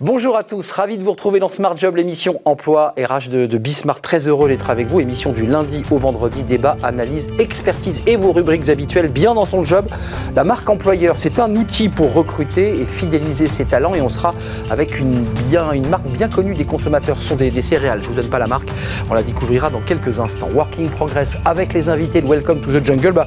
Bonjour 0.00 0.36
à 0.36 0.44
tous, 0.44 0.70
ravi 0.70 0.96
de 0.96 1.02
vous 1.02 1.10
retrouver 1.10 1.40
dans 1.40 1.48
Smart 1.48 1.76
Job, 1.76 1.96
l'émission 1.96 2.40
emploi 2.44 2.94
RH 2.96 3.30
de, 3.30 3.46
de 3.46 3.58
Bismarck. 3.58 4.00
Très 4.00 4.28
heureux 4.28 4.48
d'être 4.48 4.70
avec 4.70 4.86
vous. 4.86 5.00
Émission 5.00 5.32
du 5.32 5.44
lundi 5.44 5.82
au 5.90 5.96
vendredi, 5.98 6.44
débat, 6.44 6.76
analyse, 6.84 7.28
expertise 7.40 8.04
et 8.06 8.14
vos 8.14 8.30
rubriques 8.30 8.68
habituelles 8.68 9.08
bien 9.08 9.34
dans 9.34 9.44
son 9.44 9.64
job. 9.64 9.88
La 10.36 10.44
marque 10.44 10.70
employeur, 10.70 11.16
c'est 11.18 11.40
un 11.40 11.52
outil 11.56 11.88
pour 11.88 12.12
recruter 12.12 12.80
et 12.80 12.86
fidéliser 12.86 13.48
ses 13.48 13.64
talents 13.64 13.92
et 13.92 14.00
on 14.00 14.08
sera 14.08 14.36
avec 14.70 15.00
une, 15.00 15.22
bien, 15.48 15.72
une 15.72 15.88
marque 15.88 16.06
bien 16.06 16.28
connue 16.28 16.54
des 16.54 16.64
consommateurs. 16.64 17.18
Ce 17.18 17.30
sont 17.30 17.34
des, 17.34 17.50
céréales, 17.60 17.98
je 17.98 18.04
ne 18.04 18.10
vous 18.10 18.20
donne 18.20 18.30
pas 18.30 18.38
la 18.38 18.46
marque, 18.46 18.70
on 19.10 19.14
la 19.14 19.24
découvrira 19.24 19.68
dans 19.68 19.80
quelques 19.80 20.20
instants. 20.20 20.48
Working 20.54 20.90
Progress 20.90 21.38
avec 21.44 21.72
les 21.72 21.88
invités 21.88 22.22
de 22.22 22.28
Welcome 22.28 22.60
to 22.60 22.70
the 22.70 22.86
Jungle. 22.86 23.14
Bah, 23.14 23.26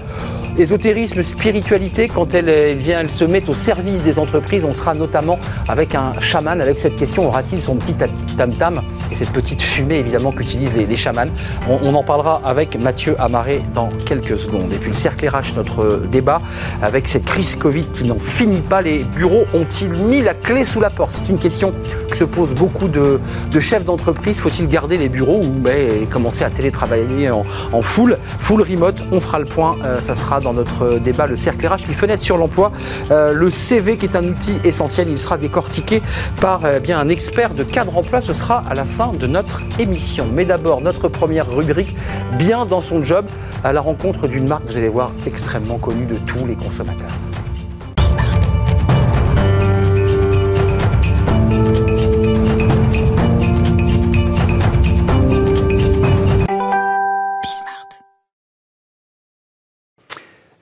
ésotérisme, 0.58 1.22
spiritualité, 1.22 2.08
quand 2.08 2.34
elle, 2.34 2.48
elle 2.48 2.78
vient, 2.78 3.02
elle 3.02 3.12
se 3.12 3.26
met 3.26 3.48
au 3.50 3.54
service 3.54 4.04
des 4.04 4.20
entreprises. 4.20 4.64
On 4.64 4.74
sera 4.74 4.94
notamment 4.94 5.38
avec 5.68 5.96
un 5.96 6.14
chaman 6.22 6.61
avec 6.62 6.80
cette 6.80 6.96
question 6.96 7.28
aura-t-il 7.28 7.62
son 7.62 7.76
petit 7.76 7.96
tam-tam 8.38 8.82
et 9.12 9.16
cette 9.16 9.32
petite 9.32 9.62
fumée 9.62 9.98
évidemment 9.98 10.32
qu'utilisent 10.32 10.74
les, 10.74 10.86
les 10.86 10.98
chamans? 10.98 11.32
On, 11.68 11.94
en 11.94 12.04
parlera 12.04 12.42
avec 12.46 12.80
Mathieu 12.80 13.16
Amaré 13.20 13.64
dans 13.74 13.90
quelques 14.06 14.40
secondes. 14.40 14.72
Et 14.72 14.78
puis 14.78 14.92
le 14.92 14.96
cercle 14.96 15.28
RH, 15.28 15.56
notre 15.56 16.02
débat 16.10 16.40
avec 16.82 17.08
cette 17.08 17.26
crise 17.26 17.56
Covid 17.56 17.86
qui 17.86 18.04
n'en 18.06 18.20
finit 18.20 18.62
pas. 18.62 18.82
Les 18.82 19.04
bureaux 19.04 19.46
ont-ils 19.54 19.92
mis 19.92 20.22
la 20.22 20.34
clé 20.34 20.64
sous 20.66 20.80
la 20.80 20.90
porte? 20.90 21.14
C'est 21.14 21.30
une 21.30 21.40
question 21.40 21.74
que 22.10 22.16
se 22.16 22.24
posent 22.24 22.54
beaucoup 22.54 22.88
de, 22.88 23.20
de 23.50 23.60
chefs 23.60 23.84
d'entreprise. 23.84 24.40
Faut-il 24.40 24.68
garder 24.68 24.98
les 24.98 25.10
bureaux 25.10 25.42
ou 25.44 25.50
ben, 25.50 26.08
commencer 26.08 26.44
à 26.44 26.50
télétravailler 26.50 27.30
en, 27.30 27.44
en, 27.72 27.82
full, 27.82 28.18
full 28.40 28.62
remote 28.62 29.04
On 29.12 29.20
fera 29.20 29.40
le 29.40 29.46
point. 29.46 29.78
Euh, 29.84 30.00
ça 30.02 30.16
sera 30.16 30.40
dans 30.40 30.54
notre 30.54 31.00
débat 31.00 31.28
le 31.28 31.36
cercle 31.36 31.68
RH. 31.68 31.84
Puis 31.86 31.94
fenêtre 31.94 32.24
sur 32.24 32.38
l'emploi, 32.38 32.72
euh, 33.12 33.34
le 33.34 33.50
CV 33.50 33.98
qui 33.98 34.06
est 34.06 34.16
un 34.16 34.24
outil 34.24 34.56
essentiel. 34.64 35.10
Il 35.10 35.20
sera 35.20 35.38
décortiqué 35.38 36.02
par 36.40 36.51
euh, 36.64 36.80
bien 36.80 37.00
un 37.00 37.10
expert 37.10 37.54
de 37.54 37.64
cadre 37.64 37.98
emploi. 37.98 38.22
Ce 38.22 38.34
sera 38.34 38.62
à 38.70 38.74
la 38.74 38.86
fin 38.86 39.14
de 39.14 39.28
notre 39.28 39.62
émission. 39.80 40.28
Mais 40.34 40.46
d'abord, 40.46 40.82
notre 40.82 41.08
première 41.08 41.50
rubrique, 41.50 41.96
bien 42.38 42.66
dans 42.66 42.82
son 42.82 43.04
job, 43.04 43.26
à 43.64 43.74
la 43.74 43.82
rencontre 43.82 44.28
d'une 44.28 44.48
marque, 44.48 44.66
vous 44.66 44.78
allez 44.78 44.90
voir, 44.90 45.12
extrêmement 45.26 45.78
connue 45.78 46.06
de 46.06 46.16
tous 46.16 46.46
les 46.46 46.56
consommateurs. 46.56 47.10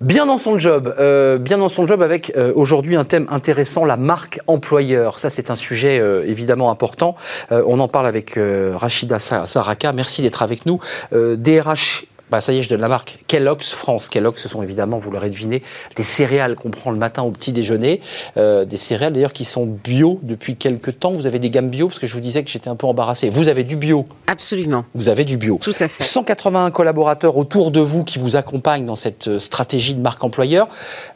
Bien 0.01 0.25
dans 0.25 0.37
son 0.37 0.57
job, 0.57 0.95
euh, 0.97 1.37
bien 1.37 1.57
dans 1.57 1.67
son 1.67 1.85
job 1.85 2.01
avec 2.01 2.31
euh, 2.37 2.53
aujourd'hui 2.55 2.95
un 2.95 3.03
thème 3.03 3.27
intéressant, 3.29 3.83
la 3.83 3.97
marque 3.97 4.39
employeur. 4.47 5.19
Ça, 5.19 5.29
c'est 5.29 5.51
un 5.51 5.57
sujet 5.57 5.99
euh, 5.99 6.23
évidemment 6.25 6.71
important. 6.71 7.17
Euh, 7.51 7.63
on 7.67 7.81
en 7.81 7.89
parle 7.89 8.07
avec 8.07 8.37
euh, 8.37 8.71
Rachida 8.75 9.19
Saraka. 9.19 9.91
Merci 9.91 10.21
d'être 10.21 10.41
avec 10.41 10.65
nous. 10.65 10.79
DRH 11.11 12.05
bah 12.31 12.41
ça 12.41 12.53
y 12.53 12.59
est, 12.59 12.63
je 12.63 12.69
donne 12.69 12.81
la 12.81 12.87
marque. 12.87 13.19
Kellogg's 13.27 13.71
France. 13.71 14.09
Kellogg's, 14.09 14.41
ce 14.41 14.49
sont 14.49 14.61
évidemment, 14.61 14.99
vous 14.99 15.11
l'aurez 15.11 15.29
deviné, 15.29 15.63
des 15.95 16.03
céréales 16.03 16.55
qu'on 16.55 16.69
prend 16.69 16.91
le 16.91 16.97
matin 16.97 17.23
au 17.23 17.31
petit 17.31 17.51
déjeuner. 17.51 18.01
Euh, 18.37 18.65
des 18.65 18.77
céréales 18.77 19.13
d'ailleurs 19.13 19.33
qui 19.33 19.45
sont 19.45 19.65
bio 19.65 20.19
depuis 20.23 20.55
quelques 20.55 20.99
temps. 20.99 21.11
Vous 21.11 21.27
avez 21.27 21.39
des 21.39 21.49
gammes 21.49 21.69
bio 21.69 21.87
parce 21.87 21.99
que 21.99 22.07
je 22.07 22.13
vous 22.13 22.19
disais 22.19 22.43
que 22.43 22.49
j'étais 22.49 22.69
un 22.69 22.75
peu 22.75 22.87
embarrassé. 22.87 23.29
Vous 23.29 23.49
avez 23.49 23.63
du 23.63 23.75
bio 23.75 24.05
Absolument. 24.27 24.85
Vous 24.93 25.09
avez 25.09 25.25
du 25.25 25.37
bio. 25.37 25.59
Tout 25.61 25.75
à 25.79 25.87
fait. 25.87 26.03
181 26.03 26.71
collaborateurs 26.71 27.37
autour 27.37 27.71
de 27.71 27.79
vous 27.79 28.03
qui 28.03 28.19
vous 28.19 28.35
accompagnent 28.35 28.85
dans 28.85 28.95
cette 28.95 29.39
stratégie 29.39 29.95
de 29.95 30.01
marque 30.01 30.23
employeur. 30.23 30.67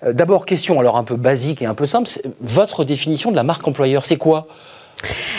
Euh, 0.04 0.14
D'abord, 0.14 0.46
question 0.46 0.80
alors 0.80 0.98
un 0.98 1.04
peu 1.04 1.16
basique 1.16 1.62
et 1.62 1.66
un 1.66 1.74
peu 1.74 1.86
simple. 1.86 2.10
Votre 2.42 2.84
définition 2.84 3.32
de 3.32 3.36
la 3.36 3.44
marque 3.44 3.68
employeur, 3.68 4.06
c'est 4.06 4.18
quoi? 4.18 4.48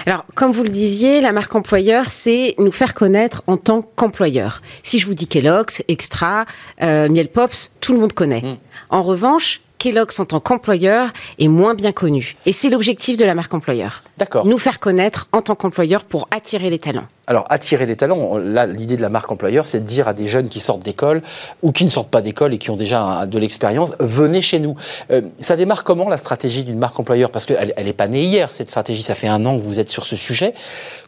Alors, 0.07 0.25
comme 0.35 0.53
vous 0.53 0.63
le 0.63 0.71
disiez, 0.71 1.21
la 1.21 1.33
marque 1.33 1.55
employeur, 1.55 2.07
c'est 2.09 2.55
nous 2.59 2.73
faire 2.73 2.95
connaître 2.95 3.43
en 3.47 3.57
tant 3.57 3.83
qu'employeur. 3.83 4.63
Si 4.83 4.99
je 4.99 5.07
vous 5.07 5.15
dis 5.15 5.27
Kellogg's, 5.27 5.83
Extra, 5.89 6.45
euh, 6.83 7.09
Miel 7.09 7.29
Pops, 7.29 7.71
tout 7.81 7.93
le 7.93 8.01
monde 8.01 8.13
connaît. 8.13 8.43
Mmh. 8.43 8.57
En 8.91 9.03
revanche, 9.03 9.61
Kellogg's 9.85 10.19
en 10.19 10.25
tant 10.25 10.41
qu'employeur 10.41 11.11
est 11.39 11.49
moins 11.49 11.75
bien 11.75 11.93
connu. 11.93 12.37
Et 12.47 12.53
c'est 12.53 12.71
l'objectif 12.71 13.19
de 13.19 13.27
la 13.27 13.35
marque 13.35 13.53
employeur. 13.53 14.03
D'accord. 14.17 14.47
Nous 14.47 14.57
faire 14.57 14.81
connaître 14.81 15.29
en 15.33 15.43
tant 15.43 15.55
qu'employeur 15.55 16.05
pour 16.05 16.27
attirer 16.31 16.71
les 16.71 16.79
talents. 16.79 17.07
Alors, 17.27 17.47
attirer 17.49 17.87
les 17.87 17.97
talents, 17.97 18.37
là, 18.37 18.67
l'idée 18.67 18.99
de 18.99 19.03
la 19.03 19.09
marque 19.09 19.33
employeur, 19.33 19.67
c'est 19.67 19.81
de 19.81 19.87
dire 19.87 20.09
à 20.09 20.13
des 20.13 20.27
jeunes 20.27 20.51
qui 20.51 20.61
sortent 20.61 20.83
d'école 20.83 21.23
ou 21.63 21.73
qui 21.73 21.87
ne 21.87 21.89
sortent 21.89 22.11
pas 22.11 22.21
d'école 22.21 22.53
et 22.53 22.59
qui 22.59 22.71
ont 22.71 22.77
déjà 22.77 23.01
un, 23.01 23.27
de 23.27 23.39
l'expérience, 23.39 23.91
venez 23.99 24.43
chez 24.43 24.59
nous. 24.59 24.77
Euh, 25.11 25.23
ça 25.41 25.57
démarre 25.57 25.85
comment 25.85 26.07
la 26.09 26.19
stratégie 26.19 26.65
d'une 26.65 26.79
marque 26.79 27.01
employeur? 27.01 27.31
Parce 27.31 27.47
qu'elle 27.47 27.73
n'est 27.83 27.93
pas 27.95 28.09
née 28.09 28.25
hier, 28.25 28.53
cette 28.53 28.69
stratégie, 28.69 29.03
ça 29.03 29.15
fait 29.15 29.27
un 29.27 29.47
an 29.47 29.59
que 29.59 29.65
vous 29.65 29.81
êtes 29.81 29.89
sur 29.89 30.05
ce 30.05 30.17
sujet. 30.17 30.53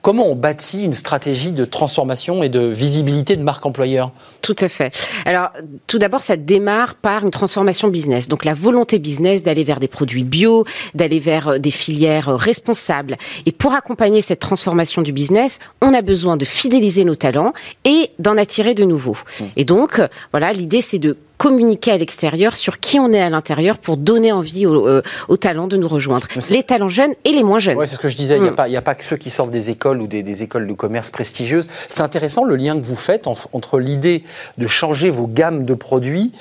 Comment 0.00 0.26
on 0.26 0.36
bâtit 0.36 0.84
une 0.84 0.94
stratégie 0.94 1.53
de 1.53 1.66
transformation 1.66 2.42
et 2.42 2.48
de 2.48 2.60
visibilité 2.60 3.36
de 3.36 3.42
marque 3.42 3.66
employeur? 3.66 4.10
Tout 4.41 4.56
à 4.60 4.70
fait. 4.70 4.97
Alors, 5.26 5.50
tout 5.86 5.98
d'abord, 5.98 6.22
ça 6.22 6.36
démarre 6.36 6.94
par 6.94 7.25
une 7.25 7.31
transformation 7.31 7.88
business. 7.88 8.26
Donc, 8.26 8.47
la 8.47 8.54
volonté 8.66 8.99
business 8.99 9.44
d'aller 9.44 9.62
vers 9.62 9.78
des 9.78 9.87
produits 9.87 10.25
bio, 10.25 10.65
d'aller 10.94 11.21
vers 11.21 11.60
des 11.60 11.71
filières 11.71 12.37
responsables. 12.37 13.16
Et 13.47 13.53
pour 13.53 13.75
accompagner 13.75 14.22
cette 14.22 14.41
transformation 14.41 15.03
du 15.03 15.12
business, 15.12 15.60
on 15.81 15.94
a 15.94 16.03
besoin 16.03 16.37
de 16.37 16.44
fidéliser 16.44 17.04
nos 17.04 17.15
talents 17.15 17.53
et 17.84 18.10
d'en 18.19 18.37
attirer 18.37 18.75
de 18.75 18.84
nouveaux. 18.84 19.16
Mmh. 19.16 19.44
Et 19.54 19.65
donc, 19.65 20.00
voilà, 20.32 20.53
l'idée, 20.53 20.81
c'est 20.81 20.99
de 20.99 21.16
communiquer 21.37 21.93
à 21.93 21.99
l'extérieur 21.99 22.56
sur 22.56 22.81
qui 22.81 22.99
on 22.99 23.12
est 23.12 23.21
à 23.21 23.31
l'intérieur 23.31 23.78
pour 23.78 23.97
donner 23.97 24.32
envie 24.32 24.66
aux, 24.66 24.88
euh, 24.88 25.03
aux 25.28 25.37
talents 25.37 25.69
de 25.69 25.77
nous 25.77 25.87
rejoindre. 25.87 26.27
Les 26.50 26.62
talents 26.62 26.88
jeunes 26.88 27.12
et 27.25 27.31
les 27.31 27.43
moins 27.43 27.59
jeunes. 27.59 27.77
Oui, 27.77 27.87
c'est 27.87 27.97
ce 27.97 28.00
que 28.00 28.09
je 28.09 28.16
disais. 28.16 28.37
Il 28.37 28.43
n'y 28.43 28.48
a, 28.48 28.78
a, 28.78 28.83
pas 28.83 28.94
que 28.94 29.04
ceux 29.04 29.16
qui 29.16 29.31
sortent 29.31 29.50
des 29.50 29.71
écoles 29.71 30.00
ou 30.00 30.06
des, 30.06 30.22
des 30.22 30.43
écoles 30.43 30.66
de 30.66 30.72
commerce 30.72 31.10
prestigieuses. 31.10 31.69
C'est 31.88 32.00
intéressant 32.00 32.44
le 32.44 32.56
lien 32.56 32.75
que 32.75 32.84
vous 32.84 32.97
faites 32.97 33.27
en, 33.27 33.34
entre 33.53 33.78
l'idée 33.78 34.25
de 34.59 34.66
changer 34.66 35.10
vos 35.10 35.27
gammes 35.27 35.65
de 35.65 35.75
produits 35.75 36.33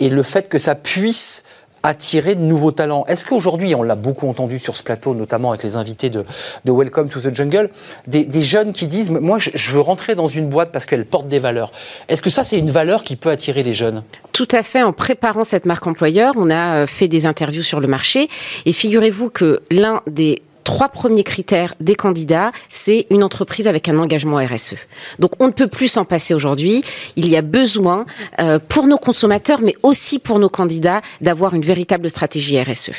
et 0.00 0.08
le 0.08 0.22
fait 0.22 0.48
que 0.48 0.58
ça 0.58 0.74
puisse 0.74 1.44
attirer 1.84 2.34
de 2.34 2.40
nouveaux 2.40 2.72
talents. 2.72 3.04
Est-ce 3.06 3.24
qu'aujourd'hui, 3.24 3.74
on 3.74 3.82
l'a 3.82 3.94
beaucoup 3.94 4.26
entendu 4.26 4.58
sur 4.58 4.74
ce 4.74 4.82
plateau, 4.82 5.14
notamment 5.14 5.50
avec 5.50 5.62
les 5.62 5.76
invités 5.76 6.10
de, 6.10 6.24
Welcome 6.66 7.08
to 7.08 7.20
the 7.20 7.34
Jungle, 7.34 7.70
des, 8.08 8.42
jeunes 8.42 8.72
qui 8.72 8.86
disent, 8.86 9.10
moi, 9.10 9.38
je, 9.38 9.50
je, 9.54 9.70
veux 9.70 9.80
rentrer 9.80 10.14
dans 10.14 10.26
une 10.26 10.48
boîte 10.48 10.72
parce 10.72 10.86
qu'elle 10.86 11.04
porte 11.04 11.28
des 11.28 11.38
valeurs. 11.38 11.70
Est-ce 12.08 12.22
que 12.22 12.30
ça, 12.30 12.42
c'est 12.42 12.58
une 12.58 12.70
valeur 12.70 13.04
qui 13.04 13.16
peut 13.16 13.30
attirer 13.30 13.62
les 13.62 13.74
jeunes? 13.74 14.02
Tout 14.32 14.48
à 14.50 14.62
fait. 14.62 14.82
En 14.82 14.92
préparant 14.92 15.44
cette 15.44 15.66
marque 15.66 15.86
employeur, 15.86 16.32
on 16.36 16.50
a 16.50 16.86
fait 16.86 17.06
des 17.06 17.26
interviews 17.26 17.62
sur 17.62 17.80
le 17.80 17.86
marché 17.86 18.28
et 18.64 18.72
figurez-vous 18.72 19.28
que 19.28 19.60
l'un 19.70 20.00
des 20.06 20.42
trois 20.64 20.88
premiers 20.88 21.24
critères 21.24 21.74
des 21.80 21.94
candidats, 21.94 22.50
c'est 22.68 23.06
une 23.10 23.22
entreprise 23.22 23.68
avec 23.68 23.88
un 23.88 23.98
engagement 23.98 24.38
RSE. 24.38 24.74
Donc 25.18 25.32
on 25.40 25.46
ne 25.46 25.52
peut 25.52 25.66
plus 25.66 25.88
s'en 25.88 26.04
passer 26.04 26.34
aujourd'hui. 26.34 26.82
Il 27.16 27.28
y 27.28 27.36
a 27.36 27.42
besoin 27.42 28.06
euh, 28.40 28.58
pour 28.68 28.86
nos 28.86 28.96
consommateurs, 28.96 29.60
mais 29.62 29.76
aussi 29.82 30.18
pour 30.18 30.38
nos 30.38 30.48
candidats, 30.48 31.00
d'avoir 31.20 31.54
une 31.54 31.62
véritable 31.62 32.10
stratégie 32.10 32.60
RSE. 32.60 32.90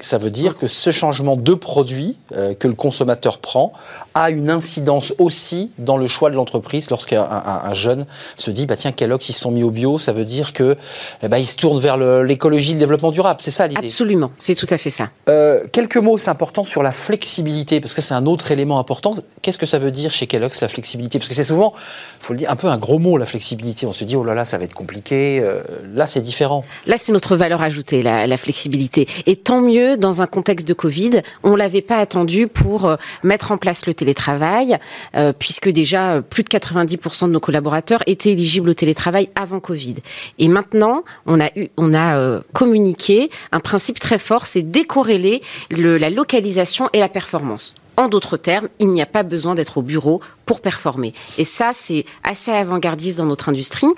Ça 0.00 0.18
veut 0.18 0.30
dire 0.30 0.56
que 0.56 0.66
ce 0.66 0.90
changement 0.90 1.36
de 1.36 1.54
produit 1.54 2.16
euh, 2.32 2.54
que 2.54 2.68
le 2.68 2.74
consommateur 2.74 3.38
prend 3.38 3.72
a 4.14 4.30
une 4.30 4.50
incidence 4.50 5.12
aussi 5.18 5.70
dans 5.78 5.96
le 5.96 6.08
choix 6.08 6.30
de 6.30 6.36
l'entreprise 6.36 6.90
lorsqu'un 6.90 7.22
un, 7.22 7.62
un 7.64 7.74
jeune 7.74 8.06
se 8.36 8.50
dit 8.50 8.66
bah 8.66 8.76
tiens 8.76 8.92
Kellogg's 8.92 9.28
ils 9.28 9.32
se 9.32 9.40
sont 9.40 9.50
mis 9.50 9.62
au 9.62 9.70
bio, 9.70 9.98
ça 9.98 10.12
veut 10.12 10.24
dire 10.24 10.52
que 10.52 10.76
eh 11.22 11.28
ben, 11.28 11.38
ils 11.38 11.46
se 11.46 11.56
tournent 11.56 11.80
vers 11.80 11.96
l'écologie, 11.96 12.72
le, 12.72 12.74
le, 12.74 12.80
développement 12.80 13.10
durable. 13.10 13.40
C'est 13.42 13.50
ça 13.50 13.66
l'idée. 13.66 13.86
Absolument, 13.86 14.30
c'est 14.38 14.54
tout 14.54 14.66
à 14.70 14.78
fait 14.78 14.90
ça. 14.90 15.10
Euh, 15.28 15.64
quelques 15.72 15.96
mots, 15.96 16.18
c'est 16.18 16.30
important 16.30 16.64
sur 16.64 16.82
la 16.82 16.92
flexibilité, 17.14 17.80
parce 17.80 17.94
que 17.94 18.02
c'est 18.02 18.14
un 18.14 18.26
autre 18.26 18.50
élément 18.50 18.80
important. 18.80 19.14
Qu'est-ce 19.40 19.58
que 19.58 19.66
ça 19.66 19.78
veut 19.78 19.92
dire 19.92 20.12
chez 20.12 20.26
Kellogg's, 20.26 20.60
la 20.60 20.66
flexibilité? 20.66 21.20
Parce 21.20 21.28
que 21.28 21.34
c'est 21.34 21.44
souvent, 21.44 21.72
faut 22.18 22.32
le 22.32 22.40
dire, 22.40 22.50
un 22.50 22.56
peu 22.56 22.66
un 22.66 22.76
gros 22.76 22.98
mot, 22.98 23.16
la 23.16 23.26
flexibilité. 23.26 23.86
On 23.86 23.92
se 23.92 24.02
dit, 24.02 24.16
oh 24.16 24.24
là 24.24 24.34
là, 24.34 24.44
ça 24.44 24.58
va 24.58 24.64
être 24.64 24.74
compliqué. 24.74 25.38
Euh, 25.40 25.62
là, 25.94 26.08
c'est 26.08 26.20
différent. 26.20 26.64
Là, 26.86 26.96
c'est 26.98 27.12
notre 27.12 27.36
valeur 27.36 27.62
ajoutée, 27.62 28.02
la, 28.02 28.36
flexibilité. 28.36 29.06
Et 29.26 29.36
tant 29.36 29.60
mieux, 29.60 29.96
dans 29.96 30.22
un 30.22 30.26
contexte 30.26 30.66
de 30.66 30.74
Covid, 30.74 31.22
on 31.44 31.54
l'avait 31.54 31.82
pas 31.82 31.98
attendu 31.98 32.48
pour 32.48 32.86
euh, 32.86 32.96
mettre 33.22 33.52
en 33.52 33.58
place 33.58 33.86
le 33.86 33.94
télétravail, 33.94 34.76
euh, 35.14 35.32
puisque 35.38 35.68
déjà, 35.68 36.20
plus 36.20 36.42
de 36.42 36.48
90% 36.48 37.26
de 37.26 37.30
nos 37.30 37.38
collaborateurs 37.38 38.02
étaient 38.06 38.32
éligibles 38.32 38.70
au 38.70 38.74
télétravail 38.74 39.28
avant 39.36 39.60
Covid. 39.60 39.94
Et 40.40 40.48
maintenant, 40.48 41.04
on 41.26 41.38
a, 41.40 41.46
eu, 41.54 41.68
on 41.76 41.94
a 41.94 42.40
communiqué 42.52 43.30
un 43.52 43.60
principe 43.60 44.00
très 44.00 44.18
fort, 44.18 44.46
c'est 44.46 44.62
décorréler 44.62 45.42
le, 45.70 45.96
la 45.96 46.10
localisation 46.10 46.88
et 46.92 46.98
la 46.98 47.03
performance. 47.08 47.74
En 47.96 48.08
d'autres 48.08 48.36
termes, 48.36 48.68
il 48.80 48.88
n'y 48.88 49.02
a 49.02 49.06
pas 49.06 49.22
besoin 49.22 49.54
d'être 49.54 49.78
au 49.78 49.82
bureau 49.82 50.20
pour 50.46 50.60
performer. 50.60 51.12
Et 51.38 51.44
ça, 51.44 51.70
c'est 51.72 52.04
assez 52.22 52.50
avant-gardiste 52.50 53.18
dans 53.18 53.26
notre 53.26 53.48
industrie 53.48 53.88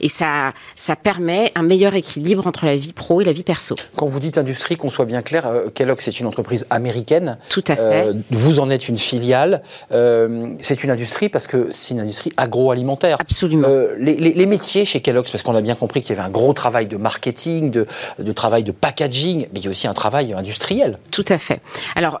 et 0.00 0.08
ça, 0.08 0.52
ça 0.74 0.96
permet 0.96 1.52
un 1.54 1.62
meilleur 1.62 1.94
équilibre 1.94 2.46
entre 2.46 2.64
la 2.64 2.76
vie 2.76 2.92
pro 2.92 3.20
et 3.20 3.24
la 3.24 3.32
vie 3.32 3.42
perso. 3.42 3.76
Quand 3.96 4.06
vous 4.06 4.20
dites 4.20 4.38
industrie, 4.38 4.76
qu'on 4.76 4.90
soit 4.90 5.04
bien 5.04 5.22
clair, 5.22 5.46
euh, 5.46 5.68
Kellogg, 5.74 5.98
c'est 6.00 6.20
une 6.20 6.26
entreprise 6.26 6.66
américaine. 6.70 7.38
Tout 7.48 7.64
à 7.68 7.76
fait. 7.76 8.08
Euh, 8.08 8.14
vous 8.30 8.60
en 8.60 8.70
êtes 8.70 8.88
une 8.88 8.98
filiale. 8.98 9.62
Euh, 9.92 10.54
c'est 10.60 10.82
une 10.84 10.90
industrie 10.90 11.28
parce 11.28 11.46
que 11.46 11.68
c'est 11.70 11.94
une 11.94 12.00
industrie 12.00 12.32
agroalimentaire. 12.36 13.18
Absolument. 13.20 13.68
Les, 13.98 14.46
métiers 14.46 14.84
chez 14.84 15.00
Kellogg, 15.00 15.26
parce 15.30 15.42
qu'on 15.42 15.56
a 15.56 15.60
bien 15.60 15.74
compris 15.74 16.02
qu'il 16.02 16.14
y 16.14 16.18
avait 16.18 16.26
un 16.26 16.30
gros 16.30 16.52
travail 16.52 16.86
de 16.86 16.96
marketing, 16.96 17.70
de, 17.70 17.86
de, 18.18 18.32
travail 18.32 18.62
de 18.62 18.70
packaging, 18.70 19.48
mais 19.52 19.58
il 19.58 19.64
y 19.64 19.66
a 19.66 19.70
aussi 19.70 19.88
un 19.88 19.92
travail 19.92 20.32
industriel. 20.32 20.98
Tout 21.10 21.24
à 21.28 21.38
fait. 21.38 21.60
Alors, 21.96 22.20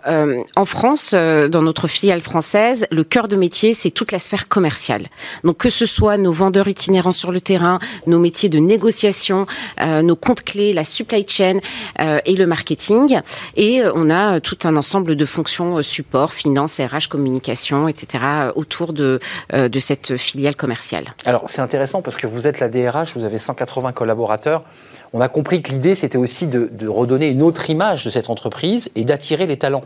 en 0.56 0.64
France, 0.64 1.14
dans 1.14 1.62
notre 1.62 1.86
filiale 1.86 2.20
française, 2.20 2.86
le 2.90 3.04
cœur 3.04 3.28
de 3.28 3.36
métier, 3.36 3.74
c'est 3.76 3.90
toute 3.90 4.12
la 4.12 4.18
sphère 4.18 4.48
commerciale. 4.48 5.06
Donc, 5.44 5.58
que 5.58 5.70
ce 5.70 5.86
soit 5.86 6.16
nos 6.16 6.32
vendeurs 6.32 6.68
itinérants 6.68 7.12
sur 7.12 7.32
le 7.32 7.40
terrain, 7.40 7.78
nos 8.06 8.18
métiers 8.18 8.48
de 8.48 8.58
négociation, 8.58 9.46
nos 9.80 10.16
comptes 10.16 10.42
clés, 10.42 10.72
la 10.72 10.84
supply 10.84 11.24
chain 11.28 11.58
et 11.98 12.34
le 12.34 12.46
marketing. 12.46 13.20
Et 13.56 13.82
euh, 13.82 13.92
on 13.94 14.10
a 14.10 14.40
tout 14.40 14.58
un 14.64 14.76
ensemble 14.76 15.16
de 15.16 15.24
fonctions 15.24 15.78
euh, 15.78 15.82
support, 15.82 16.32
finance, 16.32 16.78
RH, 16.78 17.08
communication, 17.08 17.88
etc. 17.88 18.24
autour 18.54 18.92
de, 18.92 19.20
euh, 19.52 19.68
cette 19.80 20.16
filiale 20.16 20.56
commerciale. 20.56 21.04
Alors 21.24 21.44
c'est 21.48 21.60
intéressant 21.60 22.02
parce 22.02 22.16
que 22.16 22.26
vous 22.26 22.46
êtes 22.46 22.60
la 22.60 22.68
DRH, 22.68 23.16
vous 23.16 23.24
avez 23.24 23.38
180 23.38 23.92
collaborateurs. 23.92 24.64
On 25.12 25.20
a 25.20 25.28
compris 25.28 25.62
que 25.62 25.70
l'idée, 25.70 25.94
c'était 25.94 26.18
aussi 26.18 26.46
de 26.46 26.88
redonner 26.88 27.28
une 27.28 27.42
autre 27.42 27.70
image 27.70 28.04
de 28.04 28.10
cette 28.10 28.28
entreprise 28.28 28.90
et 28.96 29.04
d'attirer 29.04 29.46
les 29.46 29.56
talents. 29.56 29.84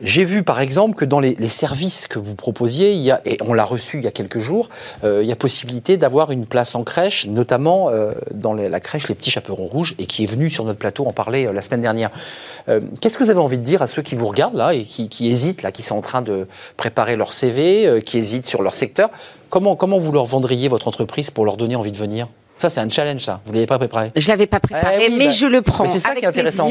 J'ai 0.00 0.24
vu 0.24 0.44
par 0.44 0.60
exemple 0.60 0.94
que 0.94 1.04
dans 1.04 1.18
les, 1.18 1.36
services 1.48 2.06
que 2.06 2.18
vous 2.18 2.34
proposiez, 2.34 2.92
il 2.92 3.00
y 3.00 3.10
a, 3.10 3.20
et 3.24 3.36
on 3.40 3.52
l'a 3.52 3.64
reçu 3.64 3.98
il 3.98 4.04
y 4.04 4.06
a 4.06 4.12
quelques 4.12 4.38
jours, 4.38 4.68
euh, 5.02 5.22
il 5.22 5.28
y 5.28 5.32
a 5.32 5.36
possibilité 5.36 5.96
d'avoir 5.96 6.30
une 6.30 6.46
place 6.46 6.74
en 6.74 6.84
crèche, 6.84 7.26
notamment 7.26 7.90
euh, 7.90 8.12
dans 8.32 8.54
la 8.54 8.80
crèche 8.80 9.08
Les 9.08 9.14
Petits 9.14 9.30
Chaperons 9.30 9.66
Rouges, 9.66 9.96
et 9.98 10.06
qui 10.06 10.22
est 10.22 10.26
venu 10.26 10.50
sur 10.50 10.64
notre 10.64 10.78
plateau 10.78 11.06
en 11.06 11.12
parler 11.12 11.46
euh, 11.46 11.52
la 11.52 11.62
semaine 11.62 11.80
dernière. 11.80 12.10
Qu'est-ce 13.00 13.16
que 13.16 13.24
vous 13.24 13.30
avez 13.30 13.40
envie 13.40 13.56
de 13.56 13.62
dire 13.62 13.80
à 13.80 13.86
ceux 13.86 14.02
qui 14.02 14.14
vous 14.14 14.26
regardent 14.26 14.56
là 14.56 14.74
et 14.74 14.82
qui, 14.82 15.08
qui, 15.08 15.28
hésitent, 15.28 15.62
là, 15.62 15.72
qui 15.72 15.82
sont 15.82 15.96
en 15.96 16.02
train 16.02 16.20
de 16.20 16.46
préparer 16.76 17.16
leur 17.16 17.32
CV, 17.32 18.02
qui 18.04 18.18
hésitent 18.18 18.46
sur 18.46 18.60
leur 18.60 18.74
secteur? 18.74 19.08
Comment, 19.48 19.74
comment 19.74 19.98
vous 19.98 20.12
leur 20.12 20.26
vendriez 20.26 20.68
votre 20.68 20.86
entreprise 20.86 21.30
pour 21.30 21.46
leur 21.46 21.56
donner 21.56 21.76
envie 21.76 21.92
de 21.92 21.96
venir? 21.96 22.28
Ça, 22.58 22.68
c'est 22.68 22.80
un 22.80 22.90
challenge, 22.90 23.22
ça. 23.22 23.40
Vous 23.44 23.52
ne 23.52 23.56
l'avez 23.56 23.66
pas 23.66 23.78
préparé 23.78 24.10
Je 24.16 24.28
l'avais 24.28 24.46
pas 24.46 24.60
préparé, 24.60 25.06
eh 25.06 25.16
mais 25.16 25.26
bah, 25.26 25.30
je 25.30 25.46
le 25.46 25.62
prends. 25.62 25.88
C'est 25.88 26.00
ça 26.00 26.14
qui 26.14 26.24
est 26.24 26.26
intéressant. 26.26 26.68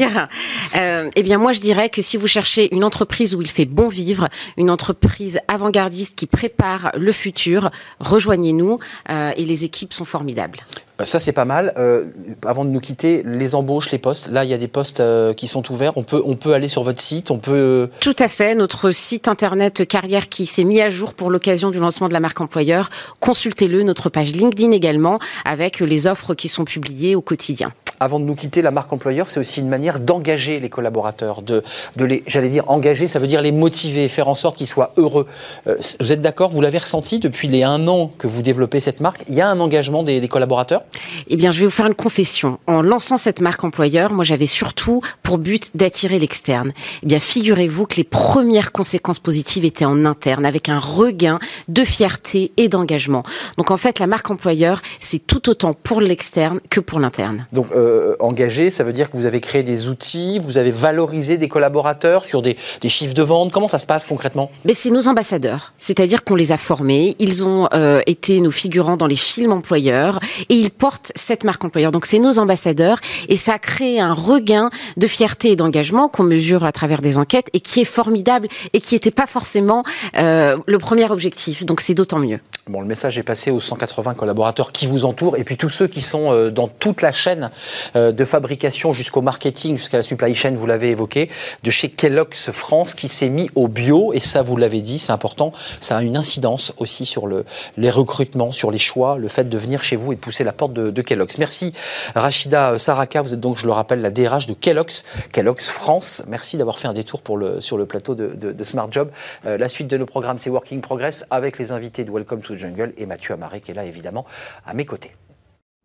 Euh, 0.76 1.10
eh 1.16 1.22
bien, 1.22 1.38
moi, 1.38 1.52
je 1.52 1.60
dirais 1.60 1.88
que 1.88 2.02
si 2.02 2.16
vous 2.16 2.26
cherchez 2.26 2.74
une 2.74 2.84
entreprise 2.84 3.34
où 3.34 3.40
il 3.40 3.48
fait 3.48 3.64
bon 3.64 3.88
vivre, 3.88 4.28
une 4.56 4.70
entreprise 4.70 5.38
avant-gardiste 5.48 6.14
qui 6.14 6.26
prépare 6.26 6.92
le 6.96 7.10
futur, 7.12 7.70
rejoignez-nous 8.00 8.78
euh, 9.10 9.32
et 9.36 9.44
les 9.44 9.64
équipes 9.64 9.92
sont 9.92 10.04
formidables. 10.04 10.58
Euh, 11.00 11.04
ça, 11.04 11.18
c'est 11.18 11.32
pas 11.32 11.44
mal. 11.44 11.72
Euh, 11.78 12.04
avant 12.46 12.64
de 12.64 12.70
nous 12.70 12.80
quitter, 12.80 13.22
les 13.24 13.54
embauches, 13.54 13.90
les 13.90 13.98
postes. 13.98 14.28
Là, 14.28 14.44
il 14.44 14.50
y 14.50 14.54
a 14.54 14.58
des 14.58 14.68
postes 14.68 15.00
euh, 15.00 15.34
qui 15.34 15.46
sont 15.46 15.70
ouverts. 15.72 15.92
On 15.96 16.02
peut, 16.02 16.22
on 16.24 16.36
peut 16.36 16.52
aller 16.52 16.68
sur 16.68 16.82
votre 16.82 17.00
site. 17.00 17.30
On 17.30 17.38
peut. 17.38 17.88
Tout 18.00 18.16
à 18.18 18.28
fait. 18.28 18.54
Notre 18.54 18.90
site 18.90 19.28
internet 19.28 19.86
carrière 19.86 20.28
qui 20.28 20.46
s'est 20.46 20.64
mis 20.64 20.80
à 20.80 20.90
jour 20.90 21.14
pour 21.14 21.30
l'occasion 21.30 21.70
du 21.70 21.78
lancement 21.78 22.08
de 22.08 22.12
la 22.12 22.20
marque 22.20 22.40
employeur. 22.40 22.90
Consultez-le. 23.20 23.82
Notre 23.82 24.08
page 24.10 24.32
LinkedIn 24.32 24.72
également, 24.72 25.18
avec 25.44 25.80
les 25.80 26.06
offres 26.06 26.34
qui 26.34 26.48
sont 26.48 26.64
publiées 26.64 27.14
au 27.14 27.22
quotidien 27.22 27.72
avant 28.00 28.20
de 28.20 28.24
nous 28.24 28.34
quitter, 28.34 28.62
la 28.62 28.70
marque 28.70 28.92
employeur, 28.92 29.28
c'est 29.28 29.40
aussi 29.40 29.60
une 29.60 29.68
manière 29.68 30.00
d'engager 30.00 30.60
les 30.60 30.68
collaborateurs, 30.68 31.42
de, 31.42 31.62
de 31.96 32.04
les, 32.04 32.22
j'allais 32.26 32.48
dire 32.48 32.64
engager, 32.68 33.08
ça 33.08 33.18
veut 33.18 33.26
dire 33.26 33.42
les 33.42 33.52
motiver, 33.52 34.08
faire 34.08 34.28
en 34.28 34.34
sorte 34.34 34.56
qu'ils 34.56 34.66
soient 34.66 34.92
heureux. 34.96 35.26
Euh, 35.66 35.76
vous 36.00 36.12
êtes 36.12 36.20
d'accord? 36.20 36.50
Vous 36.50 36.60
l'avez 36.60 36.78
ressenti 36.78 37.18
depuis 37.18 37.48
les 37.48 37.62
un 37.62 37.88
an 37.88 38.10
que 38.18 38.26
vous 38.26 38.42
développez 38.42 38.80
cette 38.80 39.00
marque? 39.00 39.24
Il 39.28 39.34
y 39.34 39.40
a 39.40 39.48
un 39.48 39.60
engagement 39.60 40.02
des, 40.02 40.26
collaborateurs? 40.28 40.82
Eh 41.28 41.36
bien, 41.36 41.52
je 41.52 41.60
vais 41.60 41.66
vous 41.66 41.70
faire 41.70 41.86
une 41.86 41.94
confession. 41.94 42.58
En 42.66 42.82
lançant 42.82 43.16
cette 43.16 43.40
marque 43.40 43.64
employeur, 43.64 44.12
moi, 44.12 44.24
j'avais 44.24 44.46
surtout 44.46 45.00
pour 45.22 45.38
but 45.38 45.70
d'attirer 45.74 46.18
l'externe. 46.18 46.72
Eh 47.02 47.06
bien, 47.06 47.20
figurez-vous 47.20 47.86
que 47.86 47.96
les 47.96 48.04
premières 48.04 48.72
conséquences 48.72 49.18
positives 49.18 49.64
étaient 49.64 49.84
en 49.84 50.04
interne, 50.04 50.46
avec 50.46 50.68
un 50.68 50.78
regain 50.78 51.38
de 51.68 51.84
fierté 51.84 52.52
et 52.56 52.68
d'engagement. 52.68 53.22
Donc, 53.56 53.70
en 53.70 53.76
fait, 53.76 53.98
la 53.98 54.06
marque 54.06 54.30
employeur, 54.30 54.80
c'est 55.00 55.24
tout 55.26 55.48
autant 55.48 55.74
pour 55.74 56.00
l'externe 56.00 56.60
que 56.70 56.80
pour 56.80 57.00
l'interne. 57.00 57.46
Donc, 57.52 57.66
euh, 57.74 58.14
engagé, 58.20 58.70
ça 58.70 58.84
veut 58.84 58.92
dire 58.92 59.10
que 59.10 59.16
vous 59.16 59.26
avez 59.26 59.40
créé 59.40 59.62
des 59.62 59.88
outils, 59.88 60.38
vous 60.38 60.58
avez 60.58 60.70
valorisé 60.70 61.38
des 61.38 61.48
collaborateurs 61.48 62.26
sur 62.26 62.42
des, 62.42 62.56
chiffres 62.88 63.14
de 63.14 63.22
vente. 63.22 63.52
Comment 63.52 63.68
ça 63.68 63.78
se 63.78 63.86
passe 63.86 64.04
concrètement? 64.04 64.50
Mais 64.64 64.74
c'est 64.74 64.90
nos 64.90 65.08
ambassadeurs, 65.08 65.72
c'est-à-dire 65.78 66.24
qu'on 66.24 66.34
les 66.34 66.52
a 66.52 66.56
formés. 66.56 67.16
Ils 67.18 67.44
ont 67.44 67.68
euh, 67.74 68.00
été 68.06 68.40
nos 68.40 68.50
figurants 68.50 68.96
dans 68.96 69.06
les 69.06 69.16
films 69.16 69.52
employeurs 69.52 70.20
et 70.48 70.54
ils 70.54 70.70
portent 70.78 71.12
cette 71.14 71.44
marque 71.44 71.64
employeur. 71.64 71.92
Donc 71.92 72.06
c'est 72.06 72.18
nos 72.18 72.38
ambassadeurs 72.38 72.98
et 73.28 73.36
ça 73.36 73.54
a 73.54 73.58
créé 73.58 74.00
un 74.00 74.14
regain 74.14 74.70
de 74.96 75.06
fierté 75.06 75.50
et 75.50 75.56
d'engagement 75.56 76.08
qu'on 76.08 76.22
mesure 76.22 76.64
à 76.64 76.72
travers 76.72 77.02
des 77.02 77.18
enquêtes 77.18 77.48
et 77.52 77.60
qui 77.60 77.80
est 77.80 77.84
formidable 77.84 78.48
et 78.72 78.80
qui 78.80 78.94
n'était 78.94 79.10
pas 79.10 79.26
forcément 79.26 79.82
euh, 80.16 80.56
le 80.66 80.78
premier 80.78 81.10
objectif. 81.10 81.66
Donc 81.66 81.80
c'est 81.80 81.94
d'autant 81.94 82.18
mieux. 82.18 82.40
Bon, 82.68 82.82
le 82.82 82.86
message 82.86 83.18
est 83.18 83.22
passé 83.22 83.50
aux 83.50 83.60
180 83.60 84.12
collaborateurs 84.12 84.72
qui 84.72 84.86
vous 84.86 85.06
entourent 85.06 85.38
et 85.38 85.44
puis 85.44 85.56
tous 85.56 85.70
ceux 85.70 85.86
qui 85.86 86.02
sont 86.02 86.50
dans 86.50 86.68
toute 86.68 87.02
la 87.02 87.12
chaîne 87.12 87.50
euh, 87.96 88.12
de 88.12 88.24
fabrication 88.24 88.92
jusqu'au 88.92 89.22
marketing, 89.22 89.76
jusqu'à 89.76 89.98
la 89.98 90.02
supply 90.02 90.34
chain, 90.34 90.54
vous 90.56 90.66
l'avez 90.66 90.90
évoqué, 90.90 91.30
de 91.62 91.70
chez 91.70 91.88
Kellogg's 91.88 92.50
France 92.50 92.94
qui 92.94 93.08
s'est 93.08 93.28
mis 93.28 93.50
au 93.54 93.68
bio. 93.68 94.12
Et 94.12 94.20
ça, 94.20 94.42
vous 94.42 94.56
l'avez 94.56 94.80
dit, 94.80 94.98
c'est 94.98 95.12
important. 95.12 95.52
Ça 95.80 95.96
a 95.96 96.02
une 96.02 96.16
incidence 96.16 96.72
aussi 96.78 97.06
sur 97.06 97.26
le, 97.26 97.44
les 97.76 97.90
recrutements, 97.90 98.52
sur 98.52 98.70
les 98.70 98.78
choix, 98.78 99.16
le 99.16 99.28
fait 99.28 99.44
de 99.44 99.58
venir 99.58 99.82
chez 99.82 99.96
vous 99.96 100.12
et 100.12 100.16
de 100.16 100.20
pousser 100.20 100.44
la 100.44 100.52
porte 100.52 100.67
de. 100.72 100.92
Merci 101.38 101.72
Rachida 102.14 102.78
Saraka. 102.78 103.22
Vous 103.22 103.34
êtes 103.34 103.40
donc, 103.40 103.58
je 103.58 103.66
le 103.66 103.72
rappelle, 103.72 104.00
la 104.00 104.10
DRH 104.10 104.46
de 104.46 104.54
Kellogg's, 104.54 105.04
Kellogg's 105.32 105.68
France. 105.68 106.22
Merci 106.28 106.56
d'avoir 106.56 106.78
fait 106.78 106.88
un 106.88 106.92
détour 106.92 107.22
sur 107.60 107.78
le 107.78 107.86
plateau 107.86 108.14
de, 108.14 108.34
de, 108.34 108.64
Smart 108.64 108.90
Job. 108.90 109.10
Euh, 109.46 109.58
la 109.58 109.68
suite 109.68 109.88
de 109.88 109.96
nos 109.96 110.06
programmes, 110.06 110.38
c'est 110.38 110.50
Working 110.50 110.80
Progress 110.80 111.24
avec 111.30 111.58
les 111.58 111.72
invités 111.72 112.04
de 112.04 112.10
Welcome 112.10 112.40
to 112.40 112.54
the 112.54 112.58
Jungle 112.58 112.92
et 112.96 113.06
Mathieu 113.06 113.34
Amaré 113.34 113.60
qui 113.60 113.70
est 113.70 113.74
là 113.74 113.84
évidemment 113.84 114.24
à 114.66 114.74
mes 114.74 114.84
côtés. 114.84 115.12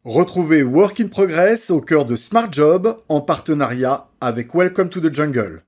Retrouvez 0.06 0.64
Work 0.64 1.00
in 1.00 1.08
Progress 1.08 1.70
au 1.70 1.80
cœur 1.80 2.06
de 2.06 2.16
Smart 2.16 2.52
Job 2.52 2.98
en 3.08 3.22
partenariat 3.22 4.08
avec 4.20 4.54
Welcome 4.54 4.90
to 4.90 5.00
the 5.00 5.14
Jungle. 5.14 5.64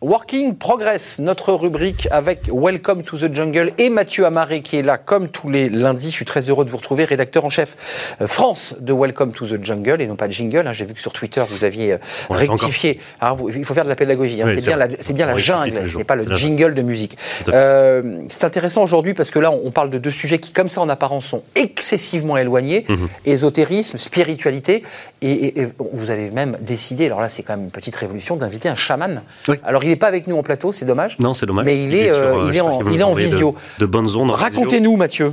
Working 0.00 0.54
Progress, 0.54 1.18
notre 1.18 1.52
rubrique 1.52 2.06
avec 2.12 2.42
Welcome 2.52 3.02
to 3.02 3.18
the 3.18 3.34
Jungle 3.34 3.72
et 3.78 3.90
Mathieu 3.90 4.26
Amaré 4.26 4.62
qui 4.62 4.76
est 4.76 4.82
là 4.82 4.96
comme 4.96 5.28
tous 5.28 5.50
les 5.50 5.68
lundis. 5.68 6.12
Je 6.12 6.14
suis 6.14 6.24
très 6.24 6.42
heureux 6.42 6.64
de 6.64 6.70
vous 6.70 6.76
retrouver, 6.76 7.04
rédacteur 7.04 7.44
en 7.44 7.50
chef 7.50 8.14
euh, 8.20 8.28
France 8.28 8.76
de 8.78 8.92
Welcome 8.92 9.32
to 9.32 9.44
the 9.44 9.64
Jungle 9.64 10.00
et 10.00 10.06
non 10.06 10.14
pas 10.14 10.28
de 10.28 10.32
jingle. 10.32 10.68
Hein. 10.68 10.72
J'ai 10.72 10.86
vu 10.86 10.94
que 10.94 11.00
sur 11.00 11.12
Twitter 11.12 11.42
vous 11.50 11.64
aviez 11.64 11.94
euh, 11.94 11.98
rectifié. 12.30 13.00
Alors, 13.18 13.50
il 13.50 13.64
faut 13.64 13.74
faire 13.74 13.82
de 13.82 13.88
la 13.88 13.96
pédagogie. 13.96 14.40
Hein. 14.40 14.46
c'est 14.54 14.66
bien, 14.66 14.76
la, 14.76 14.86
bien 14.86 15.26
la 15.26 15.36
jungle, 15.36 15.88
ce 15.88 15.98
n'est 15.98 16.04
pas 16.04 16.14
le 16.14 16.32
jingle 16.32 16.74
de 16.74 16.82
musique. 16.82 17.18
Euh, 17.48 18.20
c'est 18.28 18.44
intéressant 18.44 18.84
aujourd'hui 18.84 19.14
parce 19.14 19.32
que 19.32 19.40
là 19.40 19.50
on 19.50 19.72
parle 19.72 19.90
de 19.90 19.98
deux 19.98 20.12
sujets 20.12 20.38
qui 20.38 20.52
comme 20.52 20.68
ça 20.68 20.80
en 20.80 20.88
apparence 20.88 21.26
sont 21.26 21.42
excessivement 21.56 22.36
éloignés. 22.36 22.84
Mhm. 22.88 23.08
Ésotérisme, 23.24 23.98
spiritualité 23.98 24.84
et, 25.22 25.66
vous 25.92 26.12
avez 26.12 26.30
même 26.30 26.56
décidé, 26.60 27.06
alors 27.06 27.20
là 27.20 27.28
c'est 27.28 27.42
quand 27.42 27.56
même 27.56 27.64
une 27.64 27.72
petite 27.72 27.96
révolution, 27.96 28.36
d'inviter 28.36 28.68
un 28.68 28.76
chaman. 28.76 29.22
Alors 29.64 29.82
il 29.88 29.92
n'est 29.92 29.96
pas 29.96 30.08
avec 30.08 30.26
nous 30.26 30.36
en 30.36 30.42
plateau, 30.42 30.70
c'est 30.70 30.84
dommage. 30.84 31.16
Non, 31.18 31.32
c'est 31.32 31.46
dommage. 31.46 31.64
Mais 31.64 31.82
il 31.82 31.94
est, 31.94 32.10
euh, 32.10 32.46
il 32.48 32.56
est, 32.56 32.60
en, 32.60 32.86
il 32.90 33.00
est 33.00 33.02
en 33.02 33.14
visio. 33.14 33.54
De, 33.78 33.86
bonnes 33.86 34.14
ondes. 34.14 34.30
Racontez-nous, 34.30 34.96
Mathieu. 34.96 35.32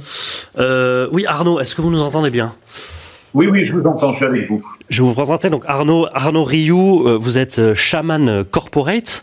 Euh, 0.58 1.10
oui, 1.12 1.26
Arnaud, 1.26 1.60
est-ce 1.60 1.76
que 1.76 1.82
vous 1.82 1.92
nous 1.92 2.02
entendez 2.02 2.30
bien? 2.30 2.56
Oui, 3.36 3.48
oui, 3.48 3.65
je 3.65 3.74
vous 3.74 3.86
entends, 3.86 4.12
je 4.12 4.18
suis 4.18 4.25
avec 4.25 4.50
vous. 4.50 4.65
Je 4.89 5.04
vous 5.04 5.13
présenter 5.13 5.50
donc 5.50 5.63
Arnaud, 5.68 6.08
Arnaud 6.13 6.44
Rioux, 6.44 7.08
euh, 7.08 7.18
vous 7.18 7.38
êtes 7.38 7.74
chaman 7.75 8.44
corporate. 8.46 9.22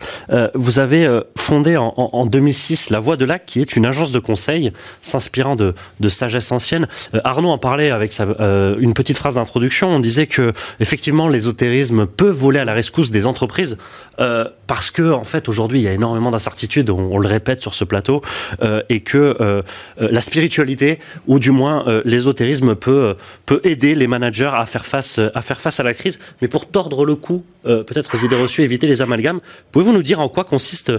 Vous 0.54 0.78
avez 0.78 1.21
fondé 1.37 1.76
en, 1.76 1.92
en, 1.97 2.26
2006 2.26 2.90
La 2.90 3.00
Voix 3.00 3.16
de 3.16 3.25
Lac, 3.25 3.45
qui 3.45 3.61
est 3.61 3.76
une 3.76 3.85
agence 3.85 4.12
de 4.12 4.19
conseil 4.19 4.73
s'inspirant 5.00 5.57
de, 5.57 5.75
de, 6.00 6.09
sagesse 6.09 6.52
ancienne. 6.52 6.87
Arnaud 7.25 7.50
en 7.50 7.59
parlait 7.59 7.90
avec 7.90 8.19
une 8.19 8.95
petite 8.95 9.19
phrase 9.19 9.35
d'introduction. 9.35 9.88
On 9.90 10.00
disait 10.00 10.26
que 10.26 10.52
effectivement 10.81 11.28
l'ésotérisme 11.28 12.07
peut 12.07 12.31
voler 12.31 12.61
à 12.61 12.64
la 12.64 12.73
rescousse 12.73 13.11
des 13.11 13.26
entreprises 13.26 13.76
euh, 14.21 14.45
parce 14.66 14.90
que 14.90 15.11
en 15.11 15.25
fait 15.25 15.49
aujourd'hui 15.49 15.81
il 15.81 15.83
y 15.85 15.88
a 15.88 15.92
énormément 15.92 16.31
d'incertitudes, 16.31 16.90
on, 16.90 17.19
le 17.19 17.28
répète 17.28 17.61
sur 17.61 17.75
ce 17.75 17.85
plateau, 17.85 18.21
euh, 18.62 18.83
et 18.88 19.00
que 19.00 19.37
euh, 19.40 19.62
la 19.99 20.21
spiritualité 20.21 20.99
ou 21.26 21.38
du 21.38 21.50
moins 21.50 21.85
l'ésotérisme 22.04 22.75
peut 22.75 23.16
peut 23.47 23.61
aider 23.64 23.95
managers 24.06 24.50
à 24.54 24.66
faire 24.66 24.87
face 24.87 25.18
à 25.18 25.42
faire 25.42 25.61
face 25.61 25.80
à 25.80 25.82
la 25.82 25.94
crise. 25.94 26.18
Mais 26.40 26.49
pour 26.49 26.66
tordre 26.66 27.04
le 27.04 27.14
cou, 27.14 27.44
peut-être 27.64 28.14
aux 28.14 28.18
idées 28.18 28.37
reçues, 28.37 28.62
éviter 28.62 28.87
les 28.87 29.02
amalgames, 29.02 29.40
pouvez-vous 29.71 29.92
nous 29.92 30.02
dire 30.02 30.21
en 30.21 30.28
quoi 30.28 30.44
consiste 30.44 30.92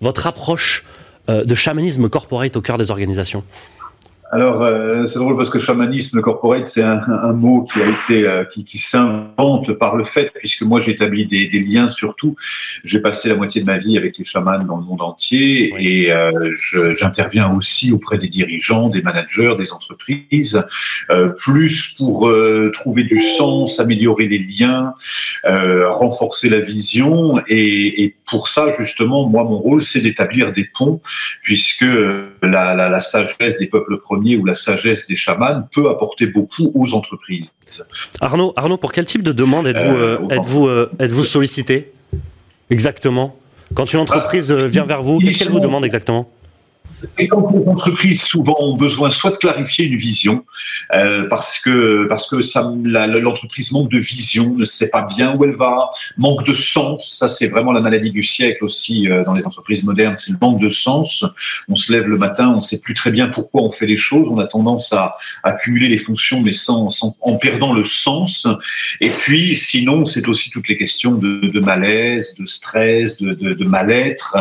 votre 0.00 0.26
approche 0.26 0.84
de 1.28 1.54
chamanisme 1.54 2.08
corporate 2.08 2.56
au 2.56 2.62
cœur 2.62 2.78
des 2.78 2.90
organisations? 2.90 3.44
Alors, 4.30 4.62
euh, 4.62 5.06
c'est 5.06 5.18
drôle 5.18 5.38
parce 5.38 5.48
que 5.48 5.58
chamanisme 5.58 6.20
corporate, 6.20 6.66
c'est 6.66 6.82
un, 6.82 7.00
un, 7.08 7.32
mot 7.32 7.62
qui 7.62 7.80
a 7.80 7.86
été, 7.88 8.26
euh, 8.26 8.44
qui, 8.44 8.62
qui 8.64 8.76
s'invente 8.76 9.72
par 9.72 9.96
le 9.96 10.04
fait, 10.04 10.30
puisque 10.34 10.62
moi 10.62 10.80
j'établis 10.80 11.24
des, 11.24 11.46
des 11.46 11.60
liens 11.60 11.88
surtout. 11.88 12.36
J'ai 12.84 13.00
passé 13.00 13.30
la 13.30 13.36
moitié 13.36 13.62
de 13.62 13.66
ma 13.66 13.78
vie 13.78 13.96
avec 13.96 14.18
les 14.18 14.24
chamans 14.24 14.58
dans 14.58 14.76
le 14.76 14.84
monde 14.84 15.00
entier 15.00 15.72
et 15.78 16.12
euh, 16.12 16.50
j'interviens 16.92 17.50
aussi 17.54 17.90
auprès 17.90 18.18
des 18.18 18.28
dirigeants, 18.28 18.90
des 18.90 19.00
managers, 19.00 19.54
des 19.56 19.72
entreprises, 19.72 20.62
euh, 21.10 21.28
plus 21.30 21.94
pour 21.96 22.30
trouver 22.74 23.04
du 23.04 23.20
sens, 23.20 23.80
améliorer 23.80 24.28
les 24.28 24.38
liens, 24.38 24.92
renforcer 25.44 26.50
la 26.50 26.60
vision. 26.60 27.40
Et, 27.48 28.02
et, 28.02 28.14
pour 28.26 28.48
ça, 28.48 28.74
justement, 28.78 29.26
moi, 29.26 29.44
mon 29.44 29.56
rôle, 29.56 29.80
c'est 29.80 30.00
d'établir 30.00 30.52
des 30.52 30.64
ponts, 30.64 31.00
puisque 31.42 31.86
la, 32.42 32.74
la, 32.74 32.88
la 32.90 33.00
sagesse 33.00 33.58
des 33.58 33.66
peuples 33.66 33.96
premiers 33.96 34.17
ou 34.18 34.44
la 34.44 34.54
sagesse 34.54 35.06
des 35.06 35.16
chamans 35.16 35.62
peut 35.72 35.88
apporter 35.88 36.26
beaucoup 36.26 36.70
aux 36.74 36.94
entreprises. 36.94 37.50
Arnaud, 38.20 38.52
Arnaud 38.56 38.76
pour 38.76 38.92
quel 38.92 39.06
type 39.06 39.22
de 39.22 39.32
demande 39.32 39.66
êtes-vous 39.66 39.96
euh, 39.96 40.18
euh, 40.20 40.34
êtes-vous 40.34 40.66
euh, 40.66 40.90
êtes-vous 40.98 41.24
sollicité? 41.24 41.92
Exactement. 42.70 43.36
Quand 43.74 43.92
une 43.92 44.00
entreprise 44.00 44.50
vient 44.50 44.84
vers 44.84 45.02
vous, 45.02 45.18
qu'est-ce 45.18 45.38
qu'elle 45.40 45.50
vous 45.50 45.60
demande 45.60 45.84
exactement? 45.84 46.26
Et 47.18 47.28
quand 47.28 47.52
les 47.52 47.68
entreprises 47.68 48.22
souvent 48.22 48.56
ont 48.60 48.76
besoin 48.76 49.10
soit 49.10 49.30
de 49.30 49.36
clarifier 49.36 49.86
une 49.86 49.96
vision, 49.96 50.44
euh, 50.94 51.28
parce 51.28 51.58
que 51.60 52.06
parce 52.08 52.28
que 52.28 52.36
l'entreprise 53.18 53.72
manque 53.72 53.90
de 53.90 53.98
vision, 53.98 54.54
ne 54.54 54.64
sait 54.64 54.90
pas 54.90 55.02
bien 55.02 55.36
où 55.36 55.44
elle 55.44 55.54
va, 55.54 55.90
manque 56.16 56.44
de 56.44 56.54
sens. 56.54 57.16
Ça 57.18 57.28
c'est 57.28 57.48
vraiment 57.48 57.72
la 57.72 57.80
maladie 57.80 58.10
du 58.10 58.22
siècle 58.22 58.64
aussi 58.64 59.08
euh, 59.08 59.24
dans 59.24 59.34
les 59.34 59.46
entreprises 59.46 59.84
modernes, 59.84 60.16
c'est 60.16 60.32
le 60.32 60.38
manque 60.40 60.60
de 60.60 60.68
sens. 60.68 61.24
On 61.68 61.76
se 61.76 61.92
lève 61.92 62.06
le 62.06 62.18
matin, 62.18 62.50
on 62.52 62.56
ne 62.56 62.62
sait 62.62 62.80
plus 62.80 62.94
très 62.94 63.10
bien 63.10 63.28
pourquoi 63.28 63.62
on 63.62 63.70
fait 63.70 63.86
les 63.86 63.96
choses, 63.96 64.28
on 64.28 64.38
a 64.38 64.46
tendance 64.46 64.92
à 64.92 65.14
accumuler 65.44 65.88
les 65.88 65.98
fonctions 65.98 66.40
mais 66.40 66.52
sans, 66.52 66.90
sans 66.90 67.16
en 67.20 67.36
perdant 67.36 67.74
le 67.74 67.84
sens. 67.84 68.48
Et 69.00 69.10
puis 69.10 69.54
sinon 69.54 70.04
c'est 70.04 70.28
aussi 70.28 70.50
toutes 70.50 70.68
les 70.68 70.76
questions 70.76 71.12
de, 71.12 71.48
de 71.48 71.60
malaise, 71.60 72.34
de 72.38 72.46
stress, 72.46 73.22
de, 73.22 73.34
de, 73.34 73.54
de 73.54 73.64
mal-être. 73.64 74.36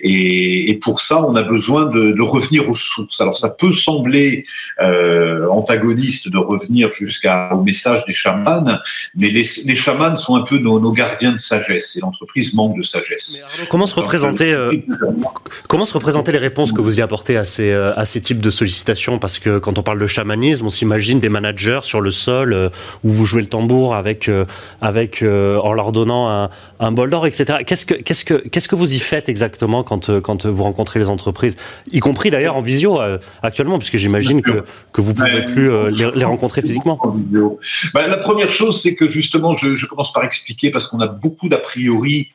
Et, 0.00 0.70
et 0.70 0.74
pour 0.74 1.00
ça 1.00 1.22
on 1.22 1.34
a 1.36 1.42
besoin 1.42 1.86
de 1.86 2.01
de, 2.10 2.22
revenir 2.22 2.68
aux 2.68 2.74
sources. 2.74 3.20
Alors 3.20 3.36
ça 3.36 3.50
peut 3.50 3.72
sembler 3.72 4.44
euh, 4.80 5.46
antagoniste 5.48 6.30
de 6.30 6.38
revenir 6.38 6.90
jusqu'au 6.92 7.62
message 7.64 8.04
des 8.06 8.14
chamans, 8.14 8.64
mais 9.14 9.28
les, 9.28 9.44
les 9.66 9.74
chamans 9.74 10.16
sont 10.16 10.36
un 10.36 10.42
peu 10.42 10.58
nos, 10.58 10.80
nos, 10.80 10.92
gardiens 10.92 11.32
de 11.32 11.38
sagesse 11.38 11.96
et 11.96 12.00
l'entreprise 12.00 12.54
manque 12.54 12.76
de 12.76 12.82
sagesse. 12.82 13.44
comment 13.70 13.86
se 13.86 13.94
représenter 13.94 14.52
euh, 14.52 14.72
comment 15.68 15.84
se 15.84 15.94
représenter 15.94 16.32
les 16.32 16.38
réponses 16.38 16.72
que 16.72 16.80
vous 16.80 16.98
y 16.98 17.02
apportez 17.02 17.36
à 17.36 17.44
ces 17.44 17.70
euh, 17.70 17.92
à 17.96 18.04
ces 18.04 18.20
types 18.20 18.40
de 18.40 18.50
sollicitations? 18.50 19.18
Parce 19.18 19.38
que 19.38 19.58
quand 19.58 19.78
on 19.78 19.82
parle 19.82 19.98
de 19.98 20.06
chamanisme, 20.06 20.66
on 20.66 20.70
s'imagine 20.70 21.20
des 21.20 21.28
managers 21.28 21.80
sur 21.82 22.00
le 22.00 22.10
sol 22.10 22.52
euh, 22.52 22.68
où 23.04 23.10
vous 23.10 23.24
jouez 23.24 23.42
le 23.42 23.48
tambour 23.48 23.94
avec 23.94 24.28
euh, 24.28 24.44
avec 24.80 25.22
en 25.22 25.72
leur 25.72 25.92
donnant 25.92 26.30
un, 26.30 26.50
un 26.80 26.92
bol 26.92 27.10
d'or, 27.10 27.26
etc. 27.26 27.58
Qu'est-ce 27.66 27.86
que 27.86 27.94
qu'est-ce 27.94 28.24
que 28.24 28.34
qu'est-ce 28.34 28.68
que 28.68 28.74
vous 28.74 28.94
y 28.94 28.98
faites 28.98 29.28
exactement 29.28 29.82
quand 29.82 30.20
quand 30.20 30.46
vous 30.46 30.62
rencontrez 30.62 30.98
les 30.98 31.08
entreprises? 31.08 31.56
Y 31.92 32.00
compris 32.00 32.30
d'ailleurs 32.30 32.56
en 32.56 32.62
visio 32.62 33.00
euh, 33.00 33.18
actuellement, 33.42 33.78
puisque 33.78 33.96
j'imagine 33.96 34.42
que, 34.42 34.64
que 34.92 35.00
vous 35.00 35.12
ne 35.12 35.16
pouvez 35.16 35.44
plus 35.44 35.70
euh, 35.70 35.90
les, 35.90 36.24
rencontrer 36.24 36.62
physiquement. 36.62 36.98
Bah, 37.94 38.06
la 38.08 38.16
première 38.16 38.50
chose, 38.50 38.82
c'est 38.82 38.94
que 38.94 39.08
justement, 39.08 39.54
je, 39.54 39.74
je, 39.74 39.86
commence 39.86 40.12
par 40.12 40.24
expliquer, 40.24 40.70
parce 40.70 40.86
qu'on 40.86 41.00
a 41.00 41.06
beaucoup 41.06 41.48
d'a 41.48 41.58
priori 41.58 42.30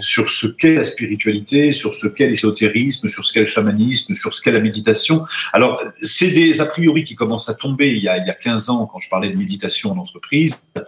sur 0.00 0.30
ce 0.30 0.46
qu'est 0.46 0.74
la 0.74 0.84
spiritualité, 0.84 1.72
sur 1.72 1.94
ce 1.94 2.06
qu'est 2.06 2.26
l'ésotérisme, 2.26 3.08
sur 3.08 3.24
ce 3.24 3.32
qu'est 3.32 3.40
le 3.40 3.46
chamanisme, 3.46 4.14
sur 4.14 4.32
ce 4.34 4.40
qu'est 4.40 4.52
la 4.52 4.60
méditation. 4.60 5.24
Alors, 5.52 5.82
c'est 6.00 6.30
des 6.30 6.60
a 6.60 6.66
priori 6.66 7.04
qui 7.04 7.14
commencent 7.14 7.48
à 7.48 7.54
tomber. 7.54 7.90
Il 7.90 8.02
y 8.02 8.08
a, 8.08 8.18
il 8.18 8.26
y 8.26 8.30
a 8.30 8.34
15 8.34 8.70
ans, 8.70 8.86
quand 8.86 8.98
je 8.98 9.08
parlais 9.08 9.30
de 9.30 9.36
méditation 9.36 9.92
en 9.92 9.98
entreprise, 9.98 10.58
euh, 10.76 10.82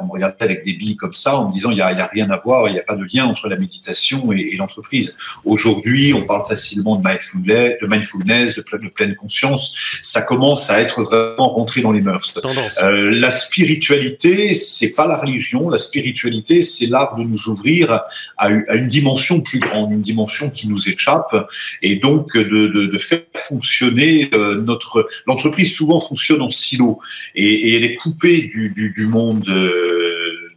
on 0.00 0.06
me 0.06 0.12
regardait 0.12 0.44
avec 0.44 0.64
des 0.64 0.72
billes 0.72 0.96
comme 0.96 1.14
ça, 1.14 1.36
en 1.36 1.48
me 1.48 1.52
disant, 1.52 1.70
il 1.70 1.76
n'y 1.76 1.80
a, 1.80 1.88
a 1.88 2.06
rien 2.06 2.30
à 2.30 2.36
voir, 2.38 2.68
il 2.68 2.72
n'y 2.72 2.78
a 2.78 2.82
pas 2.82 2.96
de 2.96 3.06
lien 3.12 3.26
entre 3.26 3.48
la 3.48 3.56
méditation 3.56 4.32
et, 4.32 4.50
et 4.52 4.56
l'entreprise. 4.56 5.16
Aujourd'hui, 5.44 6.14
on 6.14 6.22
parle 6.22 6.46
facilement 6.46 6.96
de 6.96 7.06
mindfulness, 7.06 7.65
de 7.80 7.86
mindfulness, 7.86 8.56
de, 8.56 8.64
de, 8.78 8.88
pleine 8.88 9.14
conscience, 9.14 9.74
ça 10.02 10.22
commence 10.22 10.70
à 10.70 10.80
être 10.80 11.02
vraiment 11.02 11.48
rentré 11.48 11.80
dans 11.80 11.92
les 11.92 12.00
mœurs. 12.00 12.34
Euh, 12.82 13.10
la 13.10 13.30
spiritualité, 13.30 14.54
c'est 14.54 14.94
pas 14.94 15.06
la 15.06 15.16
religion. 15.16 15.68
La 15.68 15.78
spiritualité, 15.78 16.62
c'est 16.62 16.86
l'art 16.86 17.16
de 17.16 17.22
nous 17.22 17.48
ouvrir 17.48 18.00
à, 18.36 18.48
une 18.48 18.88
dimension 18.88 19.42
plus 19.42 19.58
grande, 19.58 19.92
une 19.92 20.02
dimension 20.02 20.50
qui 20.50 20.68
nous 20.68 20.88
échappe, 20.88 21.34
et 21.82 21.96
donc 21.96 22.36
de, 22.36 22.42
de, 22.44 22.86
de 22.86 22.98
faire 22.98 23.22
fonctionner 23.36 24.30
euh, 24.34 24.60
notre. 24.60 25.08
L'entreprise 25.26 25.74
souvent 25.74 26.00
fonctionne 26.00 26.42
en 26.42 26.50
silo, 26.50 27.00
et, 27.34 27.70
et 27.70 27.76
elle 27.76 27.84
est 27.84 27.96
coupée 27.96 28.48
du, 28.52 28.70
du, 28.70 28.90
du 28.90 29.06
monde. 29.06 29.48
Euh, 29.48 30.06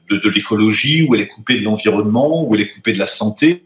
de, 0.10 0.18
de 0.18 0.30
l'écologie, 0.30 1.04
ou 1.04 1.16
elle 1.16 1.22
est 1.22 1.28
coupée 1.28 1.60
de 1.60 1.64
l'environnement, 1.64 2.44
ou 2.44 2.56
elle 2.56 2.62
est 2.62 2.70
coupée 2.70 2.94
de 2.94 3.00
la 3.00 3.08
santé. 3.08 3.64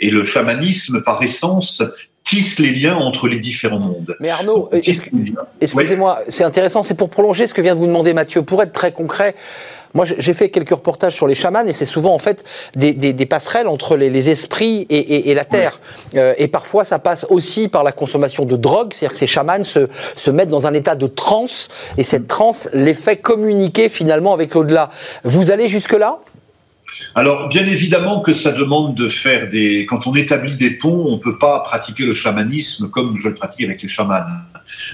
Et 0.00 0.10
le 0.10 0.22
chamanisme, 0.22 1.02
par 1.02 1.22
essence, 1.22 1.82
tisse 2.28 2.58
les 2.58 2.72
liens 2.72 2.96
entre 2.96 3.26
les 3.26 3.38
différents 3.38 3.78
mondes. 3.78 4.14
Mais 4.20 4.28
Arnaud, 4.28 4.68
excusez-moi, 4.72 6.20
c'est 6.28 6.44
intéressant, 6.44 6.82
c'est 6.82 6.94
pour 6.94 7.08
prolonger 7.08 7.46
ce 7.46 7.54
que 7.54 7.62
vient 7.62 7.74
de 7.74 7.78
vous 7.80 7.86
demander 7.86 8.12
Mathieu. 8.12 8.42
Pour 8.42 8.62
être 8.62 8.72
très 8.72 8.92
concret, 8.92 9.34
moi 9.94 10.04
j'ai 10.04 10.34
fait 10.34 10.50
quelques 10.50 10.70
reportages 10.70 11.14
sur 11.14 11.26
les 11.26 11.34
chamans 11.34 11.66
et 11.66 11.72
c'est 11.72 11.86
souvent 11.86 12.12
en 12.12 12.18
fait 12.18 12.44
des, 12.76 12.92
des, 12.92 13.14
des 13.14 13.24
passerelles 13.24 13.66
entre 13.66 13.96
les, 13.96 14.10
les 14.10 14.28
esprits 14.28 14.86
et, 14.90 14.98
et, 14.98 15.30
et, 15.30 15.34
la 15.34 15.46
terre. 15.46 15.80
Euh, 16.16 16.34
et 16.36 16.48
parfois 16.48 16.84
ça 16.84 16.98
passe 16.98 17.26
aussi 17.30 17.68
par 17.68 17.82
la 17.82 17.92
consommation 17.92 18.44
de 18.44 18.56
drogue, 18.56 18.92
c'est-à-dire 18.92 19.12
que 19.12 19.18
ces 19.18 19.26
chamans 19.26 19.64
se, 19.64 19.88
se 20.14 20.30
mettent 20.30 20.50
dans 20.50 20.66
un 20.66 20.74
état 20.74 20.96
de 20.96 21.06
transe 21.06 21.68
et 21.96 22.04
cette 22.04 22.26
transe 22.26 22.68
les 22.74 22.94
fait 22.94 23.16
communiquer 23.16 23.88
finalement 23.88 24.34
avec 24.34 24.54
l'au-delà. 24.54 24.90
Vous 25.24 25.50
allez 25.50 25.66
jusque-là? 25.66 26.18
Alors, 27.14 27.48
bien 27.48 27.66
évidemment 27.66 28.20
que 28.20 28.32
ça 28.32 28.52
demande 28.52 28.94
de 28.94 29.08
faire 29.08 29.48
des. 29.48 29.86
Quand 29.86 30.06
on 30.06 30.14
établit 30.14 30.56
des 30.56 30.70
ponts, 30.70 31.06
on 31.06 31.16
ne 31.16 31.20
peut 31.20 31.38
pas 31.38 31.60
pratiquer 31.60 32.04
le 32.04 32.14
chamanisme 32.14 32.90
comme 32.90 33.16
je 33.18 33.28
le 33.28 33.34
pratique 33.34 33.64
avec 33.64 33.82
les 33.82 33.88
chamans. 33.88 34.24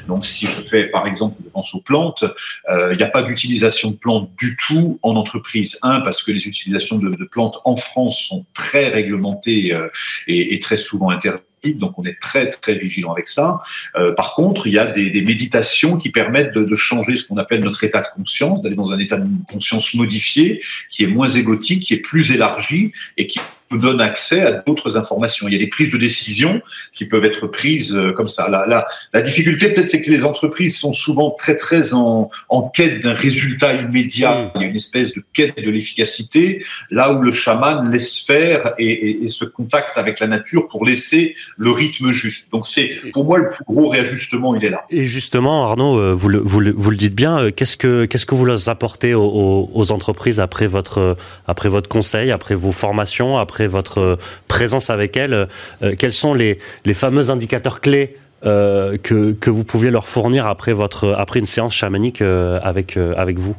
Donc, 0.06 0.24
si 0.24 0.46
je 0.46 0.52
fais, 0.52 0.88
par 0.88 1.06
exemple, 1.06 1.36
je 1.44 1.50
pense 1.50 1.74
aux 1.74 1.80
plantes, 1.80 2.24
euh, 2.70 2.92
il 2.92 2.98
n'y 2.98 3.02
a 3.02 3.08
pas 3.08 3.22
d'utilisation 3.22 3.90
de 3.90 3.96
plantes 3.96 4.30
du 4.38 4.56
tout 4.56 4.98
en 5.02 5.16
entreprise. 5.16 5.78
Un, 5.82 6.00
parce 6.00 6.22
que 6.22 6.30
les 6.30 6.46
utilisations 6.46 6.98
de, 6.98 7.24
plantes 7.24 7.60
en 7.64 7.74
France 7.74 8.20
sont 8.20 8.44
très 8.54 8.88
réglementées 8.88 9.72
euh, 9.72 9.88
et 10.26 10.58
très 10.60 10.76
souvent 10.76 11.10
interdites 11.10 11.44
donc 11.72 11.98
on 11.98 12.04
est 12.04 12.20
très 12.20 12.50
très 12.50 12.74
vigilant 12.74 13.12
avec 13.12 13.28
ça. 13.28 13.60
Euh, 13.96 14.12
par 14.12 14.34
contre, 14.34 14.66
il 14.66 14.74
y 14.74 14.78
a 14.78 14.86
des, 14.86 15.10
des 15.10 15.22
méditations 15.22 15.96
qui 15.96 16.10
permettent 16.10 16.52
de, 16.52 16.64
de 16.64 16.76
changer 16.76 17.16
ce 17.16 17.26
qu'on 17.26 17.38
appelle 17.38 17.60
notre 17.60 17.84
état 17.84 18.02
de 18.02 18.08
conscience, 18.14 18.60
d'aller 18.60 18.76
dans 18.76 18.92
un 18.92 18.98
état 18.98 19.16
de 19.16 19.28
conscience 19.50 19.94
modifié, 19.94 20.62
qui 20.90 21.04
est 21.04 21.06
moins 21.06 21.28
égotique, 21.28 21.84
qui 21.84 21.94
est 21.94 21.98
plus 21.98 22.30
élargi 22.32 22.92
et 23.16 23.26
qui 23.26 23.40
nous 23.74 23.80
donne 23.80 24.00
accès 24.00 24.40
à 24.42 24.52
d'autres 24.52 24.96
informations. 24.96 25.48
Il 25.48 25.54
y 25.54 25.56
a 25.56 25.58
des 25.58 25.66
prises 25.66 25.90
de 25.90 25.98
décision 25.98 26.62
qui 26.94 27.04
peuvent 27.04 27.24
être 27.24 27.46
prises 27.46 27.94
euh, 27.94 28.12
comme 28.12 28.28
ça. 28.28 28.48
La, 28.48 28.66
la, 28.66 28.86
la 29.12 29.20
difficulté, 29.20 29.68
peut-être, 29.70 29.86
c'est 29.86 30.00
que 30.00 30.10
les 30.10 30.24
entreprises 30.24 30.76
sont 30.78 30.92
souvent 30.92 31.30
très, 31.30 31.56
très 31.56 31.94
en, 31.94 32.30
en 32.48 32.62
quête 32.62 33.02
d'un 33.02 33.14
résultat 33.14 33.74
immédiat. 33.74 34.52
Il 34.54 34.60
y 34.62 34.64
a 34.64 34.68
une 34.68 34.76
espèce 34.76 35.14
de 35.14 35.22
quête 35.32 35.56
de 35.56 35.70
l'efficacité, 35.70 36.64
là 36.90 37.12
où 37.12 37.22
le 37.22 37.32
chaman 37.32 37.90
laisse 37.90 38.18
faire 38.20 38.74
et, 38.78 38.86
et, 38.86 39.24
et, 39.24 39.28
se 39.28 39.44
contacte 39.44 39.96
avec 39.98 40.20
la 40.20 40.26
nature 40.26 40.68
pour 40.68 40.84
laisser 40.84 41.34
le 41.56 41.70
rythme 41.70 42.12
juste. 42.12 42.52
Donc, 42.52 42.66
c'est 42.66 42.88
pour 43.12 43.24
moi 43.24 43.38
le 43.38 43.50
plus 43.50 43.64
gros 43.66 43.88
réajustement, 43.88 44.54
il 44.54 44.64
est 44.64 44.70
là. 44.70 44.84
Et 44.90 45.04
justement, 45.04 45.66
Arnaud, 45.66 45.98
euh, 45.98 46.12
vous 46.12 46.28
le, 46.28 46.38
vous 46.38 46.60
le, 46.60 46.72
vous 46.76 46.90
le 46.90 46.96
dites 46.96 47.14
bien, 47.14 47.38
euh, 47.38 47.50
qu'est-ce 47.50 47.76
que, 47.76 48.04
qu'est-ce 48.04 48.26
que 48.26 48.34
vous 48.34 48.44
leur 48.44 48.68
apportez 48.68 49.14
aux, 49.14 49.70
aux 49.72 49.92
entreprises 49.92 50.38
après 50.38 50.66
votre, 50.66 51.16
après 51.46 51.68
votre 51.68 51.88
conseil, 51.88 52.30
après 52.30 52.54
vos 52.54 52.72
formations, 52.72 53.36
après 53.36 53.63
votre 53.66 54.18
présence 54.48 54.90
avec 54.90 55.16
elles, 55.16 55.48
euh, 55.82 55.94
quels 55.98 56.12
sont 56.12 56.34
les, 56.34 56.58
les 56.84 56.94
fameux 56.94 57.30
indicateurs 57.30 57.80
clés 57.80 58.16
euh, 58.44 58.98
que, 58.98 59.32
que 59.32 59.50
vous 59.50 59.64
pouviez 59.64 59.90
leur 59.90 60.06
fournir 60.06 60.46
après, 60.46 60.72
votre, 60.72 61.14
après 61.16 61.40
une 61.40 61.46
séance 61.46 61.74
chamanique 61.74 62.20
euh, 62.20 62.60
avec, 62.62 62.96
euh, 62.96 63.14
avec 63.16 63.38
vous? 63.38 63.56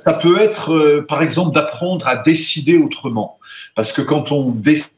Ça 0.00 0.14
peut 0.14 0.40
être, 0.40 0.72
euh, 0.72 1.04
par 1.06 1.22
exemple, 1.22 1.54
d'apprendre 1.54 2.06
à 2.08 2.16
décider 2.16 2.78
autrement. 2.78 3.38
Parce 3.74 3.92
que 3.92 4.00
quand 4.02 4.32
on 4.32 4.50
décide 4.50 4.88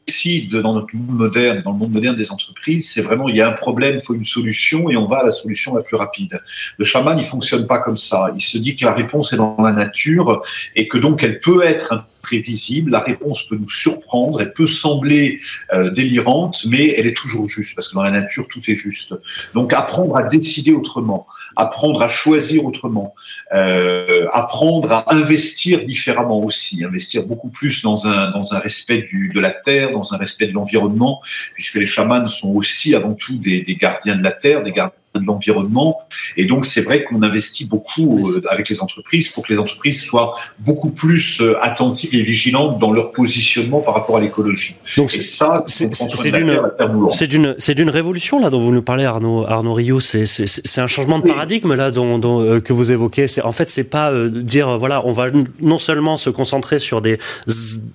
dans 0.50 0.75
notre 0.75 0.94
monde 0.94 1.16
moderne, 1.16 1.62
dans 1.64 1.72
le 1.72 1.78
monde 1.78 1.92
moderne 1.92 2.16
des 2.16 2.30
entreprises, 2.32 2.90
c'est 2.90 3.02
vraiment, 3.02 3.28
il 3.28 3.37
y 3.37 3.40
a 3.40 3.48
un 3.48 3.52
problème, 3.52 3.96
il 3.96 4.00
faut 4.00 4.14
une 4.14 4.25
solution 4.25 4.90
et 4.90 4.96
on 4.96 5.06
va 5.06 5.18
à 5.18 5.25
la 5.25 5.30
solution 5.30 5.75
la 5.75 5.82
plus 5.82 5.96
rapide. 5.96 6.40
Le 6.76 6.84
chaman, 6.84 7.18
il 7.18 7.25
fonctionne 7.25 7.66
pas 7.66 7.78
comme 7.78 7.96
ça. 7.96 8.30
Il 8.34 8.40
se 8.40 8.58
dit 8.58 8.76
que 8.76 8.84
la 8.84 8.94
réponse 8.94 9.32
est 9.32 9.37
dans 9.37 9.56
la 9.62 9.72
nature 9.72 10.42
et 10.76 10.88
que 10.88 10.98
donc 10.98 11.22
elle 11.22 11.40
peut 11.40 11.62
être 11.62 12.04
prévisible, 12.22 12.90
la 12.90 13.00
réponse 13.00 13.46
peut 13.46 13.56
nous 13.56 13.70
surprendre, 13.70 14.40
elle 14.40 14.52
peut 14.52 14.66
sembler 14.66 15.40
euh, 15.72 15.90
délirante, 15.90 16.64
mais 16.66 16.94
elle 16.96 17.06
est 17.06 17.16
toujours 17.16 17.46
juste, 17.48 17.75
parce 17.75 17.88
que 17.88 17.94
dans 17.94 18.02
la 18.02 18.10
nature, 18.10 18.48
tout 18.48 18.60
est 18.68 18.75
juste. 18.75 19.14
Donc 19.54 19.72
apprendre 19.72 20.16
à 20.16 20.25
décider 20.25 20.72
autrement, 20.72 21.26
apprendre 21.56 22.02
à 22.02 22.08
choisir 22.08 22.64
autrement, 22.64 23.14
euh, 23.54 24.26
apprendre 24.32 24.92
à 24.92 25.14
investir 25.14 25.84
différemment 25.84 26.40
aussi, 26.40 26.84
investir 26.84 27.26
beaucoup 27.26 27.48
plus 27.48 27.82
dans 27.82 28.06
un, 28.06 28.30
dans 28.32 28.52
un 28.52 28.58
respect 28.58 29.08
de 29.12 29.40
la 29.40 29.50
terre, 29.50 29.92
dans 29.92 30.08
un 30.12 30.19
respect 30.19 30.47
de 30.47 30.53
l'environnement, 30.53 31.21
puisque 31.55 31.75
les 31.75 31.87
chamans 31.87 32.27
sont 32.27 32.55
aussi 32.55 32.95
avant 32.95 33.15
tout 33.15 33.37
des, 33.38 33.62
des 33.62 33.77
gardiens 33.77 34.17
de 34.17 34.23
la 34.23 34.33
terre, 34.33 34.62
des 34.62 34.73
gardiens 34.73 34.99
de 35.18 35.26
l'environnement. 35.26 36.00
Et 36.37 36.44
donc, 36.44 36.66
c'est 36.66 36.82
vrai 36.82 37.04
qu'on 37.04 37.22
investit 37.22 37.66
beaucoup 37.66 38.18
euh, 38.18 38.40
avec 38.50 38.68
les 38.68 38.80
entreprises 38.80 39.32
pour 39.32 39.46
que 39.46 39.52
les 39.52 39.58
entreprises 39.58 40.02
soient 40.02 40.34
beaucoup 40.58 40.90
plus 40.90 41.40
euh, 41.40 41.56
attentives 41.62 42.14
et 42.14 42.22
vigilantes 42.22 42.78
dans 42.78 42.92
leur 42.92 43.12
positionnement 43.12 43.80
par 43.80 43.94
rapport 43.94 44.16
à 44.16 44.20
l'écologie. 44.20 44.76
Donc, 44.96 45.10
c'est 45.10 45.22
ça, 45.22 45.64
c'est 45.66 47.26
d'une, 47.26 47.54
c'est 47.58 47.75
d'une 47.75 47.90
révolution 47.90 48.38
là 48.38 48.50
dont 48.50 48.60
vous 48.60 48.72
nous 48.72 48.82
parlez, 48.82 49.04
Arnaud, 49.04 49.46
Arnaud 49.46 49.75
Rio. 49.75 50.00
C'est, 50.00 50.26
c'est, 50.26 50.80
un 50.80 50.87
changement 50.87 51.18
de 51.18 51.26
paradigme 51.26 51.75
là 51.75 51.90
dont, 51.90 52.18
dont 52.18 52.40
euh, 52.42 52.60
que 52.60 52.72
vous 52.72 52.92
évoquez. 52.92 53.26
C'est, 53.26 53.42
en 53.42 53.52
fait, 53.52 53.70
c'est 53.70 53.84
pas 53.84 54.12
dire 54.28 54.78
voilà, 54.78 55.04
on 55.06 55.12
va 55.12 55.26
non 55.60 55.78
seulement 55.78 56.16
se 56.16 56.30
concentrer 56.30 56.78
sur 56.78 57.00
des 57.00 57.18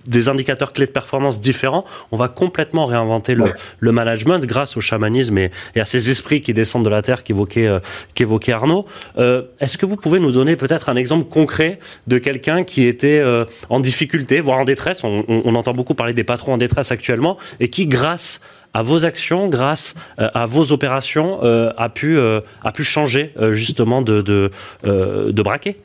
des 0.07 0.29
indicateurs 0.29 0.73
clés 0.73 0.85
de 0.85 0.91
performance 0.91 1.39
différents, 1.39 1.85
on 2.11 2.17
va 2.17 2.27
complètement 2.27 2.85
réinventer 2.85 3.35
le, 3.35 3.53
le 3.79 3.91
management 3.91 4.45
grâce 4.45 4.77
au 4.77 4.81
chamanisme 4.81 5.37
et, 5.37 5.51
et 5.75 5.79
à 5.79 5.85
ces 5.85 6.09
esprits 6.09 6.41
qui 6.41 6.53
descendent 6.53 6.85
de 6.85 6.89
la 6.89 7.01
terre 7.01 7.12
qu'évoquait 7.21 7.67
euh, 7.67 7.79
qu'évoquait 8.15 8.53
Arnaud. 8.53 8.87
Euh, 9.19 9.43
est-ce 9.59 9.77
que 9.77 9.85
vous 9.85 9.97
pouvez 9.97 10.19
nous 10.19 10.31
donner 10.31 10.55
peut-être 10.55 10.89
un 10.89 10.95
exemple 10.95 11.29
concret 11.29 11.77
de 12.07 12.17
quelqu'un 12.17 12.63
qui 12.63 12.87
était 12.87 13.19
euh, 13.19 13.45
en 13.69 13.79
difficulté, 13.79 14.39
voire 14.39 14.57
en 14.57 14.65
détresse 14.65 15.03
on, 15.03 15.23
on, 15.27 15.53
entend 15.53 15.73
beaucoup 15.73 15.93
parler 15.93 16.13
des 16.13 16.23
patrons 16.23 16.53
en 16.53 16.57
détresse 16.57 16.91
actuellement 16.91 17.37
et 17.59 17.67
qui, 17.67 17.85
grâce 17.85 18.41
à 18.73 18.81
vos 18.81 19.05
actions, 19.05 19.49
grâce 19.49 19.93
à 20.17 20.47
vos 20.47 20.71
opérations, 20.71 21.39
a 21.43 21.89
pu 21.89 22.17
a 22.19 22.71
pu 22.73 22.83
changer 22.83 23.31
justement 23.51 24.01
de 24.01 24.21
de, 24.21 24.49
de 24.83 25.41
braquet? 25.43 25.77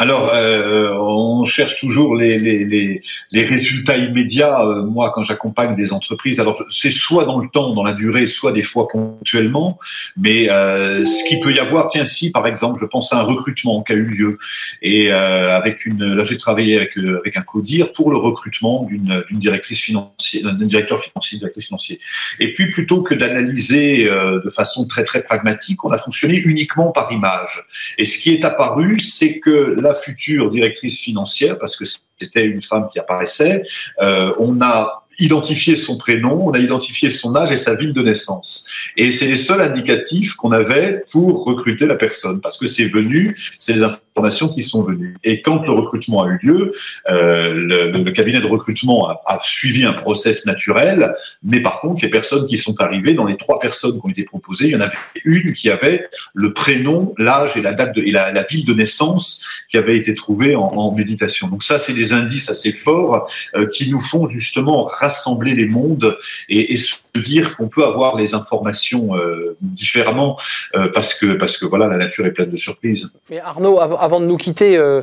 Alors, 0.00 0.30
euh, 0.32 0.94
on 0.94 1.44
cherche 1.44 1.80
toujours 1.80 2.14
les, 2.14 2.38
les, 2.38 2.64
les, 2.64 3.00
les 3.32 3.44
résultats 3.44 3.96
immédiats. 3.96 4.60
Euh, 4.60 4.84
moi, 4.84 5.10
quand 5.12 5.24
j'accompagne 5.24 5.74
des 5.74 5.92
entreprises, 5.92 6.38
alors 6.38 6.62
c'est 6.70 6.92
soit 6.92 7.24
dans 7.24 7.40
le 7.40 7.48
temps, 7.48 7.74
dans 7.74 7.82
la 7.82 7.94
durée, 7.94 8.26
soit 8.26 8.52
des 8.52 8.62
fois 8.62 8.86
ponctuellement. 8.86 9.80
Mais 10.16 10.50
euh, 10.50 11.02
ce 11.02 11.24
qui 11.28 11.40
peut 11.40 11.52
y 11.52 11.58
avoir, 11.58 11.88
tiens, 11.88 12.04
si 12.04 12.30
par 12.30 12.46
exemple, 12.46 12.78
je 12.80 12.86
pense 12.86 13.12
à 13.12 13.18
un 13.18 13.22
recrutement 13.22 13.82
qui 13.82 13.92
a 13.92 13.96
eu 13.96 14.04
lieu 14.04 14.38
et 14.82 15.10
euh, 15.10 15.56
avec 15.56 15.84
une, 15.84 16.14
là 16.14 16.22
j'ai 16.22 16.38
travaillé 16.38 16.76
avec 16.76 16.96
euh, 16.96 17.18
avec 17.18 17.36
un 17.36 17.42
codir 17.42 17.92
pour 17.92 18.12
le 18.12 18.18
recrutement 18.18 18.84
d'une 18.84 19.24
directrice 19.32 19.80
financière, 19.80 20.44
d'un 20.44 20.66
directeur 20.66 21.00
financier, 21.00 21.38
directrice 21.38 21.66
financier. 21.66 21.98
Et 22.38 22.52
puis 22.52 22.70
plutôt 22.70 23.02
que 23.02 23.14
d'analyser 23.14 24.04
de 24.04 24.50
façon 24.50 24.86
très 24.86 25.02
très 25.02 25.24
pragmatique, 25.24 25.84
on 25.84 25.90
a 25.90 25.98
fonctionné 25.98 26.36
uniquement 26.36 26.92
par 26.92 27.10
image. 27.10 27.64
Et 27.98 28.04
ce 28.04 28.18
qui 28.18 28.30
est 28.30 28.44
apparu, 28.44 29.00
c'est 29.00 29.40
que 29.40 29.74
future 29.94 30.50
directrice 30.50 31.00
financière, 31.00 31.58
parce 31.58 31.76
que 31.76 31.84
c'était 32.18 32.44
une 32.44 32.62
femme 32.62 32.88
qui 32.90 32.98
apparaissait, 32.98 33.62
euh, 34.00 34.32
on 34.38 34.60
a 34.60 35.04
identifié 35.18 35.76
son 35.76 35.98
prénom, 35.98 36.46
on 36.46 36.52
a 36.52 36.58
identifié 36.58 37.10
son 37.10 37.34
âge 37.34 37.50
et 37.50 37.56
sa 37.56 37.74
ville 37.74 37.92
de 37.92 38.02
naissance. 38.02 38.68
Et 38.96 39.10
c'est 39.10 39.26
les 39.26 39.34
seuls 39.34 39.60
indicatifs 39.60 40.34
qu'on 40.34 40.52
avait 40.52 41.04
pour 41.10 41.44
recruter 41.44 41.86
la 41.86 41.96
personne, 41.96 42.40
parce 42.40 42.56
que 42.56 42.66
c'est 42.66 42.86
venu, 42.86 43.36
c'est 43.58 43.72
les 43.72 43.82
informations 43.82 44.07
qui 44.54 44.62
sont 44.62 44.82
venues. 44.82 45.16
Et 45.24 45.42
quand 45.42 45.62
le 45.64 45.72
recrutement 45.72 46.22
a 46.22 46.28
eu 46.28 46.38
lieu, 46.42 46.72
euh, 47.10 47.52
le, 47.52 48.10
cabinet 48.10 48.40
de 48.40 48.46
recrutement 48.46 49.08
a, 49.08 49.38
suivi 49.42 49.84
un 49.84 49.92
process 49.92 50.46
naturel, 50.46 51.14
mais 51.42 51.60
par 51.60 51.80
contre, 51.80 52.02
les 52.02 52.10
personnes 52.10 52.46
qui 52.46 52.56
sont 52.56 52.80
arrivées, 52.80 53.14
dans 53.14 53.26
les 53.26 53.36
trois 53.36 53.58
personnes 53.58 53.92
qui 53.92 54.06
ont 54.06 54.10
été 54.10 54.24
proposées, 54.24 54.66
il 54.66 54.70
y 54.72 54.76
en 54.76 54.80
avait 54.80 54.96
une 55.24 55.52
qui 55.52 55.70
avait 55.70 56.08
le 56.34 56.52
prénom, 56.52 57.14
l'âge 57.18 57.56
et 57.56 57.62
la 57.62 57.72
date 57.72 57.94
de, 57.94 58.02
et 58.02 58.10
la, 58.10 58.42
ville 58.42 58.64
de 58.64 58.74
naissance 58.74 59.44
qui 59.70 59.76
avait 59.76 59.96
été 59.96 60.14
trouvée 60.14 60.56
en, 60.56 60.62
en 60.62 60.92
méditation. 60.92 61.48
Donc 61.48 61.62
ça, 61.62 61.78
c'est 61.78 61.92
des 61.92 62.12
indices 62.12 62.48
assez 62.50 62.72
forts 62.72 63.28
euh, 63.54 63.66
qui 63.66 63.90
nous 63.90 64.00
font 64.00 64.26
justement 64.28 64.84
rassembler 64.84 65.54
les 65.54 65.66
mondes 65.66 66.16
et, 66.48 66.72
et 66.72 66.76
se 67.14 67.20
dire 67.20 67.56
qu'on 67.56 67.68
peut 67.68 67.84
avoir 67.84 68.16
les 68.16 68.34
informations 68.34 69.16
euh, 69.16 69.56
différemment 69.60 70.38
euh, 70.74 70.88
parce 70.92 71.14
que 71.14 71.32
parce 71.32 71.56
que 71.56 71.66
voilà 71.66 71.86
la 71.86 71.96
nature 71.96 72.26
est 72.26 72.32
pleine 72.32 72.50
de 72.50 72.56
surprises. 72.56 73.12
Mais 73.30 73.40
Arnaud, 73.40 73.78
av 73.80 73.96
avant 74.00 74.20
de 74.20 74.26
nous 74.26 74.36
quitter, 74.36 74.76
euh, 74.76 75.02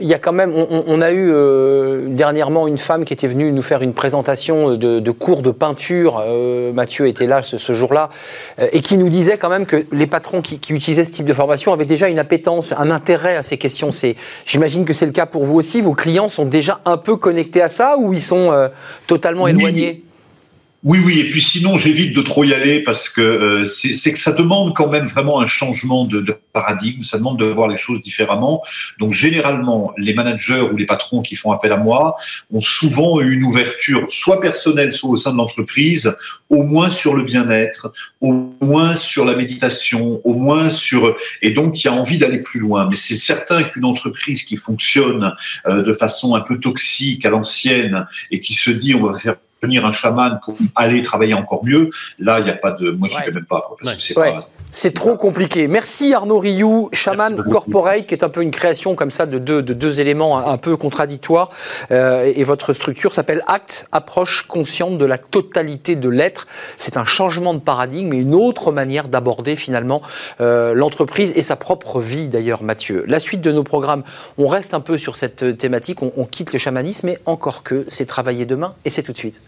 il 0.00 0.06
y 0.06 0.14
a 0.14 0.18
quand 0.18 0.32
même 0.32 0.52
on, 0.54 0.84
on 0.86 1.00
a 1.00 1.10
eu 1.10 1.30
euh, 1.30 2.06
dernièrement 2.08 2.66
une 2.66 2.78
femme 2.78 3.04
qui 3.04 3.12
était 3.12 3.28
venue 3.28 3.52
nous 3.52 3.62
faire 3.62 3.82
une 3.82 3.94
présentation 3.94 4.76
de, 4.76 5.00
de 5.00 5.10
cours 5.10 5.42
de 5.42 5.50
peinture. 5.50 6.22
Euh, 6.24 6.72
Mathieu 6.72 7.06
était 7.06 7.26
là 7.26 7.42
ce, 7.42 7.58
ce 7.58 7.72
jour-là 7.72 8.10
et 8.72 8.82
qui 8.82 8.96
nous 8.98 9.08
disait 9.08 9.38
quand 9.38 9.48
même 9.48 9.66
que 9.66 9.84
les 9.92 10.06
patrons 10.06 10.42
qui, 10.42 10.58
qui, 10.58 10.72
utilisaient 10.72 11.04
ce 11.04 11.12
type 11.12 11.26
de 11.26 11.34
formation 11.34 11.72
avaient 11.72 11.84
déjà 11.84 12.08
une 12.08 12.18
appétence, 12.18 12.72
un 12.72 12.90
intérêt 12.90 13.36
à 13.36 13.42
ces 13.42 13.58
questions. 13.58 13.90
C'est 13.90 14.16
j'imagine 14.46 14.84
que 14.84 14.92
c'est 14.92 15.06
le 15.06 15.12
cas 15.12 15.26
pour 15.26 15.44
vous 15.44 15.56
aussi. 15.56 15.80
Vos 15.80 15.94
clients 15.94 16.28
sont 16.28 16.44
déjà 16.44 16.80
un 16.84 16.96
peu 16.96 17.16
connectés 17.16 17.62
à 17.62 17.68
ça 17.68 17.96
ou 17.98 18.12
ils 18.12 18.22
sont 18.22 18.70
totalement 19.06 19.44
oui. 19.44 19.50
éloignés? 19.50 20.04
Oui, 20.82 20.98
oui, 21.04 21.20
et 21.20 21.28
puis 21.28 21.42
sinon 21.42 21.76
j'évite 21.76 22.16
de 22.16 22.22
trop 22.22 22.42
y 22.42 22.54
aller 22.54 22.80
parce 22.80 23.10
que 23.10 23.20
euh, 23.20 23.64
c'est 23.66 24.14
que 24.14 24.18
ça 24.18 24.32
demande 24.32 24.74
quand 24.74 24.88
même 24.88 25.08
vraiment 25.08 25.38
un 25.38 25.46
changement 25.46 26.06
de, 26.06 26.22
de, 26.22 26.34
paradigme, 26.54 27.02
ça 27.02 27.18
demande 27.18 27.38
de 27.38 27.44
voir 27.44 27.68
les 27.68 27.76
choses 27.76 28.00
différemment. 28.00 28.62
Donc 28.98 29.12
généralement, 29.12 29.92
les 29.98 30.14
managers 30.14 30.62
ou 30.62 30.78
les 30.78 30.86
patrons 30.86 31.20
qui 31.20 31.36
font 31.36 31.52
appel 31.52 31.72
à 31.72 31.76
moi 31.76 32.16
ont 32.50 32.60
souvent 32.60 33.20
une 33.20 33.44
ouverture, 33.44 34.06
soit 34.08 34.40
personnelle, 34.40 34.90
soit 34.90 35.10
au 35.10 35.16
sein 35.18 35.32
de 35.32 35.36
l'entreprise, 35.36 36.16
au 36.48 36.62
moins 36.62 36.88
sur 36.88 37.14
le 37.14 37.24
bien-être, 37.24 37.92
au 38.22 38.50
moins 38.62 38.94
sur 38.94 39.26
la 39.26 39.36
méditation, 39.36 40.22
au 40.24 40.34
moins 40.34 40.70
sur... 40.70 41.14
Et 41.42 41.50
donc 41.50 41.84
il 41.84 41.88
y 41.88 41.90
a 41.90 41.92
envie 41.92 42.16
d'aller 42.16 42.38
plus 42.38 42.58
loin. 42.58 42.88
Mais 42.88 42.96
c'est 42.96 43.18
certain 43.18 43.64
qu'une 43.64 43.84
entreprise 43.84 44.42
qui 44.44 44.56
fonctionne 44.56 45.34
euh, 45.66 45.82
de 45.82 45.92
façon 45.92 46.34
un 46.34 46.40
peu 46.40 46.58
toxique 46.58 47.26
à 47.26 47.30
l'ancienne 47.30 48.06
et 48.30 48.40
qui 48.40 48.54
se 48.54 48.70
dit 48.70 48.94
on 48.94 49.06
va 49.06 49.18
faire 49.18 49.36
devenir 49.62 49.84
un 49.84 49.90
chaman 49.90 50.40
pour 50.44 50.56
aller 50.74 51.02
travailler 51.02 51.34
encore 51.34 51.64
mieux, 51.64 51.90
là, 52.18 52.38
il 52.38 52.44
n'y 52.44 52.50
a 52.50 52.54
pas 52.54 52.72
de. 52.72 52.90
Moi, 52.90 53.08
je 53.08 53.14
ne 53.14 53.20
ouais. 53.20 53.32
même 53.32 53.44
pas. 53.44 53.68
Parce 53.78 53.90
ouais. 53.90 53.96
que 53.96 54.02
c'est 54.02 54.18
ouais. 54.18 54.92
Trop 54.92 55.16
compliqué. 55.16 55.68
Merci 55.68 56.14
Arnaud 56.14 56.38
Rioux, 56.38 56.88
Chaman 56.92 57.42
Corporate, 57.50 58.06
qui 58.06 58.14
est 58.14 58.24
un 58.24 58.28
peu 58.28 58.42
une 58.42 58.50
création 58.50 58.94
comme 58.94 59.10
ça 59.10 59.26
de 59.26 59.38
deux, 59.38 59.62
de 59.62 59.72
deux 59.72 60.00
éléments 60.00 60.38
un, 60.38 60.52
un 60.52 60.56
peu 60.58 60.76
contradictoires. 60.76 61.50
Euh, 61.90 62.32
et 62.34 62.44
votre 62.44 62.72
structure 62.72 63.14
s'appelle 63.14 63.42
Acte, 63.46 63.86
approche 63.92 64.42
consciente 64.42 64.98
de 64.98 65.04
la 65.04 65.18
totalité 65.18 65.96
de 65.96 66.08
l'être. 66.08 66.46
C'est 66.78 66.96
un 66.96 67.04
changement 67.04 67.54
de 67.54 67.60
paradigme 67.60 68.12
et 68.12 68.18
une 68.18 68.34
autre 68.34 68.72
manière 68.72 69.08
d'aborder 69.08 69.56
finalement 69.56 70.02
euh, 70.40 70.74
l'entreprise 70.74 71.32
et 71.36 71.42
sa 71.42 71.56
propre 71.56 72.00
vie 72.00 72.28
d'ailleurs, 72.28 72.62
Mathieu. 72.62 73.04
La 73.08 73.20
suite 73.20 73.40
de 73.40 73.52
nos 73.52 73.64
programmes, 73.64 74.02
on 74.38 74.46
reste 74.46 74.74
un 74.74 74.80
peu 74.80 74.96
sur 74.96 75.16
cette 75.16 75.56
thématique, 75.56 76.02
on, 76.02 76.12
on 76.16 76.24
quitte 76.24 76.52
le 76.52 76.58
chamanisme, 76.58 77.06
mais 77.06 77.18
encore 77.26 77.62
que 77.62 77.84
c'est 77.88 78.06
travailler 78.06 78.44
demain 78.44 78.74
et 78.84 78.90
c'est 78.90 79.02
tout 79.02 79.12
de 79.12 79.18
suite. 79.18 79.40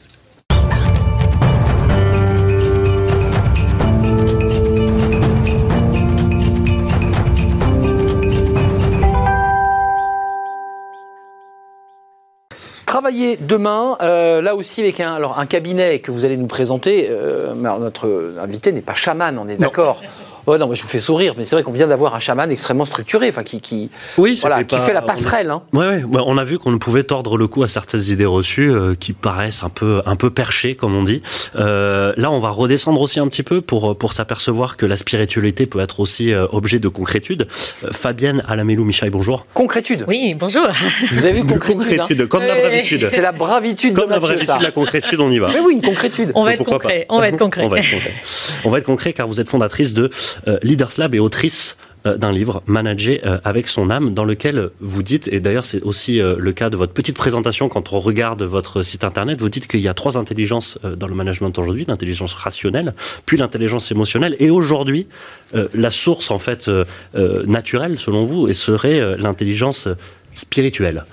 Travailler 12.93 13.39
demain, 13.41 13.97
euh, 14.03 14.43
là 14.43 14.55
aussi 14.55 14.83
avec 14.83 15.01
un, 15.01 15.15
alors 15.15 15.39
un 15.39 15.47
cabinet 15.47 16.01
que 16.01 16.11
vous 16.11 16.27
allez 16.27 16.37
nous 16.37 16.47
présenter. 16.47 17.09
Euh, 17.11 17.55
notre 17.55 18.35
invité 18.39 18.71
n'est 18.71 18.83
pas 18.83 18.95
chaman, 18.95 19.39
on 19.39 19.49
est 19.49 19.57
d'accord. 19.57 20.03
Oh 20.47 20.59
non, 20.59 20.67
mais 20.67 20.75
je 20.75 20.83
vous 20.83 20.89
fais 20.89 20.99
sourire, 20.99 21.35
mais 21.37 21.45
c'est 21.45 21.55
vrai 21.55 21.63
qu'on 21.63 21.73
vient 21.73 21.87
d'avoir 21.87 22.15
un 22.15 22.21
chaman 22.21 22.51
extrêmement 22.51 22.85
structuré, 22.85 23.29
enfin 23.29 23.43
qui, 23.43 23.61
qui, 23.61 23.91
oui, 24.19 24.35
pas, 24.35 24.49
voilà, 24.49 24.65
qui 24.65 24.77
fait 24.77 24.93
la 24.93 25.03
passerelle. 25.03 25.51
Hein. 25.51 25.63
Ouais, 25.73 26.03
ouais, 26.03 26.23
on 26.27 26.37
a 26.37 26.45
vu 26.45 26.59
qu'on 26.59 26.73
ne 26.73 26.79
pouvait 26.79 27.05
tordre 27.05 27.37
le 27.37 27.47
cou 27.47 27.63
à 27.63 27.69
certaines 27.69 28.03
idées 28.03 28.27
reçues 28.27 28.71
euh, 28.71 28.95
qui 28.99 29.13
paraissent 29.13 29.63
un 29.63 29.69
peu, 29.69 30.03
un 30.05 30.17
peu 30.17 30.31
perchées, 30.31 30.75
comme 30.75 30.95
on 30.95 31.03
dit. 31.03 31.23
Euh, 31.57 32.13
là, 32.17 32.31
on 32.31 32.41
va 32.41 32.51
redescendre 32.51 33.01
aussi 33.01 33.21
un 33.21 33.29
petit 33.29 33.43
peu 33.43 33.61
pour, 33.61 33.97
pour 33.97 34.13
s'apercevoir 34.13 34.77
que 34.77 34.87
la 34.87 34.97
spiritualité 34.97 35.67
peut 35.67 35.81
être 35.81 36.01
aussi 36.01 36.33
euh, 36.33 36.47
objet 36.53 36.79
de 36.79 36.89
concrétude. 36.89 37.47
Euh, 37.85 37.93
Fabienne 37.93 38.43
Alamélou 38.49 38.85
Michail, 38.85 39.11
bonjour. 39.11 39.47
Concrétude. 39.55 40.05
Oui, 40.09 40.35
bonjour. 40.39 40.67
Vous 41.13 41.25
avez 41.25 41.33
vu 41.33 41.47
concrétude, 41.47 41.79
concrétude 41.79 42.21
hein 42.23 42.27
comme 42.29 42.45
la 42.45 42.55
bravitude. 42.57 43.09
C'est 43.13 43.21
la 43.21 43.33
bravitude 43.33 43.95
comme 43.95 44.05
de 44.05 44.11
Mathieu, 44.11 44.21
la 44.21 44.35
bravitude, 44.35 44.47
ça. 44.47 44.59
la 44.61 44.71
concrétude, 44.71 45.21
on 45.21 45.31
y 45.31 45.39
va. 45.39 45.49
Mais 45.49 45.61
oui, 45.61 45.75
une 45.75 45.83
concrétude. 45.83 46.33
On 46.35 46.45
va 46.45 46.55
être 46.55 46.65
concret. 46.65 47.07
On 47.09 47.19
va 47.19 47.29
être 47.29 47.39
concret. 47.39 47.63
on 47.65 47.69
va 47.69 47.79
être 47.79 47.91
concret. 47.91 48.15
On 48.65 48.71
va 48.71 48.79
être 48.79 48.85
concret 48.85 49.13
car 49.13 49.27
vous 49.27 49.41
êtes 49.41 49.51
fondatrice 49.51 49.95
de 49.95 50.05
euh, 50.05 50.32
Leaders 50.63 50.93
Lab 50.99 51.15
et 51.15 51.21
autrice 51.21 51.77
euh, 52.05 52.17
d'un 52.17 52.33
livre, 52.33 52.65
Manager 52.67 53.21
euh, 53.25 53.39
avec 53.45 53.69
son 53.69 53.89
âme, 53.89 54.13
dans 54.13 54.25
lequel 54.25 54.71
vous 54.81 55.05
dites, 55.05 55.29
et 55.29 55.39
d'ailleurs 55.39 55.65
c'est 55.65 55.81
aussi 55.83 56.21
euh, 56.21 56.35
le 56.37 56.53
cas 56.53 56.69
de 56.69 56.77
votre 56.77 56.93
petite 56.93 57.17
présentation 57.17 57.69
quand 57.69 57.93
on 57.93 58.01
regarde 58.01 58.43
votre 58.43 58.83
site 58.83 59.05
internet, 59.05 59.41
vous 59.41 59.49
dites 59.49 59.69
qu'il 59.69 59.79
y 59.79 59.87
a 59.87 59.95
trois 59.95 60.19
intelligences 60.19 60.81
dans 60.97 61.07
le 61.07 61.15
management 61.15 61.57
aujourd'hui, 61.59 61.85
l'intelligence 61.87 62.35
rationnelle, 62.35 62.95
puis 63.25 63.37
l'intelligence 63.37 63.93
émotionnelle, 63.93 64.35
et 64.41 64.51
aujourd'hui, 64.51 65.07
la 65.75 65.91
source 65.91 66.31
en 66.31 66.39
fait 66.39 66.71
naturelle, 67.47 67.99
selon 67.99 68.25
vous, 68.25 68.53
serait 68.53 69.17
l'intelligence 69.19 69.89
spirituelle. 70.35 71.05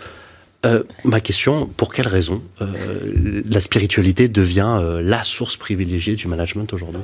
Euh, 0.65 0.83
ma 1.05 1.21
question, 1.21 1.67
pour 1.67 1.93
quelle 1.93 2.07
raison 2.09 2.43
euh, 2.61 3.41
la 3.49 3.61
spiritualité 3.61 4.27
devient 4.27 4.77
euh, 4.81 5.01
la 5.01 5.23
source 5.23 5.55
privilégiée 5.55 6.15
du 6.15 6.27
management 6.27 6.73
aujourd'hui? 6.73 7.01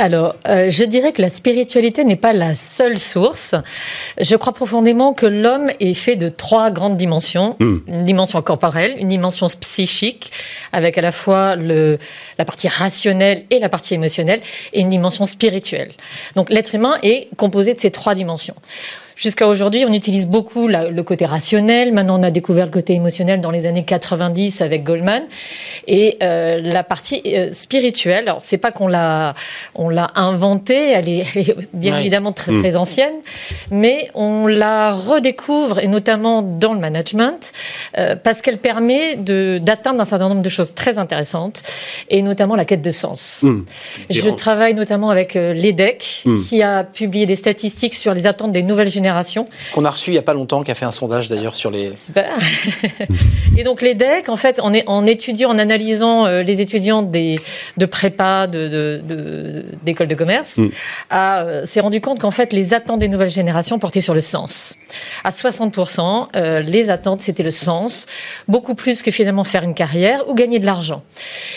Alors, 0.00 0.36
euh, 0.46 0.70
je 0.70 0.84
dirais 0.84 1.12
que 1.12 1.20
la 1.20 1.28
spiritualité 1.28 2.04
n'est 2.04 2.14
pas 2.14 2.32
la 2.32 2.54
seule 2.54 2.98
source. 2.98 3.56
Je 4.20 4.36
crois 4.36 4.52
profondément 4.52 5.12
que 5.12 5.26
l'homme 5.26 5.70
est 5.80 5.92
fait 5.92 6.14
de 6.14 6.28
trois 6.28 6.70
grandes 6.70 6.96
dimensions. 6.96 7.56
Hmm. 7.58 7.78
Une 7.88 8.04
dimension 8.04 8.40
corporelle, 8.40 8.94
une 8.98 9.08
dimension 9.08 9.48
psychique, 9.60 10.30
avec 10.72 10.98
à 10.98 11.00
la 11.00 11.10
fois 11.10 11.56
le, 11.56 11.98
la 12.38 12.44
partie 12.44 12.68
rationnelle 12.68 13.44
et 13.50 13.58
la 13.58 13.68
partie 13.68 13.94
émotionnelle, 13.94 14.40
et 14.72 14.80
une 14.80 14.90
dimension 14.90 15.26
spirituelle. 15.26 15.90
Donc 16.36 16.48
l'être 16.48 16.76
humain 16.76 16.96
est 17.02 17.28
composé 17.36 17.74
de 17.74 17.80
ces 17.80 17.90
trois 17.90 18.14
dimensions. 18.14 18.54
Jusqu'à 19.18 19.48
aujourd'hui, 19.48 19.84
on 19.84 19.92
utilise 19.92 20.28
beaucoup 20.28 20.68
le 20.68 21.02
côté 21.02 21.26
rationnel. 21.26 21.92
Maintenant, 21.92 22.20
on 22.20 22.22
a 22.22 22.30
découvert 22.30 22.66
le 22.66 22.70
côté 22.70 22.92
émotionnel 22.92 23.40
dans 23.40 23.50
les 23.50 23.66
années 23.66 23.82
90 23.82 24.60
avec 24.60 24.84
Goldman. 24.84 25.24
Et 25.88 26.18
euh, 26.22 26.60
la 26.62 26.84
partie 26.84 27.22
euh, 27.26 27.48
spirituelle, 27.50 28.28
alors 28.28 28.38
c'est 28.42 28.58
pas 28.58 28.70
qu'on 28.70 28.86
l'a 28.86 29.34
on 29.74 29.88
l'a 29.88 30.06
inventée, 30.14 30.92
elle 30.92 31.08
est, 31.08 31.56
bien 31.72 31.98
évidemment 31.98 32.30
très 32.30 32.52
très 32.60 32.72
mm. 32.72 32.76
ancienne, 32.76 33.14
mais 33.72 34.08
on 34.14 34.46
la 34.46 34.92
redécouvre 34.92 35.80
et 35.80 35.88
notamment 35.88 36.42
dans 36.42 36.72
le 36.72 36.78
management 36.78 37.50
euh, 37.98 38.14
parce 38.14 38.40
qu'elle 38.40 38.58
permet 38.58 39.16
de 39.16 39.58
d'atteindre 39.60 40.00
un 40.00 40.04
certain 40.04 40.28
nombre 40.28 40.42
de 40.42 40.48
choses 40.48 40.74
très 40.74 40.96
intéressantes 40.96 41.64
et 42.08 42.22
notamment 42.22 42.54
la 42.54 42.64
quête 42.64 42.82
de 42.82 42.92
sens. 42.92 43.40
Mm. 43.42 43.64
Je 44.10 44.30
travaille 44.30 44.74
notamment 44.74 45.10
avec 45.10 45.34
l'EDEC 45.34 46.22
mm. 46.24 46.40
qui 46.40 46.62
a 46.62 46.84
publié 46.84 47.26
des 47.26 47.34
statistiques 47.34 47.96
sur 47.96 48.14
les 48.14 48.28
attentes 48.28 48.52
des 48.52 48.62
nouvelles 48.62 48.88
générations 48.88 49.07
qu'on 49.72 49.84
a 49.84 49.90
reçu 49.90 50.10
il 50.10 50.14
n'y 50.14 50.18
a 50.18 50.22
pas 50.22 50.34
longtemps, 50.34 50.62
qui 50.62 50.70
a 50.70 50.74
fait 50.74 50.84
un 50.84 50.92
sondage 50.92 51.28
d'ailleurs 51.28 51.54
sur 51.54 51.70
les. 51.70 51.94
Super. 51.94 52.36
et 53.56 53.64
donc 53.64 53.82
les 53.82 53.94
DEC, 53.94 54.28
en 54.28 54.36
fait, 54.36 54.60
en, 54.60 54.72
en 54.86 55.06
étudiant, 55.06 55.50
en 55.50 55.58
analysant 55.58 56.26
euh, 56.26 56.42
les 56.42 56.60
étudiants 56.60 57.02
des, 57.02 57.38
de 57.76 57.86
prépa, 57.86 58.46
de, 58.46 59.02
d'école 59.82 60.08
de, 60.08 60.14
commerce, 60.14 60.56
mm. 60.56 60.68
euh, 61.12 61.64
s'est 61.64 61.80
rendu 61.80 62.00
compte 62.00 62.20
qu'en 62.20 62.30
fait, 62.30 62.52
les 62.52 62.74
attentes 62.74 63.00
des 63.00 63.08
nouvelles 63.08 63.30
générations 63.30 63.78
portaient 63.78 64.00
sur 64.00 64.14
le 64.14 64.20
sens. 64.20 64.76
À 65.24 65.30
60%, 65.30 66.28
euh, 66.34 66.60
les 66.60 66.90
attentes, 66.90 67.20
c'était 67.20 67.42
le 67.42 67.50
sens, 67.50 68.06
beaucoup 68.48 68.74
plus 68.74 69.02
que 69.02 69.10
finalement 69.10 69.44
faire 69.44 69.62
une 69.62 69.74
carrière 69.74 70.28
ou 70.28 70.34
gagner 70.34 70.58
de 70.58 70.66
l'argent. 70.66 71.02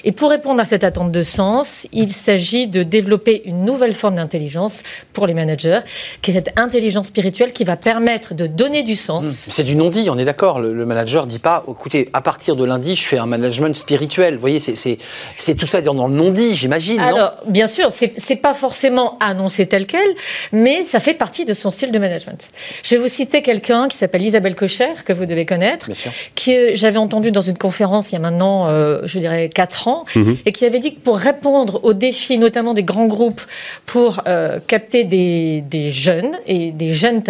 Et 0.03 0.11
pour 0.11 0.29
répondre 0.29 0.59
à 0.59 0.65
cette 0.65 0.83
attente 0.83 1.11
de 1.11 1.23
sens, 1.23 1.87
il 1.91 2.09
s'agit 2.09 2.67
de 2.67 2.83
développer 2.83 3.41
une 3.45 3.65
nouvelle 3.65 3.93
forme 3.93 4.15
d'intelligence 4.15 4.83
pour 5.13 5.27
les 5.27 5.33
managers, 5.33 5.79
qui 6.21 6.31
est 6.31 6.33
cette 6.33 6.57
intelligence 6.57 7.07
spirituelle 7.07 7.40
qui 7.49 7.63
va 7.63 7.75
permettre 7.75 8.33
de 8.33 8.47
donner 8.47 8.83
du 8.83 8.95
sens. 8.95 9.25
Hmm. 9.25 9.29
C'est 9.29 9.63
du 9.63 9.75
non-dit, 9.75 10.09
on 10.09 10.17
est 10.17 10.25
d'accord. 10.25 10.59
Le, 10.59 10.85
manager 10.85 11.01
manager 11.01 11.25
dit 11.25 11.39
pas, 11.39 11.63
écoutez, 11.67 12.09
à 12.13 12.21
partir 12.21 12.55
de 12.55 12.63
lundi, 12.63 12.95
je 12.95 13.03
fais 13.03 13.17
un 13.17 13.25
management 13.25 13.75
spirituel. 13.75 14.35
Vous 14.35 14.41
voyez, 14.41 14.59
c'est 14.59 15.55
tout 15.55 15.65
ça 15.65 15.81
dans 15.81 16.07
le 16.07 16.13
non-dit, 16.13 16.53
j'imagine. 16.53 16.99
Alors, 16.99 17.33
bien 17.47 17.67
sûr, 17.67 17.89
c'est 17.91 18.35
pas 18.35 18.53
forcément 18.53 19.17
annoncé 19.19 19.65
tel 19.65 19.87
quel, 19.87 20.07
mais 20.51 20.83
ça 20.83 20.99
fait 20.99 21.13
partie 21.13 21.45
de 21.45 21.53
son 21.53 21.71
style 21.71 21.91
de 21.91 21.99
management. 21.99 22.51
Je 22.83 22.95
vais 22.95 23.01
vous 23.01 23.07
citer 23.07 23.41
quelqu'un 23.41 23.87
qui 23.87 23.97
s'appelle 23.97 24.21
Isabelle 24.21 24.55
Cocher, 24.55 24.93
que 25.05 25.13
vous 25.13 25.25
devez 25.25 25.45
connaître, 25.45 25.89
qui 26.35 26.55
euh, 26.55 26.71
j'avais 26.75 26.97
entendu 26.97 27.31
dans 27.31 27.41
une 27.41 27.57
conférence 27.57 28.11
il 28.11 28.15
y 28.15 28.17
a 28.17 28.19
maintenant, 28.19 28.67
euh, 28.67 29.01
je 29.05 29.19
dirais, 29.19 29.49
4 29.49 29.87
ans, 29.87 30.05
mhm. 30.15 30.37
et 30.45 30.51
qui 30.51 30.65
avait 30.65 30.79
dit 30.79 30.95
que 30.95 30.99
pour 30.99 31.17
répondre 31.17 31.79
aux 31.83 31.93
défis, 31.93 32.37
notamment 32.37 32.73
des 32.73 32.83
grands 32.83 33.07
groupes, 33.07 33.41
pour 33.85 34.21
euh, 34.27 34.59
capter 34.67 35.03
des, 35.03 35.61
des 35.61 35.91
jeunes 35.91 36.31
et 36.45 36.71
des 36.71 36.93
jeunes 36.93 37.23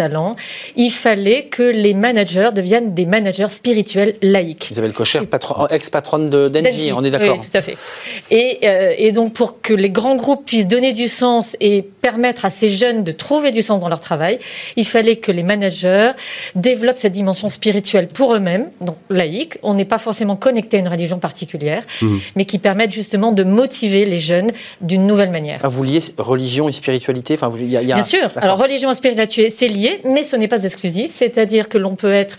il 0.76 0.90
fallait 0.90 1.44
que 1.44 1.62
les 1.62 1.94
managers 1.94 2.50
deviennent 2.54 2.94
des 2.94 3.06
managers 3.06 3.48
spirituels 3.48 4.14
laïques. 4.22 4.70
Isabelle 4.70 4.92
Cocher, 4.92 5.20
ex-patronne 5.70 6.30
d'Engie, 6.30 6.92
on 6.92 7.04
est 7.04 7.10
d'accord. 7.10 7.36
Oui, 7.38 7.44
tout 7.44 7.56
à 7.56 7.62
fait. 7.62 7.76
Et, 8.30 8.58
euh, 8.64 8.94
et, 8.96 9.12
donc, 9.12 9.32
pour 9.32 9.60
que 9.60 9.72
les 9.72 9.90
grands 9.90 10.16
groupes 10.16 10.44
puissent 10.44 10.68
donner 10.68 10.92
du 10.92 11.08
sens 11.08 11.56
et 11.60 11.82
permettre 11.82 12.44
à 12.44 12.50
ces 12.50 12.70
jeunes 12.70 13.04
de 13.04 13.12
trouver 13.12 13.50
du 13.50 13.62
sens 13.62 13.80
dans 13.80 13.88
leur 13.88 14.00
travail, 14.00 14.38
il 14.76 14.86
fallait 14.86 15.16
que 15.16 15.32
les 15.32 15.42
managers 15.42 16.12
développent 16.54 16.96
cette 16.96 17.12
dimension 17.12 17.48
spirituelle 17.48 18.08
pour 18.08 18.34
eux-mêmes, 18.34 18.70
donc 18.80 18.96
laïque. 19.10 19.58
On 19.62 19.74
n'est 19.74 19.84
pas 19.84 19.98
forcément 19.98 20.36
connecté 20.36 20.76
à 20.76 20.80
une 20.80 20.88
religion 20.88 21.18
particulière, 21.18 21.82
mhm. 22.00 22.20
mais 22.36 22.44
qui 22.44 22.58
permettent 22.58 22.92
justement 22.92 23.32
de 23.32 23.44
motiver 23.44 24.04
les 24.04 24.18
jeunes 24.18 24.50
d'une 24.80 25.06
nouvelle 25.06 25.30
manière. 25.30 25.60
Ah, 25.62 25.68
vous 25.68 25.82
liez 25.82 26.00
religion 26.18 26.68
et 26.68 26.72
spiritualité? 26.72 27.34
Enfin, 27.34 27.52
y 27.58 27.76
a, 27.76 27.82
Bien 27.82 28.02
sûr. 28.02 28.30
Alors, 28.36 28.58
religion 28.58 28.90
et 28.90 28.94
spiritualité, 28.94 29.50
c'est 29.50 29.68
lié 29.68 29.91
mais 30.04 30.24
ce 30.24 30.36
n'est 30.36 30.48
pas 30.48 30.64
exclusif, 30.64 31.12
c'est-à-dire 31.14 31.68
que 31.68 31.78
l'on 31.78 31.94
peut 31.96 32.12
être 32.12 32.36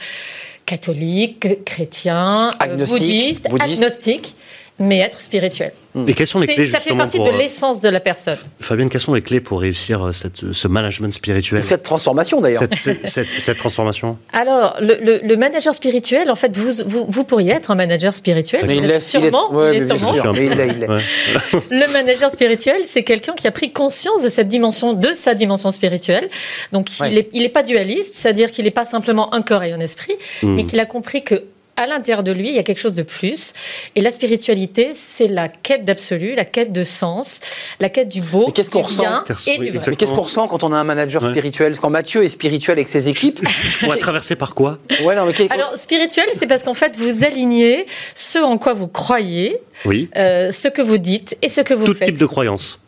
catholique, 0.65 1.63
chrétien, 1.65 2.51
euh, 2.61 2.75
bouddhiste, 2.75 3.47
agnostique, 3.59 4.35
mais 4.79 4.99
être 4.99 5.19
spirituel. 5.19 5.73
Et 6.07 6.13
quelles 6.15 6.25
sont 6.25 6.39
les 6.39 6.47
clés 6.47 6.65
Ça 6.65 6.79
fait 6.79 6.95
partie 6.95 7.19
de 7.19 7.25
euh, 7.25 7.37
l'essence 7.37 7.79
de 7.79 7.87
la 7.87 7.99
personne. 7.99 8.37
Fabienne, 8.59 8.89
quelles 8.89 8.99
sont 8.99 9.13
les 9.13 9.21
clés 9.21 9.39
pour 9.39 9.61
réussir 9.61 10.07
euh, 10.07 10.11
cette, 10.11 10.51
ce 10.51 10.67
management 10.67 11.13
spirituel? 11.13 11.63
Cette 11.63 11.83
transformation 11.83 12.41
d'ailleurs. 12.41 12.63
Cette, 12.71 13.05
cette, 13.05 13.57
transformation. 13.57 14.17
Alors, 14.31 14.75
le, 14.81 15.21
le, 15.23 15.37
manager 15.37 15.75
spirituel, 15.75 16.31
en 16.31 16.35
fait, 16.35 16.57
vous, 16.57 16.83
vous, 16.87 17.05
vous, 17.07 17.23
pourriez 17.23 17.51
être 17.51 17.69
un 17.69 17.75
manager 17.75 18.11
spirituel. 18.11 18.65
Mais 18.65 18.77
il 18.77 18.87
l'est 18.87 18.99
sûrement. 18.99 19.49
Il 19.71 19.83
est, 19.83 19.97
sûrement. 19.97 20.33
Mais 20.33 20.45
il 20.47 20.53
il 20.53 20.87
le 21.69 21.93
manager 21.93 22.31
spirituel, 22.31 22.81
c'est 22.85 23.03
quelqu'un 23.03 23.33
qui 23.33 23.47
a 23.47 23.51
pris 23.51 23.71
conscience 23.71 24.23
de 24.23 24.29
cette 24.29 24.47
dimension, 24.47 24.93
de 24.93 25.13
sa 25.13 25.35
dimension 25.35 25.69
spirituelle. 25.69 26.27
Donc, 26.71 26.87
il 27.01 27.13
n'est 27.13 27.29
il 27.33 27.43
est 27.43 27.49
pas 27.49 27.61
dualiste, 27.61 28.15
c'est-à-dire 28.15 28.51
qu'il 28.51 28.65
n'est 28.65 28.71
pas 28.71 28.85
simplement 28.85 29.31
un 29.35 29.43
corps 29.43 29.63
et 29.63 29.71
un 29.71 29.79
esprit, 29.79 30.15
hmm. 30.41 30.55
mais 30.55 30.65
qu'il 30.65 30.79
a 30.79 30.87
compris 30.87 31.23
que 31.23 31.43
à 31.75 31.87
l'intérieur 31.87 32.23
de 32.23 32.31
lui, 32.31 32.49
il 32.49 32.55
y 32.55 32.59
a 32.59 32.63
quelque 32.63 32.79
chose 32.79 32.93
de 32.93 33.03
plus. 33.03 33.53
Et 33.95 34.01
la 34.01 34.11
spiritualité, 34.11 34.91
c'est 34.93 35.27
la 35.27 35.49
quête 35.49 35.85
d'absolu, 35.85 36.35
la 36.35 36.45
quête 36.45 36.71
de 36.71 36.83
sens, 36.83 37.39
la 37.79 37.89
quête 37.89 38.09
du 38.09 38.21
beau, 38.21 38.51
qu'est-ce 38.51 38.69
qu'on 38.69 38.81
ressent 38.81 39.23
et 39.47 39.57
du 39.57 39.71
Mais 39.71 39.95
qu'est-ce 39.95 40.13
qu'on 40.13 40.21
ressent 40.21 40.47
quand 40.47 40.63
on 40.63 40.71
a 40.71 40.77
un 40.77 40.83
manager 40.83 41.25
spirituel? 41.25 41.77
Quand 41.79 41.89
Mathieu 41.89 42.23
est 42.23 42.29
spirituel 42.29 42.77
avec 42.77 42.87
ses 42.87 43.09
équipes? 43.09 43.39
Je 43.47 43.79
pourrais 43.79 43.97
traverser 43.97 44.35
par 44.35 44.53
quoi? 44.53 44.79
Ouais, 45.03 45.15
non, 45.15 45.25
mais 45.25 45.33
Alors, 45.51 45.75
spirituel, 45.75 46.25
c'est 46.33 46.47
parce 46.47 46.63
qu'en 46.63 46.73
fait, 46.73 46.95
vous 46.95 47.23
alignez 47.23 47.85
ce 48.15 48.39
en 48.39 48.57
quoi 48.57 48.73
vous 48.73 48.87
croyez, 48.87 49.59
oui. 49.85 50.09
Euh, 50.15 50.51
ce 50.51 50.67
que 50.67 50.81
vous 50.81 50.97
dites 50.97 51.37
et 51.41 51.49
ce 51.49 51.61
que 51.61 51.73
vous 51.73 51.85
Tout 51.85 51.95
faites. 51.95 52.07
type 52.09 52.19
de 52.19 52.25
croyance. 52.25 52.79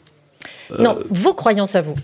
Non, 0.80 0.98
vos 1.10 1.34
croyances 1.34 1.76
à 1.76 1.82
vous. 1.82 1.96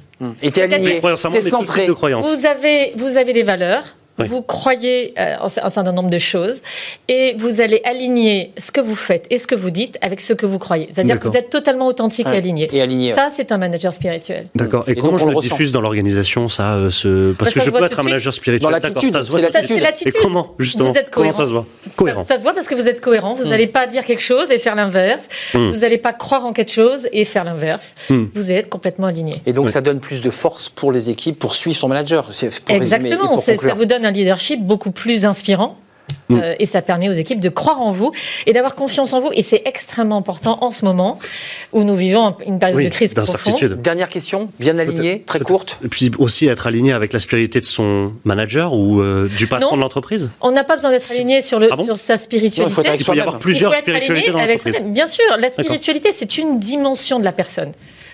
Et 0.41 0.51
t'es 0.51 0.61
aligné, 0.61 1.01
t'es 1.31 1.41
centré. 1.41 1.87
Vous 1.87 2.45
avez, 2.45 2.93
vous 2.95 3.17
avez 3.17 3.33
des 3.33 3.43
valeurs, 3.43 3.83
vous 4.17 4.41
croyez 4.41 5.13
euh, 5.17 5.35
en 5.39 5.45
un 5.45 5.49
certain 5.49 5.91
nombre 5.91 6.09
de 6.09 6.17
choses 6.17 6.61
et 7.07 7.35
vous 7.37 7.61
allez 7.61 7.81
aligner 7.85 8.51
ce 8.57 8.71
que 8.71 8.81
vous 8.81 8.95
faites 8.95 9.25
et 9.29 9.37
ce 9.37 9.47
que 9.47 9.55
vous 9.55 9.71
dites 9.71 9.97
avec 10.01 10.21
ce 10.21 10.33
que 10.33 10.45
vous 10.45 10.59
croyez. 10.59 10.89
C'est-à-dire 10.91 11.19
que 11.19 11.27
vous 11.27 11.37
êtes 11.37 11.49
totalement 11.49 11.87
authentique 11.87 12.27
et 12.27 12.37
aligné. 12.37 12.69
Et 12.73 12.81
aligné 12.81 13.13
ça, 13.13 13.29
c'est 13.33 13.51
un 13.51 13.57
manager 13.57 13.93
spirituel. 13.93 14.47
D'accord. 14.55 14.83
Et, 14.87 14.95
comment 14.95 15.17
je 15.17 15.25
le, 15.25 15.39
diffuse 15.39 15.71
dans 15.71 15.81
l'organisation, 15.81 16.49
ça 16.49 16.75
euh, 16.75 16.89
ce... 16.89 17.33
Parce 17.33 17.53
que 17.53 17.61
je 17.61 17.69
peux 17.69 17.83
être 17.83 17.99
un 17.99 18.03
manager 18.03 18.33
spirituel. 18.33 18.71
D'accord, 18.81 19.03
ça 19.11 19.21
se 19.21 19.31
voit. 19.31 19.41
l'attitude. 19.41 20.07
Et 20.07 20.11
comment, 20.11 20.53
justement 20.59 20.91
Vous 20.91 20.97
êtes 20.97 21.09
cohérent. 21.09 21.33
Comment 21.33 21.45
ça 21.45 21.47
se 21.47 21.53
voit 21.53 21.65
cohérent. 21.95 22.25
Ça, 22.25 22.37
se 22.37 22.41
voit 22.41 22.53
parce 22.53 22.67
que 22.67 22.75
vous 22.75 22.87
êtes 22.87 23.01
cohérent. 23.01 23.33
Vous 23.33 23.45
n'allez 23.45 23.67
hmm. 23.67 23.71
pas 23.71 23.87
dire 23.87 24.05
quelque 24.05 24.21
chose 24.21 24.51
et 24.51 24.57
faire 24.57 24.75
l'inverse. 24.75 25.27
Hmm. 25.53 25.69
Vous 25.69 25.79
n'allez 25.79 25.97
pas 25.97 26.13
croire 26.13 26.45
en 26.45 26.53
quelque 26.53 26.71
chose 26.71 27.07
et 27.11 27.25
faire 27.25 27.43
l'inverse. 27.43 27.95
Hmm. 28.09 28.25
Vous 28.33 28.51
êtes 28.51 28.69
complètement 28.69 29.07
aligné. 29.07 29.35
Et 29.45 29.53
donc, 29.53 29.69
ça 29.69 29.81
donne 29.81 29.99
plus 29.99 30.21
de 30.21 30.29
force 30.29 30.69
pour 30.69 30.91
les 30.91 31.09
équipes 31.09 31.37
pour 31.39 31.55
suivre 31.55 31.77
son 31.77 31.87
manager. 31.87 32.29
Exactement. 32.69 33.37
Ça 33.37 33.73
vous 33.73 33.85
donne 33.85 34.05
un 34.05 34.10
leadership 34.11 34.65
beaucoup 34.65 34.91
plus 34.91 35.25
inspirant. 35.25 35.77
Mm. 36.29 36.35
Euh, 36.35 36.55
et 36.59 36.65
ça 36.65 36.81
permet 36.81 37.09
aux 37.09 37.13
équipes 37.13 37.39
de 37.39 37.49
croire 37.49 37.81
en 37.81 37.91
vous 37.91 38.11
et 38.45 38.53
d'avoir 38.53 38.75
confiance 38.75 39.13
en 39.13 39.19
vous. 39.19 39.29
Et 39.33 39.43
c'est 39.43 39.61
extrêmement 39.65 40.17
important 40.17 40.57
en 40.61 40.71
ce 40.71 40.85
moment 40.85 41.19
où 41.73 41.83
nous 41.83 41.95
vivons 41.95 42.35
une 42.45 42.59
période 42.59 42.83
de 42.83 42.89
crise 42.89 43.13
profonde. 43.13 43.81
Dernière 43.81 44.09
question, 44.09 44.49
bien 44.59 44.77
alignée, 44.77 45.23
très 45.25 45.39
courte. 45.39 45.79
Et 45.83 45.87
puis 45.87 46.11
aussi 46.19 46.47
être 46.47 46.67
aligné 46.67 46.93
avec 46.93 47.13
la 47.13 47.19
spiritualité 47.19 47.59
de 47.59 47.65
son 47.65 48.13
manager 48.23 48.73
ou 48.73 49.01
euh, 49.01 49.27
du 49.37 49.47
patron 49.47 49.75
de 49.75 49.81
l'entreprise? 49.81 50.29
On 50.41 50.51
n'a 50.51 50.63
pas 50.63 50.75
besoin 50.75 50.91
d'être 50.91 51.09
aligné 51.11 51.41
sur, 51.41 51.59
le, 51.59 51.69
ah 51.71 51.77
sur 51.77 51.97
sa 51.97 52.17
spiritualité. 52.17 52.71
il, 52.93 53.03
faut 53.03 53.13
y 53.13 53.19
avoir 53.19 53.39
plusieurs 53.39 53.75
spiritualités 53.75 54.31
dans 54.31 54.39
l'entreprise. 54.39 54.81
Bien 54.85 55.07
sûr, 55.07 55.25
la 55.39 55.49
spiritualité, 55.49 56.11
c'est 56.11 56.37
une 56.37 56.59
dimension 56.59 57.19
de 57.19 57.23
la 57.23 57.31
personne. 57.31 57.71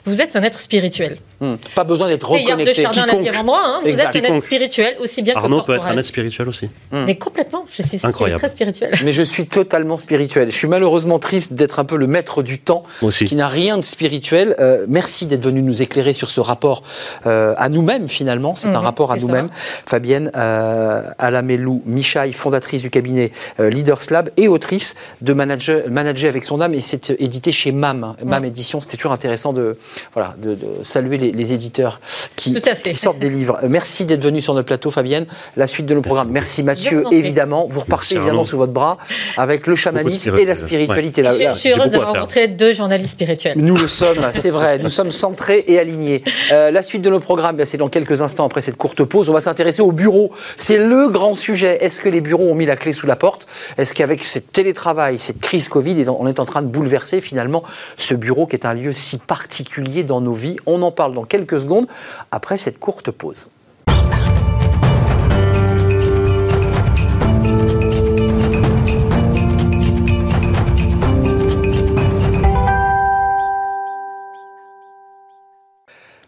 Vous 0.08 0.22
êtes 0.22 0.36
un 0.38 0.44
être 0.44 0.60
spirituel. 0.60 1.18
Hmm. 1.42 1.56
Pas 1.76 1.84
besoin 1.84 2.08
d'être 2.08 2.28
reconnecté. 2.28 2.74
de 2.74 2.74
Chardin 2.82 3.06
l'a 3.06 3.40
endroit. 3.40 3.62
Hein. 3.64 3.80
Vous 3.84 3.90
êtes 3.90 4.00
un 4.00 4.12
être 4.12 4.42
spirituel 4.42 4.96
aussi 5.00 5.22
bien 5.22 5.36
Arnaud 5.36 5.58
que 5.58 5.66
corporel. 5.66 5.82
peut 5.82 5.86
être 5.86 5.94
un 5.94 5.98
être 6.00 6.06
spirituel 6.06 6.48
aussi. 6.48 6.70
Mais 6.92 7.16
complètement. 7.18 7.66
Je 7.70 7.82
suis 7.82 8.00
Incroyable. 8.04 8.40
très 8.40 8.50
spirituel. 8.50 8.94
Mais 9.04 9.14
je 9.14 9.22
suis 9.22 9.48
totalement 9.48 9.98
spirituel. 9.98 10.52
Je 10.52 10.58
suis 10.58 10.68
malheureusement 10.68 11.20
triste 11.20 11.54
d'être 11.54 11.80
un 11.80 11.86
peu 11.86 11.98
le 11.98 12.08
maître 12.08 12.42
du 12.42 12.60
temps, 12.60 12.84
aussi. 13.02 13.26
qui 13.26 13.36
n'a 13.36 13.48
rien 13.48 13.78
de 13.78 13.84
spirituel. 13.84 14.56
Euh, 14.60 14.86
merci 14.88 15.28
d'être 15.28 15.44
venu 15.44 15.62
nous 15.62 15.82
éclairer 15.82 16.14
sur 16.14 16.30
ce 16.30 16.40
rapport 16.40 16.84
euh, 17.26 17.54
à 17.58 17.70
nous-mêmes 17.70 18.08
finalement. 18.08 18.56
C'est 18.56 18.70
un 18.70 18.72
mhm, 18.72 18.78
rapport 18.78 19.12
à 19.12 19.18
nous-mêmes. 19.18 19.48
Fabienne 19.86 20.32
euh, 20.36 21.04
Alamelou 21.20 21.82
Michaï, 21.86 22.34
fondatrice 22.34 22.82
du 22.82 22.90
cabinet 22.90 23.32
euh, 23.60 23.70
Leaders 23.70 24.02
Lab 24.10 24.30
et 24.38 24.48
autrice 24.48 24.96
de 25.22 25.34
Manager, 25.34 25.84
Manager 25.90 26.30
avec 26.30 26.46
son 26.46 26.62
âme. 26.62 26.74
Et 26.74 26.82
c'est 26.82 27.12
édité 27.20 27.52
chez 27.52 27.72
MAM, 27.72 28.16
MAM 28.24 28.46
Édition. 28.46 28.82
C'était 28.82 28.98
toujours 28.98 29.12
intéressant 29.12 29.54
de 29.54 29.78
voilà, 30.14 30.36
de, 30.38 30.58
saluer 30.84 31.18
les, 31.18 31.54
éditeurs 31.54 32.00
qui, 32.36 32.56
sortent 32.94 33.20
des 33.20 33.30
livres. 33.30 33.60
Merci 33.68 34.06
d'être 34.06 34.24
venu 34.24 34.42
sur 34.42 34.54
notre 34.54 34.68
plateau, 34.68 34.92
Fabienne. 34.92 35.26
La 35.56 35.68
suite 35.68 35.86
de 35.86 35.94
nos 35.94 36.02
programmes. 36.02 36.30
Merci 36.30 36.64
Mathieu, 36.64 37.04
évidemment. 37.12 37.68
Vous 37.70 37.80
repartez 37.80 38.16
évidemment 38.16 38.46
sous 38.46 38.58
votre 38.58 38.74
bras 38.74 38.98
avec 39.38 39.68
le 39.68 39.76
chamanisme 39.76 40.38
et 40.38 40.46
la 40.46 40.56
spiritualité. 40.56 41.24
je, 41.24 41.58
suis 41.58 41.72
heureuse 41.72 41.92
d'avoir 41.92 42.14
rencontré 42.14 42.48
deux 42.48 42.74
journalistes 42.74 43.14
spirituels. 43.14 43.58
Nous 43.58 43.78
le 43.78 43.88
sommes, 43.88 44.18
c'est 44.34 44.50
vrai. 44.50 44.80
Nous 44.80 44.90
sommes 44.90 45.12
centrés 45.12 45.64
et 45.68 45.80
alignés. 45.80 46.24
la 46.52 46.84
suite 46.84 47.04
de 47.04 47.10
nos 47.10 47.20
programmes, 47.20 47.64
c'est 47.66 47.78
dans 47.78 47.90
quelques 47.90 48.22
instants 48.22 48.46
après 48.46 48.62
cette 48.62 48.78
courte 48.78 49.04
pause. 49.04 49.30
On 49.30 49.34
va 49.34 49.42
s'intéresser 49.42 49.82
au 49.82 49.92
bureau. 49.92 50.32
C'est 50.58 50.78
le 50.78 51.10
grand 51.10 51.34
sujet. 51.34 51.78
Est-ce 51.82 52.02
que 52.02 52.10
les 52.10 52.22
bureaux 52.22 52.50
ont 52.50 52.56
mis 52.56 52.66
la 52.66 52.76
clé 52.76 52.94
sous 52.94 53.08
la 53.08 53.16
porte? 53.16 53.48
Est-ce 53.78 53.94
qu'avec 53.94 54.24
ce 54.26 54.40
télétravail, 54.40 55.20
cette 55.20 55.40
crise 55.40 55.70
Covid, 55.70 56.06
on 56.10 56.28
est 56.28 56.40
en 56.40 56.46
train 56.46 56.62
de 56.62 56.68
bouleverser 56.68 57.22
finalement 57.22 57.64
ce 57.98 58.14
bureau 58.14 58.48
qui 58.48 58.56
est 58.56 58.66
un 58.66 58.74
lieu 58.74 58.94
si 58.94 59.18
particulier 59.18 59.87
dans 60.04 60.22
nos 60.22 60.34
vies 60.34 60.58
On 60.66 60.82
en 60.82 60.92
parle 60.92 61.14
dans 61.14 61.24
quelques 61.26 61.60
secondes 61.60 61.88
après 62.32 62.58
cette 62.58 62.80
courte 62.80 63.12
pause. 63.12 63.48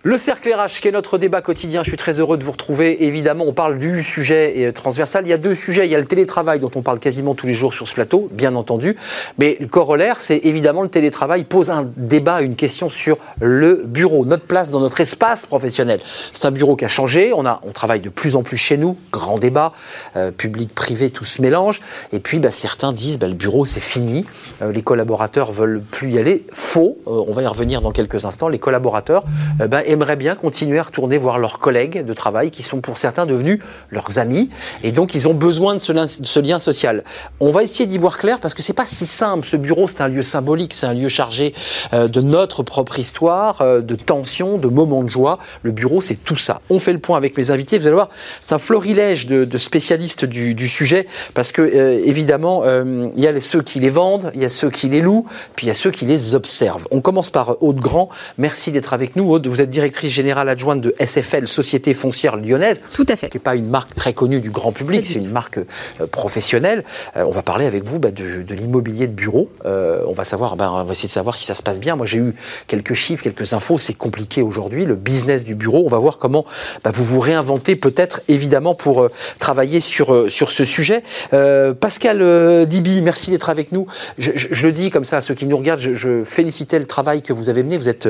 Le 0.10 0.18
cercle 0.18 0.52
RH, 0.52 0.82
qui 0.82 0.88
est 0.88 0.92
notre 0.92 1.20
débat 1.20 1.42
quotidien, 1.42 1.84
je 1.84 1.90
suis 1.90 1.96
très 1.96 2.20
heureux 2.20 2.36
de 2.36 2.44
vous 2.44 2.54
retrouver. 2.54 3.06
Évidemment, 3.06 3.46
on 3.48 3.54
parle 3.54 3.78
du 3.78 4.02
sujet 4.02 4.56
euh, 4.58 4.72
transversal. 4.72 5.28
Il 5.28 5.30
y 5.30 5.34
a 5.34 5.38
deux 5.38 5.54
sujets. 5.54 5.86
Il 5.86 5.92
y 5.92 5.96
a 5.96 6.00
le 6.00 6.06
télétravail 6.06 6.60
dont 6.60 6.72
on 6.74 6.82
parle 6.82 6.98
quasiment 6.98 7.36
tous 7.36 7.46
les 7.46 7.54
jours 7.54 7.76
sur 7.76 7.88
ce 7.88 7.94
plateau, 7.94 8.28
bien 8.32 8.56
entendu. 8.56 8.98
Mais 9.38 9.56
le 9.60 9.68
corollaire, 9.68 10.20
c'est 10.20 10.38
évidemment 10.46 10.82
le 10.82 10.90
télétravail 10.90 11.44
pose 11.44 11.70
un 11.70 11.88
débat, 11.96 12.42
une 12.42 12.56
question 12.56 12.90
sur 12.90 13.20
le 13.40 13.84
bureau, 13.86 14.26
notre 14.26 14.46
place 14.46 14.72
dans 14.72 14.80
notre 14.80 15.00
espace 15.00 15.46
professionnel. 15.46 16.00
C'est 16.34 16.46
un 16.46 16.52
bureau 16.52 16.76
qui 16.76 16.86
a 16.86 16.90
changé. 16.90 17.32
On, 17.36 17.46
a, 17.46 17.60
on 17.62 17.72
travaille 17.72 18.00
de 18.00 18.10
plus 18.10 18.36
en 18.36 18.42
plus 18.42 18.58
chez 18.58 18.78
nous. 18.78 18.98
Grand 19.12 19.38
débat, 19.38 19.74
euh, 20.16 20.32
public, 20.32 20.74
privé, 20.74 21.12
tout 21.12 21.24
se 21.24 21.40
mélange. 21.40 21.82
Et 22.14 22.20
puis, 22.20 22.40
bah, 22.40 22.50
certains 22.50 22.94
disent, 22.94 23.20
bah, 23.20 23.28
le 23.28 23.36
bureau, 23.36 23.64
c'est 23.68 23.80
fini. 23.80 24.26
Euh, 24.64 24.72
les 24.72 24.82
collaborateurs 24.82 25.52
veulent 25.52 25.84
plus 25.84 26.10
y 26.10 26.18
aller. 26.18 26.48
Faux. 26.52 26.98
on 27.06 27.32
va 27.32 27.44
y 27.44 27.48
revenir 27.48 27.84
dans 27.84 27.92
quelques 27.92 28.26
instants. 28.26 28.48
Les 28.48 28.58
collaborateurs, 28.58 29.24
bah, 29.60 29.84
aimeraient 30.00 30.16
bien 30.16 30.36
continuer 30.36 30.80
à 30.80 30.84
retourner 30.84 31.18
voir 31.18 31.40
leurs 31.40 31.60
collègues 31.60 32.06
de 32.06 32.14
travail 32.14 32.52
qui 32.52 32.64
sont 32.64 32.80
pour 32.80 32.98
certains 32.98 33.26
devenus 33.26 33.60
leurs 33.92 34.18
amis 34.18 34.50
et 34.82 34.94
donc 34.94 35.14
ils 35.14 35.28
ont 35.28 35.34
besoin 35.34 35.76
de 35.76 35.80
ce, 35.80 36.40
lien, 36.40 36.60
social. 36.60 37.04
On 37.42 37.52
va 37.52 37.64
essayer 37.64 37.86
d'y 37.86 37.98
voir 37.98 38.18
clair 38.18 38.40
parce 38.40 38.54
que 38.54 38.62
c'est 38.62 38.74
pas 38.74 38.86
si 38.86 39.06
simple. 39.06 39.46
Ce 39.46 39.58
bureau, 39.58 39.90
c'est 39.90 40.02
un 40.02 40.08
lieu 40.08 40.24
symbolique, 40.24 40.74
c'est 40.74 40.86
un 40.86 40.94
lieu 40.94 41.10
chargé 41.10 41.54
euh, 41.94 42.08
de 42.08 42.22
notre 42.22 42.64
propre 42.64 42.98
histoire, 42.98 43.62
euh, 43.62 43.82
de 43.82 43.96
tensions, 43.96 44.58
de 44.58 44.70
moments 44.70 45.04
de 45.04 45.10
joie. 45.10 45.38
Le 45.64 45.72
bureau, 45.72 46.00
c'est 46.00 46.16
tout 46.16 46.38
ça. 46.38 46.62
On 46.70 46.80
fait 46.80 46.94
le 46.94 47.00
point 47.00 47.18
avec 47.18 47.38
mes 47.38 47.52
invités. 47.52 47.78
Vous 47.78 47.86
allez 47.86 47.96
voir, 47.96 48.10
c'est 48.40 48.54
un 48.54 48.58
florilège 48.58 49.28
de, 49.28 49.58
spécialistes 49.58 50.24
du, 50.24 50.68
sujet 50.68 51.08
parce 51.34 51.52
que 51.52 51.62
euh, 51.62 52.02
évidemment, 52.06 52.64
il 52.66 53.22
y 53.22 53.28
a 53.28 53.42
ceux 53.42 53.62
qui 53.62 53.82
les 53.82 53.90
vendent, 53.90 54.32
il 54.34 54.42
y 54.42 54.46
a 54.46 54.50
ceux 54.50 54.70
qui 54.70 54.88
les 54.88 55.02
louent, 55.02 55.26
puis 55.58 55.66
il 55.66 55.70
y 55.70 55.72
a 55.72 55.76
ceux 55.76 55.92
qui 55.92 56.06
les 56.06 56.36
observent. 56.36 56.88
On 56.90 57.02
commence 57.02 57.30
par 57.30 57.62
Aude 57.62 57.80
Grand. 57.80 58.10
Merci 58.38 58.72
d'être 58.72 58.94
avec 58.94 59.18
nous. 59.18 59.30
Aude, 59.30 59.48
vous 59.48 59.62
êtes 59.62 59.70
directrice 59.80 60.12
générale 60.12 60.50
adjointe 60.50 60.82
de 60.82 60.94
SFL, 61.00 61.48
Société 61.48 61.94
foncière 61.94 62.36
lyonnaise. 62.36 62.82
Tout 62.94 63.06
à 63.08 63.16
fait. 63.16 63.30
Qui 63.30 63.38
n'est 63.38 63.44
pas 63.44 63.56
une 63.56 63.70
marque 63.70 63.96
très 63.96 64.12
connue 64.12 64.42
du 64.42 64.50
grand 64.50 64.74
public, 64.74 65.06
c'est 65.06 65.14
une 65.14 65.32
marque 65.32 65.60
euh, 65.60 66.08
professionnelle. 66.12 66.84
Euh, 67.16 67.24
on 67.26 67.32
va 67.32 67.44
parler 67.44 67.66
avec 67.66 67.86
vous 67.86 67.98
bah, 67.98 68.12
de, 68.12 68.54
l'immobilier 68.54 69.08
de 69.08 69.14
bureau. 69.14 69.50
Euh, 69.66 70.04
on 70.06 70.12
va 70.14 70.26
savoir, 70.26 70.58
bah, 70.58 70.70
on 70.74 70.84
va 70.84 70.92
essayer 70.92 71.08
de 71.08 71.14
savoir 71.14 71.38
si 71.38 71.46
ça 71.46 71.56
se 71.56 71.64
passe 71.64 71.80
bien. 71.80 71.96
Moi, 71.96 72.06
j'ai 72.06 72.18
eu 72.18 72.36
quelques 72.68 72.94
chiffres, 72.94 73.24
quelques 73.24 73.54
infos. 73.54 73.80
C'est 73.80 73.94
compliqué 73.94 74.42
aujourd'hui, 74.42 74.84
le 74.84 74.96
business 74.96 75.46
du 75.46 75.56
bureau. 75.56 75.84
On 75.86 75.90
va 75.90 75.98
voir 75.98 76.18
comment 76.18 76.46
bah, 76.84 76.92
vous 76.94 77.06
vous 77.06 77.22
réinventez 77.22 77.78
peut-être, 77.78 78.22
évidemment, 78.28 78.76
pour 78.76 79.08
travailler 79.40 79.80
sur, 79.80 80.30
sur 80.30 80.52
ce 80.52 80.66
sujet. 80.66 81.04
Pascal 81.80 82.66
Dibi, 82.66 83.02
merci 83.02 83.32
d'être 83.32 83.50
avec 83.50 83.72
nous. 83.72 83.88
Je, 84.18 84.66
le 84.66 84.74
dis 84.74 84.90
comme 84.90 85.06
ça 85.06 85.18
à 85.18 85.22
ceux 85.22 85.36
qui 85.36 85.46
nous 85.48 85.58
regardent, 85.58 85.80
je, 85.80 85.96
je 85.96 86.26
félicitais 86.26 86.80
le 86.80 86.86
travail 86.86 87.22
que 87.22 87.32
vous 87.32 87.48
avez 87.48 87.64
mené. 87.64 87.78
Vous 87.78 87.88
êtes 87.88 88.10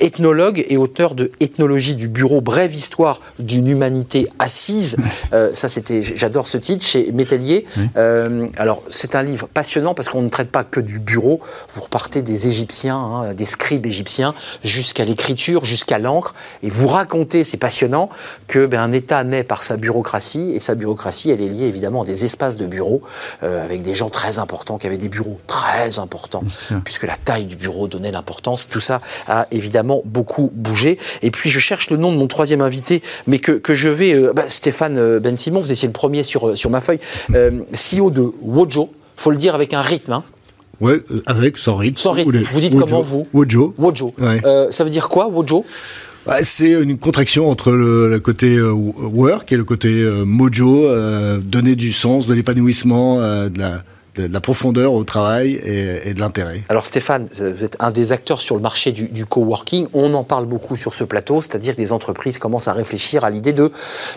ethnologue 0.00 0.64
et 0.68 0.76
auteur 0.76 1.03
de 1.12 1.30
Ethnologie 1.40 1.94
du 1.94 2.08
bureau, 2.08 2.40
brève 2.40 2.74
histoire 2.74 3.20
d'une 3.38 3.68
humanité 3.68 4.26
assise. 4.38 4.96
Euh, 5.34 5.50
ça, 5.52 5.68
c'était, 5.68 6.02
j'adore 6.02 6.48
ce 6.48 6.56
titre 6.56 6.84
chez 6.86 7.12
Métellier. 7.12 7.66
Euh, 7.96 8.46
alors, 8.56 8.82
c'est 8.88 9.14
un 9.14 9.22
livre 9.22 9.46
passionnant 9.46 9.92
parce 9.92 10.08
qu'on 10.08 10.22
ne 10.22 10.30
traite 10.30 10.50
pas 10.50 10.64
que 10.64 10.80
du 10.80 10.98
bureau. 10.98 11.40
Vous 11.74 11.82
repartez 11.82 12.22
des 12.22 12.48
Égyptiens, 12.48 12.96
hein, 12.96 13.34
des 13.34 13.44
scribes 13.44 13.84
égyptiens, 13.84 14.34
jusqu'à 14.62 15.04
l'écriture, 15.04 15.64
jusqu'à 15.64 15.98
l'encre, 15.98 16.34
et 16.62 16.70
vous 16.70 16.88
racontez, 16.88 17.44
c'est 17.44 17.56
passionnant, 17.56 18.08
que 18.48 18.64
ben, 18.66 18.80
un 18.80 18.92
État 18.92 19.22
naît 19.24 19.44
par 19.44 19.62
sa 19.62 19.76
bureaucratie, 19.76 20.52
et 20.54 20.60
sa 20.60 20.74
bureaucratie, 20.74 21.30
elle 21.30 21.42
est 21.42 21.48
liée 21.48 21.66
évidemment 21.66 22.02
à 22.02 22.06
des 22.06 22.24
espaces 22.24 22.56
de 22.56 22.66
bureaux 22.66 23.02
euh, 23.42 23.64
avec 23.64 23.82
des 23.82 23.94
gens 23.94 24.10
très 24.10 24.38
importants 24.38 24.78
qui 24.78 24.86
avaient 24.86 24.96
des 24.96 25.08
bureaux 25.08 25.40
très 25.46 25.98
importants, 25.98 26.44
puisque 26.84 27.04
la 27.04 27.16
taille 27.16 27.44
du 27.44 27.56
bureau 27.56 27.88
donnait 27.88 28.12
l'importance. 28.12 28.68
Tout 28.68 28.80
ça 28.80 29.00
a 29.26 29.46
évidemment 29.50 30.02
beaucoup 30.04 30.50
bougé. 30.54 30.93
Et 31.22 31.30
puis 31.30 31.50
je 31.50 31.58
cherche 31.58 31.90
le 31.90 31.96
nom 31.96 32.12
de 32.12 32.16
mon 32.16 32.26
troisième 32.26 32.60
invité, 32.60 33.02
mais 33.26 33.38
que, 33.38 33.52
que 33.52 33.74
je 33.74 33.88
vais. 33.88 34.14
Euh, 34.14 34.32
bah, 34.34 34.44
Stéphane 34.48 34.96
euh, 34.98 35.20
Ben 35.20 35.36
Simon, 35.36 35.60
vous 35.60 35.72
étiez 35.72 35.88
le 35.88 35.92
premier 35.92 36.22
sur, 36.22 36.48
euh, 36.48 36.56
sur 36.56 36.70
ma 36.70 36.80
feuille. 36.80 36.98
CEO 37.72 38.10
de 38.10 38.32
Wojo, 38.42 38.90
faut 39.16 39.30
le 39.30 39.36
dire 39.36 39.54
avec 39.54 39.74
un 39.74 39.82
rythme. 39.82 40.12
Hein. 40.12 40.24
Ouais, 40.80 41.00
avec, 41.26 41.56
sans 41.56 41.76
rythme. 41.76 41.96
Sans 41.96 42.12
rythme. 42.12 42.42
Vous 42.42 42.60
dites 42.60 42.76
comment 42.76 43.02
vous 43.02 43.26
Wojo. 43.32 43.74
Wojo. 43.78 44.14
ça 44.70 44.84
veut 44.84 44.90
dire 44.90 45.08
quoi, 45.08 45.28
Wojo? 45.28 45.64
Bah, 46.26 46.38
c'est 46.42 46.70
une 46.70 46.96
contraction 46.96 47.50
entre 47.50 47.72
le, 47.72 48.18
côté 48.18 48.60
work 48.60 49.52
et 49.52 49.56
le 49.56 49.64
côté 49.64 50.02
mojo, 50.24 50.88
donner 51.40 51.76
du 51.76 51.92
sens, 51.92 52.26
de 52.26 52.34
l'épanouissement, 52.34 53.18
de 53.48 53.58
la 53.58 53.84
de, 54.14 54.26
la 54.26 54.40
profondeur 54.40 54.92
au 54.92 55.04
travail 55.04 55.60
et, 55.64 56.14
de 56.14 56.20
l'intérêt. 56.20 56.62
Alors 56.68 56.86
Stéphane, 56.86 57.28
vous 57.32 57.64
êtes 57.64 57.76
un 57.80 57.90
des 57.90 58.12
acteurs 58.12 58.40
sur 58.40 58.56
le 58.56 58.62
marché 58.62 58.92
du, 58.92 59.26
coworking. 59.26 59.86
On 59.92 60.12
en 60.14 60.24
parle 60.24 60.46
beaucoup 60.46 60.76
sur 60.76 60.94
ce 60.94 61.04
plateau, 61.04 61.42
c'est-à-dire 61.42 61.74
que 61.74 61.80
des 61.80 61.92
entreprises 61.92 62.38
commencent 62.38 62.68
à 62.68 62.72
réfléchir 62.72 63.24
à 63.24 63.30
l'idée 63.30 63.52
de 63.52 63.70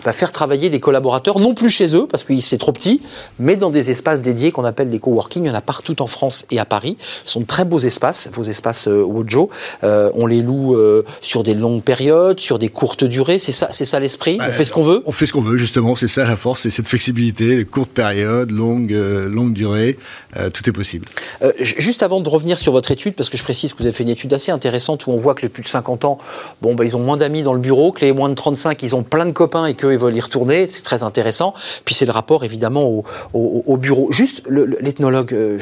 bah, 0.04 0.12
faire 0.12 0.32
travailler 0.32 0.70
des 0.70 0.80
collaborateurs, 0.80 1.40
non 1.40 1.54
plus 1.54 1.70
chez 1.70 1.94
eux, 1.94 2.06
parce 2.06 2.24
que 2.24 2.38
c'est 2.40 2.58
trop 2.58 2.72
petit, 2.72 3.00
mais 3.38 3.56
dans 3.56 3.70
des 3.70 3.90
espaces 3.90 4.22
dédiés 4.22 4.52
qu'on 4.52 4.64
appelle 4.64 4.90
les 4.90 4.98
coworking. 4.98 5.44
Il 5.44 5.48
y 5.48 5.50
en 5.50 5.54
a 5.54 5.60
partout 5.60 6.00
en 6.02 6.06
France 6.06 6.46
et 6.50 6.58
à 6.58 6.64
Paris. 6.64 6.96
Ce 7.24 7.32
sont 7.32 7.40
de 7.40 7.46
très 7.46 7.64
beaux 7.64 7.78
espaces, 7.78 8.28
vos 8.32 8.42
espaces 8.42 8.88
euh, 8.88 9.02
Wojo. 9.02 9.50
Euh, 9.84 10.10
on 10.14 10.26
les 10.26 10.42
loue 10.42 10.74
euh, 10.74 11.04
sur 11.20 11.42
des 11.42 11.54
longues 11.54 11.82
périodes, 11.82 12.40
sur 12.40 12.58
des 12.58 12.68
courtes 12.68 13.04
durées. 13.04 13.38
C'est 13.38 13.52
ça, 13.52 13.68
c'est 13.70 13.84
ça 13.84 14.00
l'esprit? 14.00 14.38
on 14.40 14.52
fait 14.52 14.64
ce 14.64 14.72
qu'on 14.72 14.82
veut? 14.82 15.02
On 15.06 15.12
fait 15.12 15.26
ce 15.26 15.32
qu'on 15.32 15.40
veut, 15.40 15.56
justement. 15.56 15.96
C'est 15.96 16.08
ça 16.08 16.24
la 16.24 16.36
force, 16.36 16.60
c'est 16.60 16.70
cette 16.70 16.88
flexibilité, 16.88 17.64
courtes 17.64 17.90
périodes, 17.90 18.50
longues, 18.50 18.90
longues 18.90 19.52
durées 19.52 19.87
euh, 20.36 20.50
tout 20.50 20.68
est 20.68 20.72
possible. 20.72 21.06
Euh, 21.42 21.52
juste 21.60 22.02
avant 22.02 22.20
de 22.20 22.28
revenir 22.28 22.58
sur 22.58 22.72
votre 22.72 22.90
étude, 22.90 23.14
parce 23.14 23.28
que 23.28 23.38
je 23.38 23.42
précise 23.42 23.72
que 23.72 23.78
vous 23.78 23.86
avez 23.86 23.94
fait 23.94 24.02
une 24.02 24.08
étude 24.10 24.32
assez 24.34 24.50
intéressante 24.50 25.06
où 25.06 25.10
on 25.10 25.16
voit 25.16 25.34
que 25.34 25.42
les 25.42 25.48
plus 25.48 25.62
de 25.62 25.68
50 25.68 26.04
ans, 26.04 26.18
bon, 26.62 26.74
bah, 26.74 26.84
ils 26.84 26.96
ont 26.96 27.00
moins 27.00 27.16
d'amis 27.16 27.42
dans 27.42 27.54
le 27.54 27.60
bureau, 27.60 27.92
que 27.92 28.00
les 28.00 28.12
moins 28.12 28.28
de 28.28 28.34
35, 28.34 28.82
ils 28.82 28.94
ont 28.96 29.02
plein 29.02 29.26
de 29.26 29.32
copains 29.32 29.66
et 29.66 29.74
qu'ils 29.74 29.98
veulent 29.98 30.16
y 30.16 30.20
retourner. 30.20 30.66
C'est 30.66 30.82
très 30.82 31.02
intéressant. 31.02 31.54
Puis 31.84 31.94
c'est 31.94 32.06
le 32.06 32.12
rapport 32.12 32.44
évidemment 32.44 33.04
au, 33.32 33.76
bureau. 33.76 34.10
Juste 34.10 34.42
l'ethnologue, 34.48 35.32
euh, 35.32 35.58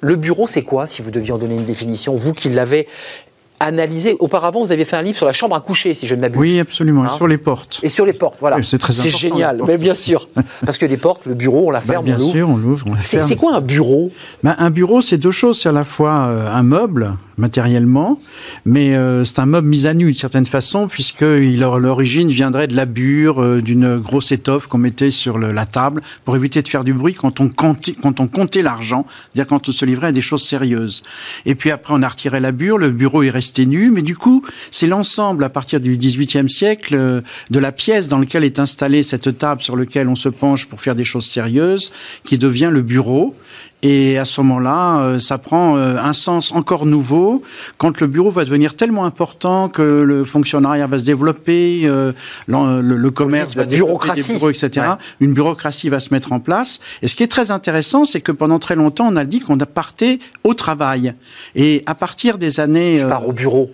le 0.00 0.16
bureau, 0.16 0.46
c'est 0.46 0.62
quoi, 0.62 0.86
si 0.86 1.02
vous 1.02 1.10
deviez 1.10 1.32
en 1.32 1.38
donner 1.38 1.54
une 1.54 1.64
définition, 1.64 2.14
vous 2.14 2.32
qui 2.32 2.48
l'avez 2.48 2.86
analyser. 3.60 4.16
Auparavant, 4.18 4.64
vous 4.64 4.72
aviez 4.72 4.84
fait 4.84 4.96
un 4.96 5.02
livre 5.02 5.16
sur 5.16 5.26
la 5.26 5.32
chambre 5.32 5.56
à 5.56 5.60
coucher, 5.60 5.94
si 5.94 6.06
je 6.06 6.14
ne 6.14 6.20
m'abuse. 6.20 6.40
Oui, 6.40 6.60
absolument. 6.60 7.04
et 7.04 7.06
hein 7.06 7.10
sur 7.10 7.26
les 7.26 7.38
portes. 7.38 7.80
Et 7.82 7.88
sur 7.88 8.06
les 8.06 8.12
portes, 8.12 8.38
voilà. 8.40 8.58
c'est 8.62 8.78
très 8.78 8.92
C'est 8.92 9.08
génial, 9.08 9.62
mais 9.66 9.76
bien 9.78 9.94
sûr. 9.94 10.28
Parce 10.64 10.78
que 10.78 10.86
les 10.86 10.96
portes, 10.96 11.26
le 11.26 11.34
bureau, 11.34 11.68
on 11.68 11.70
la 11.70 11.80
bah, 11.80 11.86
ferme, 11.86 12.04
bien 12.04 12.16
on 12.20 12.32
sûr, 12.32 12.48
on 12.48 12.56
l'ouvre. 12.56 12.86
C'est 13.02 13.36
quoi 13.36 13.54
un 13.54 13.60
bureau? 13.60 14.10
Bah, 14.42 14.56
Un 14.58 14.70
bureau, 14.70 15.00
c'est 15.00 15.18
deux 15.18 15.30
choses. 15.30 15.60
C'est 15.60 15.68
à 15.68 15.72
la 15.72 15.84
fois 15.84 16.28
euh, 16.28 16.50
un 16.50 16.62
meuble, 16.62 17.16
matériellement, 17.38 18.20
mais 18.64 18.94
euh, 18.96 19.24
c'est 19.24 19.38
un 19.38 19.46
meuble 19.46 19.68
mis 19.68 19.86
à 19.86 19.94
nu 19.94 20.06
d'une 20.06 20.14
certaine 20.14 20.46
façon, 20.46 20.88
puisque 20.88 21.22
l'origine 21.22 22.28
viendrait 22.28 22.66
de 22.66 22.76
la 22.76 22.86
bure, 22.86 23.42
euh, 23.42 23.60
d'une 23.60 23.98
grosse 23.98 24.32
étoffe 24.32 24.66
qu'on 24.66 24.78
mettait 24.78 25.10
sur 25.10 25.38
la 25.38 25.66
table 25.66 26.02
pour 26.24 26.36
éviter 26.36 26.62
de 26.62 26.68
faire 26.68 26.84
du 26.84 26.94
bruit 26.94 27.14
quand 27.14 27.40
on 27.40 27.48
comptait, 27.48 27.94
quand 28.00 28.20
on 28.20 28.26
comptait 28.26 28.62
l'argent, 28.62 29.06
c'est-à-dire 29.34 29.48
quand 29.48 29.68
on 29.68 29.72
se 29.72 29.84
livrait 29.84 30.08
à 30.08 30.12
des 30.12 30.20
choses 30.20 30.42
sérieuses. 30.42 31.02
Et 31.44 31.54
puis 31.54 31.70
après, 31.70 31.94
on 31.94 32.02
a 32.02 32.08
retiré 32.08 32.40
la 32.40 32.52
bure, 32.52 32.78
le 32.78 32.90
bureau 32.90 33.22
est 33.22 33.30
resté 33.30 33.66
nu, 33.66 33.90
mais 33.90 34.02
du 34.02 34.16
coup, 34.16 34.42
c'est 34.70 34.86
l'ensemble 34.86 35.44
à 35.44 35.48
partir 35.48 35.80
du 35.80 35.96
XVIIIe 35.96 36.48
siècle 36.48 36.94
euh, 36.94 37.20
de 37.50 37.58
la 37.58 37.72
pièce 37.72 38.08
dans 38.08 38.18
laquelle 38.18 38.44
est 38.44 38.58
installée 38.58 39.02
cette 39.02 39.38
table 39.38 39.62
sur 39.62 39.76
laquelle 39.76 40.08
on 40.08 40.16
se 40.16 40.28
penche 40.28 40.66
pour 40.66 40.80
faire 40.80 40.94
des 40.94 41.04
choses 41.04 41.26
sérieuses, 41.26 41.92
qui 42.24 42.38
devient 42.38 42.70
le 42.72 42.82
bureau. 42.82 43.34
Et 43.82 44.18
à 44.18 44.24
ce 44.24 44.40
moment-là, 44.40 45.00
euh, 45.00 45.18
ça 45.18 45.38
prend 45.38 45.76
euh, 45.76 45.96
un 45.98 46.12
sens 46.12 46.50
encore 46.52 46.86
nouveau 46.86 47.42
quand 47.76 48.00
le 48.00 48.06
bureau 48.06 48.30
va 48.30 48.44
devenir 48.44 48.74
tellement 48.74 49.04
important 49.04 49.68
que 49.68 49.82
le 49.82 50.24
fonctionnariat 50.24 50.86
va 50.86 50.98
se 50.98 51.04
développer, 51.04 51.82
le, 51.82 53.10
commerce 53.10 53.54
va 53.54 53.64
développer 53.64 54.14
des 54.14 54.22
bureaux, 54.22 54.50
etc. 54.50 54.86
Une 55.20 55.34
bureaucratie 55.34 55.88
va 55.88 56.00
se 56.00 56.12
mettre 56.12 56.32
en 56.32 56.40
place. 56.40 56.80
Et 57.02 57.06
ce 57.06 57.14
qui 57.14 57.22
est 57.22 57.28
très 57.28 57.50
intéressant, 57.50 58.04
c'est 58.04 58.20
que 58.20 58.32
pendant 58.32 58.58
très 58.58 58.76
longtemps, 58.76 59.08
on 59.08 59.16
a 59.16 59.24
dit 59.24 59.40
qu'on 59.40 59.58
parté 59.66 60.20
au 60.44 60.54
travail. 60.54 61.14
Et 61.54 61.82
à 61.86 61.94
partir 61.94 62.38
des 62.38 62.60
années... 62.60 62.98
Je 62.98 63.06
pars 63.06 63.28
au 63.28 63.32
bureau. 63.32 63.70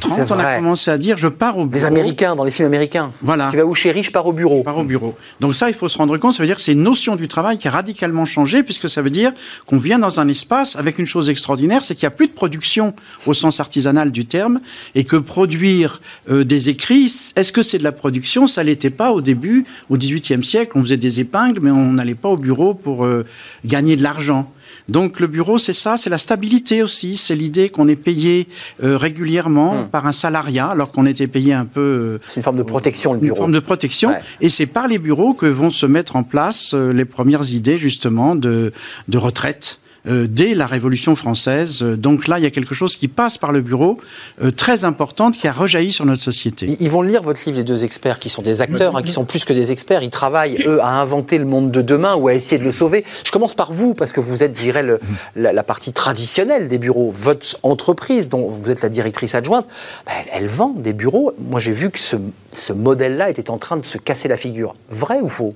30, 0.00 0.30
on 0.30 0.38
a 0.38 0.56
commencé 0.56 0.90
à 0.90 0.98
dire 0.98 1.16
je 1.16 1.28
pars 1.28 1.56
au 1.56 1.66
bureau. 1.66 1.80
Les 1.80 1.86
Américains, 1.86 2.36
dans 2.36 2.44
les 2.44 2.50
films 2.50 2.66
américains. 2.66 3.10
Voilà. 3.22 3.48
Tu 3.50 3.56
vas 3.56 3.64
où 3.64 3.74
chérie, 3.74 4.02
je 4.02 4.10
pars 4.10 4.26
au 4.26 4.32
bureau. 4.32 4.58
Je 4.58 4.62
pars 4.62 4.78
au 4.78 4.84
bureau. 4.84 5.16
Donc 5.40 5.54
ça, 5.54 5.68
il 5.68 5.74
faut 5.74 5.88
se 5.88 5.98
rendre 5.98 6.16
compte, 6.18 6.34
ça 6.34 6.42
veut 6.42 6.46
dire 6.46 6.56
que 6.56 6.62
c'est 6.62 6.72
une 6.72 6.82
notion 6.82 7.16
du 7.16 7.28
travail 7.28 7.58
qui 7.58 7.68
a 7.68 7.70
radicalement 7.70 8.24
changé, 8.24 8.62
puisque 8.62 8.88
ça 8.88 9.02
veut 9.02 9.10
dire 9.10 9.32
qu'on 9.66 9.78
vient 9.78 9.98
dans 9.98 10.20
un 10.20 10.28
espace 10.28 10.76
avec 10.76 10.98
une 10.98 11.06
chose 11.06 11.30
extraordinaire, 11.30 11.84
c'est 11.84 11.94
qu'il 11.94 12.06
n'y 12.06 12.12
a 12.12 12.16
plus 12.16 12.28
de 12.28 12.32
production 12.32 12.94
au 13.26 13.34
sens 13.34 13.60
artisanal 13.60 14.12
du 14.12 14.26
terme, 14.26 14.60
et 14.94 15.04
que 15.04 15.16
produire 15.16 16.00
euh, 16.30 16.44
des 16.44 16.68
écrits, 16.68 17.12
est-ce 17.36 17.52
que 17.52 17.62
c'est 17.62 17.78
de 17.78 17.84
la 17.84 17.92
production? 17.92 18.46
Ça 18.46 18.62
l'était 18.62 18.90
pas 18.90 19.12
au 19.12 19.20
début, 19.20 19.64
au 19.90 19.96
XVIIIe 19.96 20.44
siècle, 20.44 20.72
on 20.74 20.80
faisait 20.80 20.96
des 20.96 21.20
épingles, 21.20 21.60
mais 21.62 21.70
on 21.70 21.92
n'allait 21.92 22.14
pas 22.14 22.28
au 22.28 22.36
bureau 22.36 22.74
pour 22.74 23.04
euh, 23.04 23.24
gagner 23.64 23.96
de 23.96 24.02
l'argent. 24.02 24.52
Donc 24.88 25.20
le 25.20 25.26
bureau, 25.26 25.58
c'est 25.58 25.72
ça, 25.72 25.96
c'est 25.96 26.10
la 26.10 26.18
stabilité 26.18 26.82
aussi, 26.82 27.16
c'est 27.16 27.36
l'idée 27.36 27.68
qu'on 27.68 27.88
est 27.88 27.96
payé 27.96 28.48
euh, 28.82 28.96
régulièrement 28.96 29.82
hmm. 29.82 29.88
par 29.88 30.06
un 30.06 30.12
salariat, 30.12 30.68
alors 30.68 30.92
qu'on 30.92 31.06
était 31.06 31.26
payé 31.26 31.52
un 31.52 31.66
peu... 31.66 31.80
Euh, 31.80 32.20
c'est 32.26 32.36
une 32.36 32.42
forme 32.42 32.56
de 32.56 32.62
protection, 32.62 33.12
le 33.12 33.18
bureau. 33.18 33.34
Une 33.36 33.38
forme 33.38 33.52
de 33.52 33.60
protection, 33.60 34.12
et 34.40 34.48
c'est 34.48 34.66
par 34.66 34.88
les 34.88 34.98
bureaux 34.98 35.34
que 35.34 35.46
vont 35.46 35.70
se 35.70 35.86
mettre 35.86 36.16
en 36.16 36.22
place 36.22 36.72
euh, 36.74 36.92
les 36.92 37.04
premières 37.04 37.52
idées, 37.52 37.76
justement, 37.76 38.34
de, 38.34 38.72
de 39.08 39.18
retraite 39.18 39.80
dès 40.08 40.54
la 40.54 40.66
Révolution 40.66 41.16
française. 41.16 41.82
Donc 41.82 42.28
là, 42.28 42.38
il 42.38 42.42
y 42.42 42.46
a 42.46 42.50
quelque 42.50 42.74
chose 42.74 42.96
qui 42.96 43.08
passe 43.08 43.38
par 43.38 43.52
le 43.52 43.60
bureau, 43.60 43.98
euh, 44.42 44.50
très 44.50 44.84
importante, 44.84 45.36
qui 45.36 45.46
a 45.46 45.52
rejailli 45.52 45.92
sur 45.92 46.04
notre 46.04 46.22
société. 46.22 46.76
Ils 46.80 46.90
vont 46.90 47.02
lire 47.02 47.22
votre 47.22 47.40
livre, 47.46 47.58
les 47.58 47.64
deux 47.64 47.84
experts, 47.84 48.18
qui 48.18 48.28
sont 48.28 48.42
des 48.42 48.60
acteurs, 48.60 48.96
hein, 48.96 49.02
qui 49.02 49.12
sont 49.12 49.24
plus 49.24 49.44
que 49.44 49.52
des 49.52 49.72
experts. 49.72 50.02
Ils 50.02 50.10
travaillent, 50.10 50.62
eux, 50.66 50.80
à 50.82 51.00
inventer 51.00 51.38
le 51.38 51.44
monde 51.44 51.70
de 51.70 51.82
demain 51.82 52.14
ou 52.14 52.28
à 52.28 52.34
essayer 52.34 52.58
de 52.58 52.64
le 52.64 52.72
sauver. 52.72 53.04
Je 53.24 53.30
commence 53.30 53.54
par 53.54 53.72
vous, 53.72 53.94
parce 53.94 54.12
que 54.12 54.20
vous 54.20 54.42
êtes, 54.42 54.56
je 54.56 54.62
dirais, 54.62 54.84
la, 55.36 55.62
partie 55.62 55.92
traditionnelle 55.92 56.68
des 56.68 56.78
bureaux. 56.78 57.12
Votre 57.14 57.58
entreprise, 57.62 58.28
dont 58.28 58.48
vous 58.48 58.70
êtes 58.70 58.82
la 58.82 58.88
directrice 58.88 59.34
adjointe, 59.34 59.66
ben, 60.06 60.12
elle, 60.32 60.46
vend 60.46 60.70
des 60.70 60.92
bureaux. 60.92 61.32
Moi, 61.38 61.60
j'ai 61.60 61.72
vu 61.72 61.90
que 61.90 61.98
ce, 61.98 62.16
ce 62.52 62.72
modèle-là 62.72 63.30
était 63.30 63.50
en 63.50 63.58
train 63.58 63.76
de 63.76 63.86
se 63.86 63.98
casser 63.98 64.28
la 64.28 64.36
figure. 64.36 64.74
Vrai 64.90 65.20
ou 65.20 65.28
faux? 65.28 65.54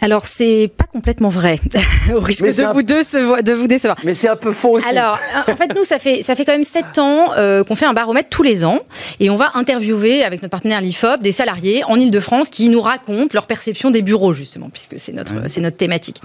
Alors 0.00 0.26
c'est 0.26 0.70
pas 0.76 0.84
complètement 0.84 1.28
vrai, 1.28 1.58
au 2.14 2.20
risque 2.20 2.44
de 2.44 2.72
vous 2.72 2.82
deux 2.82 3.02
de 3.02 3.52
vous 3.52 3.66
décevoir. 3.66 3.98
Mais 4.04 4.14
c'est 4.14 4.28
un 4.28 4.36
peu 4.36 4.52
faux 4.52 4.70
aussi. 4.70 4.88
Alors 4.88 5.18
en 5.46 5.56
fait 5.56 5.74
nous 5.74 5.84
ça 5.84 5.98
fait 5.98 6.22
ça 6.22 6.34
fait 6.34 6.44
quand 6.44 6.52
même 6.52 6.64
sept 6.64 6.98
ans 6.98 7.32
euh, 7.36 7.64
qu'on 7.64 7.74
fait 7.74 7.86
un 7.86 7.92
baromètre 7.92 8.28
tous 8.28 8.42
les 8.42 8.64
ans 8.64 8.80
et 9.20 9.30
on 9.30 9.36
va 9.36 9.50
interviewer 9.54 10.24
avec 10.24 10.42
notre 10.42 10.50
partenaire 10.50 10.80
l'Ifop 10.80 11.18
des 11.20 11.32
salariés 11.32 11.82
en 11.84 11.96
Ile-de-France 11.96 12.48
qui 12.48 12.68
nous 12.68 12.80
racontent 12.80 13.30
leur 13.32 13.46
perception 13.46 13.90
des 13.90 14.02
bureaux 14.02 14.32
justement 14.32 14.70
puisque 14.70 14.98
c'est 14.98 15.12
notre 15.12 15.48
c'est 15.48 15.60
notre 15.60 15.76
thématique. 15.76 16.20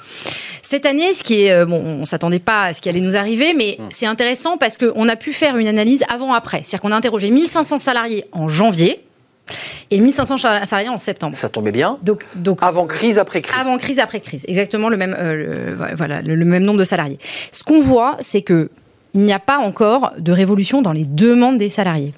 Cette 0.62 0.86
année, 0.86 1.14
ce 1.14 1.24
qui 1.24 1.44
est 1.44 1.52
euh, 1.52 1.66
bon, 1.66 1.84
on 1.84 2.06
s'attendait 2.06 2.40
pas 2.40 2.64
à 2.64 2.74
ce 2.74 2.82
qui 2.82 2.90
allait 2.90 3.02
nous 3.02 3.18
arriver, 3.18 3.54
mais 3.54 3.78
hum. 3.80 3.88
c'est 3.92 4.06
intéressant 4.06 4.58
parce 4.58 4.78
qu'on 4.78 5.10
a 5.10 5.16
pu 5.16 5.34
faire 5.34 5.58
une 5.58 5.68
analyse 5.68 6.04
avant-après, 6.10 6.62
c'est-à-dire 6.64 6.82
qu'on 6.82 6.92
a 6.92 6.96
interrogé 6.96 7.30
1500 7.30 7.78
salariés 7.78 8.26
en 8.32 8.48
janvier 8.48 9.04
et 9.92 10.00
1500 10.00 10.38
salariés 10.38 10.90
en 10.90 10.98
septembre. 10.98 11.36
Ça 11.36 11.50
tombait 11.50 11.72
bien. 11.72 11.98
Donc, 12.02 12.26
donc 12.36 12.60
avant 12.62 12.88
crise, 12.88 13.18
après 13.18 13.42
crise. 13.42 13.56
Avant 13.60 13.78
crise, 13.78 14.00
après 14.00 14.20
crise, 14.20 14.46
exactement 14.48 14.90
le 14.90 14.98
même, 14.98 15.16
euh, 15.18 15.76
voilà, 15.96 16.22
le, 16.22 16.44
même 16.46 16.64
nombre 16.64 16.80
de 16.80 16.84
salariés. 16.84 17.20
Ce 17.52 17.64
qu'on 17.64 17.80
voit, 17.80 18.18
c'est 18.20 18.42
que 18.42 18.70
il 19.14 19.22
n'y 19.22 19.34
a 19.34 19.40
pas 19.40 19.60
encore 19.60 20.12
de 20.18 20.32
révolution 20.32 20.82
dans 20.82 20.92
les 20.92 21.06
demandes 21.06 21.60
des 21.60 21.70
salariés. 21.70 22.14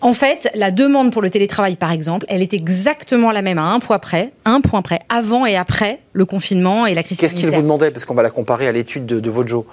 En 0.00 0.12
fait, 0.12 0.50
la 0.54 0.72
demande 0.72 1.12
pour 1.12 1.22
le 1.22 1.30
télétravail, 1.30 1.76
par 1.76 1.92
exemple, 1.92 2.26
elle 2.28 2.42
est 2.42 2.52
exactement 2.52 3.30
la 3.30 3.42
même 3.42 3.58
à 3.58 3.72
un 3.72 3.78
point 3.78 3.98
près, 3.98 4.32
un 4.44 4.60
point 4.60 4.82
près, 4.82 5.00
avant 5.08 5.46
et 5.46 5.56
après 5.56 6.00
le 6.12 6.24
confinement 6.24 6.84
et 6.86 6.94
la 6.94 7.02
crise 7.02 7.18
Qu'est-ce 7.18 7.34
qu'il 7.34 7.50
vous 7.50 7.62
demandait? 7.62 7.90
Parce 7.92 8.04
qu'on 8.04 8.14
va 8.14 8.22
la 8.22 8.30
comparer 8.30 8.66
à 8.66 8.72
l'étude 8.72 9.06
de, 9.06 9.20
de 9.20 9.30
Vojo. 9.30 9.66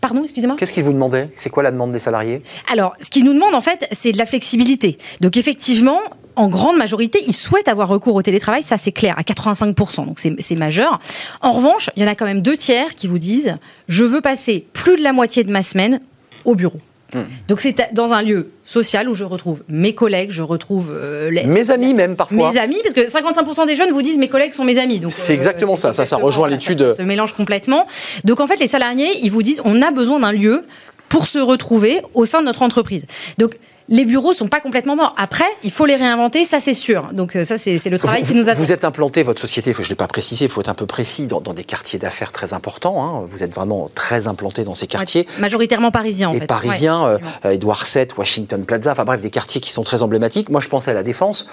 Pardon, 0.00 0.22
excusez-moi 0.22 0.56
Qu'est-ce 0.58 0.72
qu'il 0.72 0.84
vous 0.84 0.92
demandait? 0.92 1.30
C'est 1.36 1.50
quoi 1.50 1.62
la 1.62 1.70
demande 1.70 1.92
des 1.92 1.98
salariés? 1.98 2.42
Alors, 2.72 2.94
ce 3.00 3.10
qu'ils 3.10 3.24
nous 3.24 3.34
demandent, 3.34 3.54
en 3.54 3.60
fait, 3.60 3.86
c'est 3.92 4.12
de 4.12 4.18
la 4.18 4.26
flexibilité. 4.26 4.98
Donc, 5.20 5.36
effectivement, 5.36 5.98
en 6.36 6.48
grande 6.48 6.78
majorité, 6.78 7.22
ils 7.26 7.34
souhaitent 7.34 7.68
avoir 7.68 7.88
recours 7.88 8.14
au 8.14 8.22
télétravail, 8.22 8.62
ça 8.62 8.78
c'est 8.78 8.92
clair, 8.92 9.14
à 9.18 9.22
85%, 9.22 10.06
donc 10.06 10.18
c'est 10.18 10.56
majeur. 10.56 10.98
En 11.42 11.52
revanche, 11.52 11.90
il 11.96 12.02
y 12.02 12.06
en 12.06 12.08
a 12.08 12.14
quand 12.14 12.24
même 12.24 12.40
deux 12.40 12.56
tiers 12.56 12.94
qui 12.94 13.08
vous 13.08 13.18
disent, 13.18 13.56
je 13.88 14.04
veux 14.04 14.20
passer 14.20 14.66
plus 14.72 14.96
de 14.96 15.02
la 15.02 15.12
moitié 15.12 15.44
de 15.44 15.50
ma 15.50 15.62
semaine 15.62 16.00
au 16.44 16.54
bureau. 16.54 16.78
Hmm. 17.14 17.24
Donc 17.48 17.60
c'est 17.60 17.74
dans 17.92 18.12
un 18.12 18.22
lieu 18.22 18.50
social 18.64 19.08
où 19.08 19.14
je 19.14 19.24
retrouve 19.24 19.62
mes 19.68 19.94
collègues, 19.94 20.30
je 20.30 20.42
retrouve 20.42 20.90
euh, 20.92 21.30
mes 21.46 21.70
amis 21.70 21.94
même 21.94 22.16
parfois. 22.16 22.52
Mes 22.52 22.58
amis, 22.58 22.78
parce 22.82 22.94
que 22.94 23.00
55% 23.00 23.66
des 23.66 23.76
jeunes 23.76 23.90
vous 23.90 24.02
disent 24.02 24.18
mes 24.18 24.28
collègues 24.28 24.52
sont 24.52 24.64
mes 24.64 24.78
amis. 24.78 25.00
Donc 25.00 25.12
c'est 25.12 25.34
exactement 25.34 25.74
euh, 25.74 25.76
ça, 25.76 25.92
ça, 25.92 26.06
ça 26.06 26.16
rejoint 26.16 26.48
l'étude. 26.48 26.78
Ça, 26.78 26.94
se 26.94 27.02
mélange 27.02 27.32
complètement. 27.32 27.86
Donc 28.24 28.40
en 28.40 28.46
fait, 28.46 28.56
les 28.56 28.66
salariés, 28.66 29.10
ils 29.22 29.30
vous 29.30 29.42
disent 29.42 29.60
on 29.64 29.82
a 29.82 29.90
besoin 29.90 30.20
d'un 30.20 30.32
lieu 30.32 30.64
pour 31.08 31.26
se 31.26 31.38
retrouver 31.38 32.02
au 32.14 32.24
sein 32.24 32.40
de 32.40 32.46
notre 32.46 32.62
entreprise. 32.62 33.06
Donc 33.38 33.58
les 33.90 34.04
bureaux 34.04 34.32
sont 34.32 34.46
pas 34.46 34.60
complètement 34.60 34.94
morts. 34.94 35.14
Après, 35.18 35.44
il 35.64 35.72
faut 35.72 35.84
les 35.84 35.96
réinventer, 35.96 36.44
ça 36.44 36.60
c'est 36.60 36.74
sûr. 36.74 37.10
Donc 37.12 37.34
euh, 37.34 37.42
ça 37.42 37.58
c'est 37.58 37.76
le 37.90 37.98
travail 37.98 38.22
qui 38.22 38.34
nous 38.34 38.48
attend. 38.48 38.60
Vous 38.60 38.72
êtes 38.72 38.84
implanté, 38.84 39.24
votre 39.24 39.40
société, 39.40 39.72
je 39.74 39.82
ne 39.82 39.88
l'ai 39.88 39.94
pas 39.96 40.06
précisé, 40.06 40.44
il 40.44 40.50
faut 40.50 40.60
être 40.60 40.68
un 40.68 40.74
peu 40.74 40.86
précis, 40.86 41.26
dans, 41.26 41.40
des 41.40 41.64
quartiers 41.64 41.98
d'affaires 41.98 42.30
très 42.30 42.54
importants. 42.54 43.04
Hein. 43.04 43.26
Vous 43.30 43.42
êtes 43.42 43.52
vraiment 43.52 43.90
très 43.92 44.28
implanté 44.28 44.62
dans 44.62 44.74
ces 44.74 44.86
quartiers. 44.86 45.26
majoritairement 45.40 45.90
parisiens 45.90 46.28
en 46.28 46.34
Et 46.34 46.40
parisiens, 46.40 47.04
euh, 47.04 47.18
euh, 47.44 47.50
Edouard 47.50 47.84
VII, 47.92 48.06
Washington 48.16 48.64
Plaza, 48.64 48.92
enfin 48.92 49.04
bref, 49.04 49.20
des 49.20 49.30
quartiers 49.30 49.60
qui 49.60 49.72
sont 49.72 49.82
très 49.82 50.02
emblématiques. 50.02 50.50
Moi 50.50 50.60
je 50.60 50.68
pensais 50.68 50.92
à 50.92 50.94
la 50.94 51.02
Défense. 51.02 51.48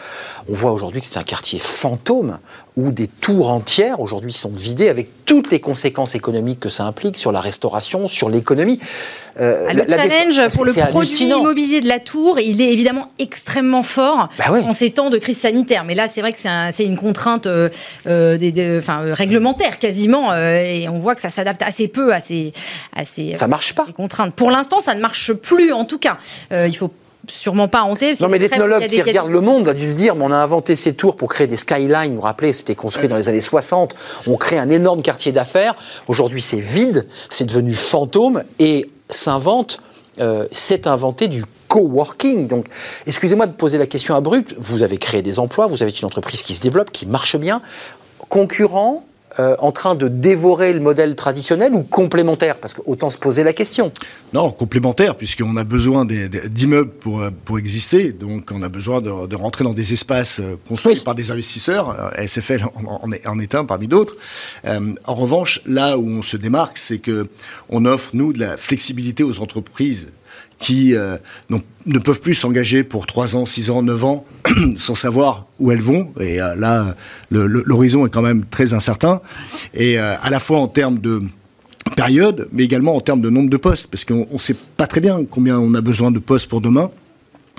On 0.48 0.54
voit 0.54 0.72
aujourd'hui 0.72 1.02
que 1.02 1.08
c'est 1.08 1.18
un 1.18 1.24
quartier 1.24 1.58
fantôme 1.58 2.38
où 2.78 2.92
des 2.92 3.08
tours 3.08 3.50
entières 3.50 4.00
aujourd'hui 4.00 4.32
sont 4.32 4.52
vidées 4.52 4.88
avec 4.88 5.26
toutes 5.26 5.50
les 5.50 5.60
conséquences 5.60 6.14
économiques 6.14 6.60
que 6.60 6.70
ça 6.70 6.84
implique 6.84 7.18
sur 7.18 7.32
la 7.32 7.42
restauration, 7.42 8.08
sur 8.08 8.30
l'économie. 8.30 8.80
Euh, 9.40 9.74
le 9.74 9.84
challenge 9.90 10.56
pour 10.56 10.64
le 10.64 10.74
produit 10.74 11.26
immobilier 11.26 11.82
de 11.82 11.88
la 11.88 12.00
tour, 12.00 12.40
il 12.40 12.62
est 12.62 12.72
évidemment 12.72 13.08
extrêmement 13.18 13.84
fort 13.84 14.30
bah 14.38 14.46
en 14.52 14.74
ces 14.74 14.92
temps 14.92 15.10
de 15.10 15.18
crise 15.18 15.40
sanitaire. 15.40 15.86
Mais 15.86 15.96
là, 15.96 16.08
c'est 16.08 16.22
vrai 16.22 16.32
que 16.32 16.38
c'est 16.38 16.86
une 16.86 16.98
contrainte 16.98 17.48
euh, 17.48 17.70
euh 18.06 18.38
des, 18.38 18.80
réglementaire 18.88 19.80
quasiment, 19.80 20.34
et 20.36 20.88
on 20.88 21.00
voit 21.00 21.16
que 21.16 21.22
ça 21.22 21.30
s'adapte 21.30 21.64
assez 21.64 21.88
peu 21.88 22.14
à 22.14 22.22
ces, 22.22 22.54
à 22.96 23.04
ces, 23.04 23.34
ça 23.34 23.48
marche 23.48 23.74
pas. 23.74 23.86
Ces 23.88 23.94
contraintes. 23.94 24.34
Pour 24.36 24.52
l'instant, 24.52 24.82
ça 24.82 24.94
ne 24.94 25.02
marche 25.02 25.34
plus. 25.34 25.74
En 25.74 25.86
tout 25.86 25.98
cas, 25.98 26.18
il 26.52 26.78
faut 26.78 26.92
sûrement 27.28 27.68
pas 27.68 27.84
hanté. 27.84 28.14
Non, 28.20 28.30
mais 28.30 28.40
l'ethnologue 28.40 28.88
qui 28.88 29.02
regarde 29.02 29.30
le 29.30 29.42
monde 29.42 29.68
a 29.68 29.74
dû 29.74 29.88
se 29.88 29.94
dire 29.94 30.16
on 30.20 30.32
a 30.32 30.36
inventé 30.36 30.76
ces 30.76 30.94
tours 30.94 31.16
pour 31.16 31.30
créer 31.30 31.48
des 31.48 31.58
skylines. 31.58 32.10
Vous 32.10 32.16
vous 32.16 32.22
rappelez, 32.22 32.54
c'était 32.54 32.76
construit 32.76 33.08
dans 33.08 33.18
les 33.18 33.30
années 33.30 33.42
60. 33.42 33.96
On 34.28 34.38
crée 34.38 34.58
un 34.58 34.70
énorme 34.70 35.02
quartier 35.02 35.32
d'affaires. 35.32 35.76
Aujourd'hui, 36.08 36.42
c'est 36.42 36.60
vide, 36.60 37.08
c'est 37.30 37.46
devenu 37.46 37.74
fantôme 37.74 38.44
et 38.60 38.90
s'invente, 39.10 39.80
euh, 40.20 40.48
s'est 40.52 40.88
inventé 40.88 41.28
du 41.28 41.44
coworking. 41.68 42.48
Donc, 42.48 42.68
excusez-moi 43.06 43.46
de 43.46 43.54
poser 43.54 43.78
la 43.78 43.88
question 43.88 44.16
abrupte. 44.16 44.56
Vous 44.58 44.84
avez 44.84 44.98
créé 44.98 45.22
des 45.22 45.40
emplois, 45.40 45.68
vous 45.68 45.84
avez 45.84 45.92
une 45.92 46.06
entreprise 46.06 46.44
qui 46.44 46.54
se 46.54 46.62
développe, 46.62 46.92
qui 46.92 47.06
marche 47.06 47.38
bien. 47.38 47.62
Concurrent 48.30 49.06
euh, 49.40 49.56
en 49.60 49.72
train 49.72 49.96
de 49.96 50.08
dévorer 50.08 50.74
le 50.74 50.80
modèle 50.80 51.16
traditionnel 51.16 51.74
ou 51.74 51.82
complémentaire? 51.82 52.58
Parce 52.58 52.74
qu'autant 52.74 53.10
se 53.10 53.18
poser 53.18 53.44
la 53.44 53.54
question. 53.54 53.92
Non, 54.34 54.52
complémentaire, 54.52 55.16
puisqu'on 55.16 55.56
a 55.56 55.64
besoin 55.64 56.06
d'immeubles 56.06 56.92
pour, 56.92 57.22
euh, 57.22 57.30
pour 57.46 57.60
exister. 57.60 58.12
Donc, 58.12 58.52
on 58.52 58.62
a 58.64 58.70
besoin 58.70 59.02
de, 59.02 59.36
rentrer 59.36 59.64
dans 59.64 59.74
des 59.74 59.94
espaces 59.94 60.40
euh, 60.40 60.58
construits 60.68 61.02
par 61.04 61.16
des 61.16 61.32
investisseurs. 61.32 62.12
SFL 62.18 62.66
en, 62.86 63.12
est, 63.12 63.28
en 63.28 63.40
est 63.40 63.56
un 63.56 63.66
parmi 63.66 63.88
d'autres. 63.88 64.16
en 64.66 65.16
revanche, 65.16 65.62
là 65.66 65.98
où 65.98 66.08
on 66.08 66.22
se 66.22 66.38
démarque, 66.38 66.78
c'est 66.78 67.00
que 67.00 67.28
on 67.70 67.86
offre, 67.86 68.12
nous, 68.14 68.34
de 68.34 68.40
la 68.40 68.58
flexibilité 68.58 69.24
aux 69.24 69.40
entreprises 69.40 70.08
qui 70.60 70.96
euh, 70.96 71.18
ne 71.86 72.00
peuvent 72.00 72.20
plus 72.20 72.34
s'engager 72.34 72.84
pour 72.84 73.06
3 73.06 73.36
ans, 73.36 73.46
6 73.46 73.70
ans, 73.70 73.82
9 73.84 74.04
ans 74.04 74.26
sans 74.76 74.96
savoir 74.96 75.48
où 75.60 75.72
elles 75.72 75.82
vont. 75.82 76.12
Et 76.20 76.42
euh, 76.42 76.56
là, 76.56 76.96
l'horizon 77.30 78.06
est 78.08 78.10
quand 78.10 78.22
même 78.22 78.46
très 78.46 78.74
incertain. 78.74 79.22
Et 79.74 80.00
euh, 80.00 80.16
à 80.22 80.30
la 80.30 80.40
fois 80.40 80.60
en 80.60 80.68
termes 80.68 81.00
de 81.00 81.22
période, 81.96 82.50
mais 82.52 82.64
également 82.64 82.96
en 82.96 83.02
termes 83.02 83.22
de 83.22 83.30
nombre 83.30 83.50
de 83.50 83.58
postes, 83.58 83.88
parce 83.90 84.04
qu'on 84.04 84.28
ne 84.32 84.40
sait 84.40 84.56
pas 84.76 84.88
très 84.88 85.02
bien 85.02 85.24
combien 85.30 85.60
on 85.60 85.74
a 85.74 85.82
besoin 85.82 86.12
de 86.12 86.20
postes 86.20 86.50
pour 86.50 86.62
demain. 86.62 86.90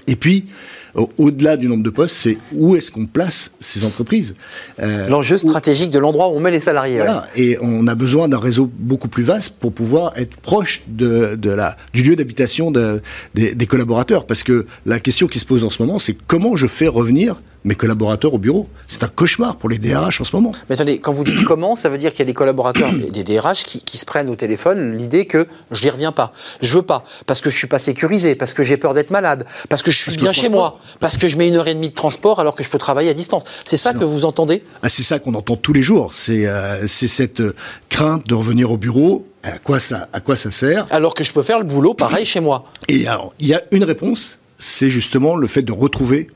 Et 0.06 0.16
puis, 0.16 0.46
au-delà 0.94 1.56
du 1.56 1.68
nombre 1.68 1.82
de 1.82 1.90
postes, 1.90 2.16
c'est 2.16 2.38
où 2.52 2.76
est-ce 2.76 2.90
qu'on 2.90 3.06
place 3.06 3.52
ces 3.60 3.84
entreprises. 3.84 4.34
Euh, 4.80 5.08
L'enjeu 5.08 5.38
stratégique 5.38 5.90
de 5.90 5.98
l'endroit 5.98 6.28
où 6.28 6.32
on 6.36 6.40
met 6.40 6.50
les 6.50 6.60
salariés. 6.60 6.96
Voilà. 6.96 7.26
Et 7.36 7.58
on 7.60 7.86
a 7.86 7.94
besoin 7.94 8.28
d'un 8.28 8.38
réseau 8.38 8.70
beaucoup 8.78 9.08
plus 9.08 9.22
vaste 9.22 9.54
pour 9.60 9.72
pouvoir 9.72 10.12
être 10.16 10.38
proche 10.40 10.82
de, 10.88 11.36
de 11.36 11.50
la, 11.50 11.76
du 11.92 12.02
lieu 12.02 12.16
d'habitation 12.16 12.70
de, 12.70 13.02
des, 13.34 13.54
des 13.54 13.66
collaborateurs. 13.66 14.26
Parce 14.26 14.42
que 14.42 14.66
la 14.86 15.00
question 15.00 15.26
qui 15.26 15.38
se 15.38 15.44
pose 15.46 15.64
en 15.64 15.70
ce 15.70 15.82
moment, 15.82 15.98
c'est 15.98 16.16
comment 16.26 16.56
je 16.56 16.66
fais 16.66 16.88
revenir 16.88 17.40
mes 17.64 17.74
collaborateurs 17.74 18.32
au 18.34 18.38
bureau? 18.38 18.68
C'est 18.86 19.02
un 19.04 19.08
cauchemar 19.08 19.56
pour 19.56 19.68
les 19.68 19.78
DRH 19.78 20.20
en 20.20 20.24
ce 20.24 20.34
moment. 20.34 20.52
Mais 20.68 20.74
attendez, 20.74 20.98
quand 20.98 21.12
vous 21.12 21.24
dites 21.24 21.44
comment, 21.44 21.74
ça 21.76 21.88
veut 21.88 21.98
dire 21.98 22.12
qu'il 22.12 22.20
y 22.20 22.22
a 22.22 22.26
des 22.26 22.34
collaborateurs, 22.34 22.90
des 23.12 23.24
DRH 23.24 23.64
qui, 23.64 23.82
qui 23.82 23.98
se 23.98 24.06
prennent 24.06 24.28
au 24.30 24.36
téléphone 24.36 24.96
l'idée 24.96 25.26
que 25.26 25.46
je 25.70 25.82
n'y 25.82 25.90
reviens 25.90 26.12
pas, 26.12 26.32
je 26.62 26.74
veux 26.74 26.82
pas, 26.82 27.04
parce 27.26 27.40
que 27.40 27.50
je 27.50 27.56
suis 27.56 27.66
pas 27.66 27.78
sécurisé, 27.78 28.34
parce 28.34 28.54
que 28.54 28.62
j'ai 28.62 28.76
peur 28.76 28.94
d'être 28.94 29.10
malade, 29.10 29.44
parce 29.68 29.82
que 29.82 29.90
je 29.90 29.98
suis 29.98 30.16
bien 30.16 30.32
chez 30.32 30.48
moi. 30.48 30.77
Parce 31.00 31.16
que 31.16 31.28
je 31.28 31.36
mets 31.36 31.48
une 31.48 31.56
heure 31.56 31.68
et 31.68 31.74
demie 31.74 31.90
de 31.90 31.94
transport 31.94 32.40
alors 32.40 32.54
que 32.54 32.62
je 32.64 32.68
peux 32.70 32.78
travailler 32.78 33.10
à 33.10 33.14
distance. 33.14 33.44
C'est 33.64 33.76
ça 33.76 33.92
que 33.94 34.04
vous 34.04 34.24
entendez? 34.24 34.62
Ah, 34.82 34.88
C'est 34.88 35.02
ça 35.02 35.18
qu'on 35.18 35.34
entend 35.34 35.56
tous 35.56 35.72
les 35.72 35.82
jours. 35.82 36.12
C'est 36.12 36.46
euh, 36.46 36.86
cette 36.86 37.42
crainte 37.88 38.26
de 38.26 38.34
revenir 38.34 38.70
au 38.70 38.76
bureau. 38.76 39.26
À 39.42 39.58
quoi, 39.58 39.78
ça, 39.78 40.08
à 40.12 40.20
quoi 40.20 40.36
ça 40.36 40.50
sert? 40.50 40.86
Alors 40.90 41.14
que 41.14 41.24
je 41.24 41.32
peux 41.32 41.42
faire 41.42 41.58
le 41.58 41.64
boulot 41.64 41.94
pareil 41.94 42.26
chez 42.26 42.40
moi. 42.40 42.64
Et 42.88 43.06
alors, 43.06 43.32
il 43.38 43.46
y 43.46 43.54
a 43.54 43.62
une 43.70 43.84
réponse, 43.84 44.38
c'est 44.58 44.90
justement 44.90 45.36
le 45.36 45.46
fait 45.46 45.62
de 45.62 45.72
retrouver 45.72 46.28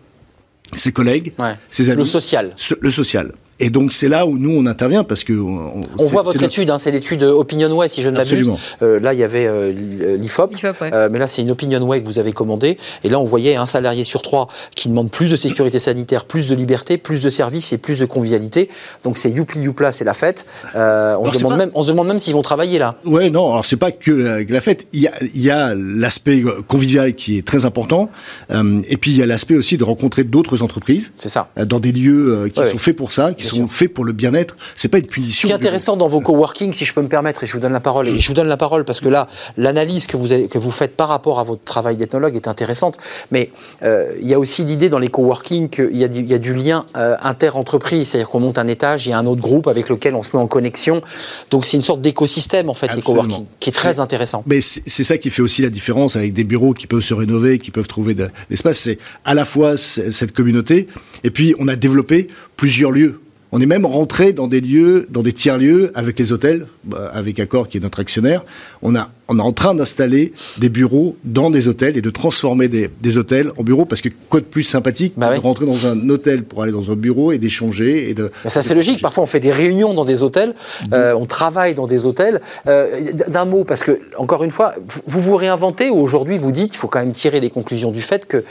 ses 0.75 0.93
collègues, 0.93 1.35
ses 1.69 1.91
amis. 1.91 1.99
Le 1.99 2.05
social. 2.07 2.55
le 2.81 2.91
social. 2.91 3.33
Et 3.63 3.71
donc 3.71 3.93
c'est 3.93 4.09
là 4.09 4.27
où 4.27 4.39
nous 4.39 4.51
on 4.51 4.67
intervient 4.67 5.05
parce 5.05 5.23
que 5.23 5.33
on, 5.33 5.85
voit 6.07 6.23
votre 6.23 6.43
étude, 6.43 6.69
hein, 6.69 6.79
c'est 6.79 6.91
l'étude 6.91 7.23
OpinionWay 7.23 7.89
si 7.89 8.03
je 8.03 8.09
ne 8.09 8.17
m'abuse. 8.17 8.51
Euh, 8.83 8.99
là 8.99 9.15
il 9.15 9.21
y 9.21 9.23
avait 9.23 9.47
euh, 9.47 9.73
l'IFOP, 10.17 10.51
euh, 10.65 11.09
mais 11.09 11.21
là 11.21 11.29
c'est 11.29 11.43
une 11.43 11.53
OpinionWay 11.53 12.03
que 12.03 12.07
vous 12.07 12.19
avez 12.19 12.33
commandée. 12.33 12.77
Et 13.05 13.09
là 13.09 13.21
on 13.21 13.25
voyait 13.25 13.55
un 13.55 13.67
salarié 13.67 14.03
sur 14.03 14.21
trois 14.21 14.49
qui 14.75 14.89
demande 14.89 15.13
plus 15.13 15.31
de 15.31 15.37
sécurité 15.37 15.79
sanitaire, 15.79 16.25
plus 16.25 16.49
de 16.49 16.57
liberté, 16.57 16.99
plus 16.99 17.21
de 17.21 17.31
services 17.31 17.73
et 17.73 17.79
plus 17.79 18.01
de 18.01 18.05
convivialité. 18.05 18.69
Donc 19.05 19.17
c'est 19.17 19.31
Youpli 19.31 19.61
Youpla, 19.61 19.93
c'est 19.93 20.03
la 20.03 20.15
fête. 20.15 20.45
on, 20.75 21.33
se 21.33 21.39
demande 21.39 21.57
même, 21.57 21.71
on 21.75 21.85
se 21.85 21.93
demande 21.93 22.09
même 22.09 22.19
s'ils 22.19 22.35
vont 22.35 22.43
travailler 22.43 22.81
là. 22.81 22.97
Ouais 23.05 23.31
non, 23.31 23.53
alors 23.53 23.65
c'est 23.65 23.77
pas 23.77 23.93
que 23.93 24.11
la, 24.11 24.61
fête. 24.61 24.89
Il 24.93 25.03
y 25.03 25.07
a, 25.07 25.13
il 25.23 25.41
y 25.41 25.51
a 25.51 25.73
l'aspect 25.77 26.43
convivial 26.67 27.15
qui 27.15 27.39
est 27.39 27.47
très 27.47 27.65
important, 27.65 28.11
et 28.51 28.97
puis 28.97 29.13
il 29.13 29.19
y 29.19 29.23
a 29.23 29.27
l'aspect 29.27 29.55
aussi 29.55 29.77
de 29.77 29.85
rencontrer 29.85 30.25
d'autres 30.25 30.63
entreprises. 30.63 31.13
C'est 31.15 31.29
ça. 31.29 31.49
Dans 31.65 31.79
des 31.79 31.93
lieux 31.93 32.51
qui 32.53 32.61
sont 32.69 32.79
faits 32.79 32.97
pour 32.97 33.13
ça, 33.13 33.33
qui 33.35 33.47
sont 33.47 33.52
faits 33.69 33.93
pour 33.93 34.05
le 34.05 34.13
bien-être. 34.13 34.57
C'est 34.75 34.89
pas 34.89 34.99
une 34.99 35.07
punition. 35.07 35.43
Ce 35.43 35.47
qui 35.47 35.53
est 35.53 35.57
intéressant 35.57 35.97
dans 35.97 36.09
vos 36.09 36.21
coworking, 36.21 36.73
si 36.73 36.85
je 36.85 36.95
peux 36.95 37.03
me 37.03 37.09
permettre, 37.09 37.45
et 37.45 37.47
je 37.47 37.53
vous 37.53 37.61
donne 37.61 37.73
la 37.73 37.81
parole, 37.81 38.09
et 38.09 38.21
je 38.21 38.29
vous 38.29 38.35
donne 38.35 38.49
la 38.49 38.57
parole 38.57 38.85
parce 38.85 39.01
que 39.01 39.09
là, 39.09 39.29
l'analyse 39.57 40.07
que 40.07 40.17
vous, 40.17 40.33
avez, 40.33 40.49
que 40.49 40.59
vous 40.59 40.71
faites 40.71 40.97
par 40.97 41.09
rapport 41.09 41.39
à 41.39 41.45
votre 41.45 41.65
travail 41.65 41.97
d'ethnologue 41.97 42.37
est 42.37 42.49
intéressante. 42.49 42.99
Mais 43.31 43.51
euh, 43.83 44.13
il 44.21 44.29
y 44.29 44.35
a 44.35 44.39
aussi 44.39 44.65
l'idée 44.65 44.89
dans 44.89 44.99
les 44.99 45.09
coworking 45.09 45.69
qu'il 45.69 45.97
y, 45.97 46.05
a 46.05 46.09
du, 46.09 46.21
il 46.21 46.31
y 46.31 46.35
a 46.35 46.39
du 46.39 46.55
lien 46.55 46.85
euh, 46.97 47.17
inter-entreprise, 47.23 48.09
c'est-à-dire 48.09 48.29
qu'on 48.29 48.41
monte 48.41 48.59
un 48.59 48.69
étage, 48.69 49.07
il 49.07 49.11
y 49.11 49.13
a 49.13 49.19
un 49.19 49.27
autre 49.27 49.41
groupe 49.41 49.69
avec 49.69 49.89
lequel 49.89 50.15
on 50.15 50.23
se 50.23 50.37
met 50.37 50.43
en 50.43 50.47
connexion. 50.47 51.03
Donc 51.51 51.65
c'est 51.65 51.77
une 51.77 51.83
sorte 51.83 52.01
d'écosystème 52.01 52.69
en 52.69 52.75
fait, 52.75 52.95
les 52.95 53.03
coworking, 53.03 53.47
qui 53.61 53.71
est 53.71 53.73
très 53.73 54.01
intéressant. 54.01 54.43
Mais 54.47 54.61
c'est 54.61 55.05
ça 55.05 55.19
qui 55.19 55.31
fait 55.31 55.43
aussi 55.43 55.63
la 55.63 55.71
différence 55.71 56.17
avec 56.17 56.33
des 56.33 56.45
bureaux 56.45 56.75
qui 56.75 56.87
peuvent 56.87 57.03
se 57.03 57.15
rénover, 57.15 57.59
qui 57.59 57.71
peuvent 57.71 57.89
trouver 57.89 58.15
de 58.15 58.29
l'espace. 58.51 58.79
C'est 58.79 58.99
à 59.25 59.35
la 59.35 59.45
fois 59.45 59.77
cette 59.77 60.33
communauté, 60.33 60.89
et 61.25 61.31
puis 61.31 61.55
on 61.59 61.69
a 61.69 61.77
développé 61.77 62.29
plusieurs 62.57 62.91
lieux 62.91 63.21
on 63.53 63.61
est 63.61 63.67
même 63.67 63.85
rentré 63.85 64.33
dans 64.33 64.49
des 64.49 64.63
lieux, 64.63 65.07
dans 65.11 65.23
des 65.23 65.35
tiers-lieux 65.35 65.93
avec 65.95 66.19
les 66.19 66.33
hôtels, 66.33 66.67
avec 67.13 67.39
Accor 67.41 67.69
qui 67.69 67.79
est 67.79 67.81
notre 67.81 68.01
actionnaire. 68.01 68.45
On 68.83 68.95
a 68.95 69.11
on 69.33 69.39
est 69.39 69.43
en 69.43 69.53
train 69.53 69.75
d'installer 69.75 70.33
des 70.59 70.69
bureaux 70.69 71.17
dans 71.25 71.51
des 71.51 71.69
hôtels 71.69 71.97
et 71.97 72.03
de 72.03 72.11
transformer 72.11 72.69
des, 72.69 73.17
hôtels 73.17 73.51
en 73.57 73.63
bureaux 73.63 73.85
parce 73.85 74.01
que 74.01 74.09
quoi 74.29 74.41
de 74.41 74.45
plus 74.45 74.63
sympathique 74.63 75.15
bah 75.17 75.35
de 75.35 75.41
rentrer 75.41 75.67
dans 75.67 75.87
un 75.87 76.09
hôtel 76.09 76.45
pour 76.45 76.63
aller 76.63 76.73
dans 76.73 76.91
un 76.91 76.95
bureau 76.95 77.33
et 77.33 77.39
d'échanger 77.39 78.11
et 78.11 78.15
de. 78.15 78.31
ça 78.47 78.63
c'est 78.63 78.75
logique. 78.75 79.01
Parfois 79.01 79.25
on 79.25 79.27
fait 79.27 79.41
des 79.41 79.53
réunions 79.53 79.95
dans 79.95 80.05
des 80.05 80.23
hôtels, 80.23 80.51
mmh. 80.51 80.95
euh, 80.95 81.15
on 81.15 81.27
travaille 81.27 81.75
dans 81.75 81.87
des 81.87 82.07
hôtels. 82.07 82.41
Euh, 82.67 83.13
d'un 83.29 83.45
mot 83.45 83.65
parce 83.65 83.83
que 83.83 84.01
encore 84.17 84.45
une 84.45 84.51
fois, 84.51 84.75
vous 85.07 85.21
vous 85.21 85.37
réinventez 85.37 85.91
ou 85.91 85.97
aujourd'hui 85.97 86.39
vous 86.39 86.53
dites 86.53 86.75
il 86.75 86.77
faut 86.77 86.89
quand 86.89 87.01
même 87.01 87.13
tirer 87.13 87.41
les 87.41 87.51
conclusions 87.51 87.91
du 87.91 88.03
fait 88.03 88.27
que 88.27 88.45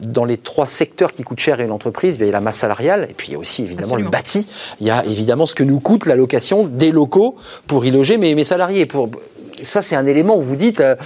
dans 0.00 0.24
les 0.24 0.36
trois 0.36 0.66
secteurs 0.66 1.12
qui 1.12 1.22
coûtent 1.22 1.40
cher 1.40 1.60
et 1.60 1.66
l'entreprise, 1.66 2.16
il 2.18 2.26
y 2.26 2.28
a 2.28 2.32
la 2.32 2.40
masse 2.40 2.58
salariale 2.58 3.06
et 3.10 3.14
puis 3.14 3.28
il 3.28 3.32
y 3.32 3.36
a 3.36 3.38
aussi 3.38 3.62
évidemment 3.62 3.96
le 3.96 4.04
bâti. 4.04 4.46
Il 4.80 4.86
y 4.86 4.90
a 4.90 5.04
évidemment 5.04 5.46
ce 5.46 5.54
que 5.54 5.64
nous 5.64 5.80
coûte 5.80 6.06
la 6.06 6.16
location 6.16 6.64
des 6.64 6.90
locaux 6.90 7.36
pour 7.66 7.75
y 7.84 7.90
loger 7.90 8.18
mes, 8.18 8.34
mes 8.34 8.44
salariés. 8.44 8.86
Pour 8.86 9.10
ça 9.62 9.82
c'est 9.82 9.96
un 9.96 10.06
élément 10.06 10.36
où 10.36 10.42
vous 10.42 10.56
dites, 10.56 10.80
euh, 10.80 10.96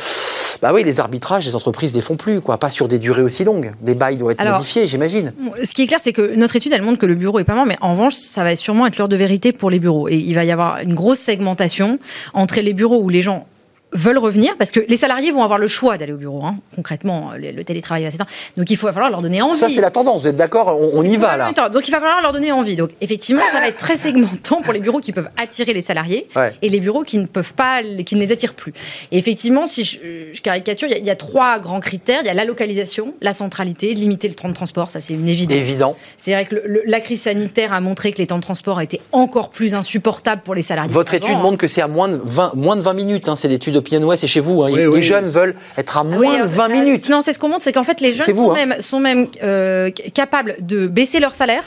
bah 0.63 0.73
oui, 0.75 0.85
les 0.85 1.01
arbitrages, 1.01 1.47
les 1.47 1.57
entreprises 1.57 1.93
ne 1.93 1.97
les 1.97 2.03
font 2.03 2.17
plus, 2.17 2.41
quoi. 2.41 2.59
Pas 2.59 2.69
sur 2.69 2.87
des 2.87 2.99
durées 2.99 3.23
aussi 3.23 3.45
longues. 3.45 3.73
Les 3.85 3.95
bails 3.95 4.17
doivent 4.17 4.37
être 4.39 4.45
modifiés, 4.45 4.87
j'imagine. 4.87 5.33
Ce 5.63 5.73
qui 5.73 5.83
est 5.83 5.87
clair, 5.87 6.01
c'est 6.03 6.13
que 6.13 6.35
notre 6.35 6.57
étude, 6.57 6.73
elle 6.73 6.83
montre 6.83 6.99
que 6.99 7.07
le 7.07 7.15
bureau 7.15 7.39
est 7.39 7.45
pas 7.45 7.55
mort, 7.55 7.67
mais 7.67 7.79
en 7.81 7.93
revanche, 7.93 8.15
ça 8.15 8.45
va 8.45 8.55
sûrement 8.57 8.87
être 8.87 8.99
l'heure 8.99 9.09
de 9.09 9.17
vérité 9.17 9.53
pour 9.53 9.71
les 9.71 9.79
bureaux. 9.79 10.09
Et 10.09 10.17
il 10.17 10.35
va 10.35 10.45
y 10.45 10.51
avoir 10.51 10.81
une 10.81 10.95
grosse 10.95 11.19
segmentation 11.19 11.99
entre 12.35 12.61
les 12.61 12.75
bureaux 12.75 13.01
où 13.01 13.09
les 13.09 13.23
gens 13.23 13.47
veulent 13.93 14.19
revenir 14.19 14.57
parce 14.57 14.71
que 14.71 14.81
les 14.81 14.97
salariés 14.97 15.33
vont 15.33 15.43
avoir 15.43 15.59
le 15.59 15.69
choix 15.69 15.99
d'aller 15.99 16.13
au 16.13 16.17
bureau. 16.17 16.45
Hein. 16.45 16.57
Concrètement, 16.75 17.33
le, 17.37 17.65
télétravail 17.65 18.05
va 18.05 18.11
s'éteindre. 18.11 18.31
Donc 18.57 18.71
il 18.71 18.77
va 18.77 18.93
falloir 18.93 19.11
leur 19.11 19.23
donner 19.23 19.43
envie. 19.43 19.59
Ça, 19.59 19.69
c'est 19.69 19.81
la 19.81 19.91
tendance. 19.91 20.23
Vous 20.23 20.29
êtes 20.29 20.37
d'accord 20.37 20.79
on, 20.79 21.03
y 21.03 21.17
va 21.17 21.37
là. 21.37 21.53
Donc 21.71 21.89
il 21.89 21.91
va 21.91 22.01
falloir 22.01 22.23
leur 22.23 22.33
donner 22.33 22.53
envie. 22.53 22.77
Donc 22.77 22.91
effectivement, 23.01 23.43
ça 23.53 23.61
va 23.61 23.69
être 23.69 23.79
très 23.79 23.97
segmentant 23.97 24.63
pour 24.63 24.73
les 24.73 24.81
bureaux 24.81 25.01
qui 25.01 25.13
peuvent 25.13 25.31
attirer 25.37 25.73
les 25.73 25.83
salariés 25.83 26.29
et 26.63 26.69
les 26.69 26.81
bureaux 26.81 27.03
qui 27.03 27.19
ne 27.19 27.27
peuvent 27.27 27.55
pas, 27.55 27.83
qui 27.83 28.15
ne 28.15 28.21
les 28.21 28.33
attirent 28.33 28.55
plus. 28.55 28.73
Et 29.11 29.19
effectivement, 29.19 29.67
si 29.67 29.85
je, 29.85 30.41
caricature, 30.41 30.89
il 30.89 31.05
y, 31.05 31.11
a, 31.11 31.17
trois 31.17 31.59
grands 31.59 31.81
critères. 31.81 32.21
Il 32.23 32.27
y 32.27 32.31
a 32.31 32.35
la 32.35 32.45
localisation, 32.45 33.15
la 33.21 33.33
centralité, 33.33 33.95
limiter 33.95 34.29
le 34.29 34.35
temps 34.35 34.49
de 34.49 34.55
transport. 34.55 34.91
Ça, 34.91 35.01
c'est 35.01 35.15
une 35.15 35.29
évidence. 35.29 35.57
Évident. 35.57 35.97
C'est 36.19 36.33
vrai 36.33 36.47
que 36.47 36.57
la 36.87 37.01
crise 37.01 37.23
sanitaire 37.23 37.73
a 37.73 37.81
montré 37.81 38.13
que 38.13 38.19
les 38.19 38.27
temps 38.27 38.37
de 38.37 38.43
transport 38.43 38.81
étaient 38.81 39.01
encore 39.13 39.51
plus 39.51 39.75
insupportables 39.75 40.43
pour 40.43 40.55
les 40.55 40.63
salariés. 40.63 40.93
Votre 40.93 41.15
étude 41.15 41.37
montre 41.37 41.59
que 41.59 41.69
c'est 41.69 41.83
à 41.83 41.89
moins 41.89 42.09
de 42.09 42.21
20, 42.23 42.55
moins 42.55 42.77
de 42.77 42.81
20 42.81 42.95
minutes. 42.95 43.29
Hein, 43.29 43.37
c'est 43.37 43.49
l'étude 43.49 43.80
OpinionWay, 43.81 44.17
c'est 44.17 44.27
chez 44.27 44.41
vous. 44.41 44.63
Hein. 44.63 44.71
les 44.71 45.03
jeunes 45.03 45.29
veulent 45.29 45.55
être 45.77 45.97
à 45.97 46.01
ah 46.01 46.05
moins 46.05 46.39
de 46.39 46.47
20 46.47 46.69
minutes. 46.69 47.09
Non, 47.09 47.23
c'est 47.23 47.33
ce 47.33 47.39
qu'on 47.39 47.49
montre, 47.49 47.63
c'est 47.63 47.73
qu'en 47.73 47.83
fait, 47.83 48.01
les 48.01 48.13
jeunes 48.13 48.35
sont, 48.35 48.51
hein. 48.51 48.55
même, 48.55 48.77
sont 48.81 49.01
même 49.01 49.27
euh, 49.43 49.91
capables 50.15 50.57
de 50.61 50.87
baisser 50.87 51.21
leur 51.21 51.33
salaire 51.33 51.65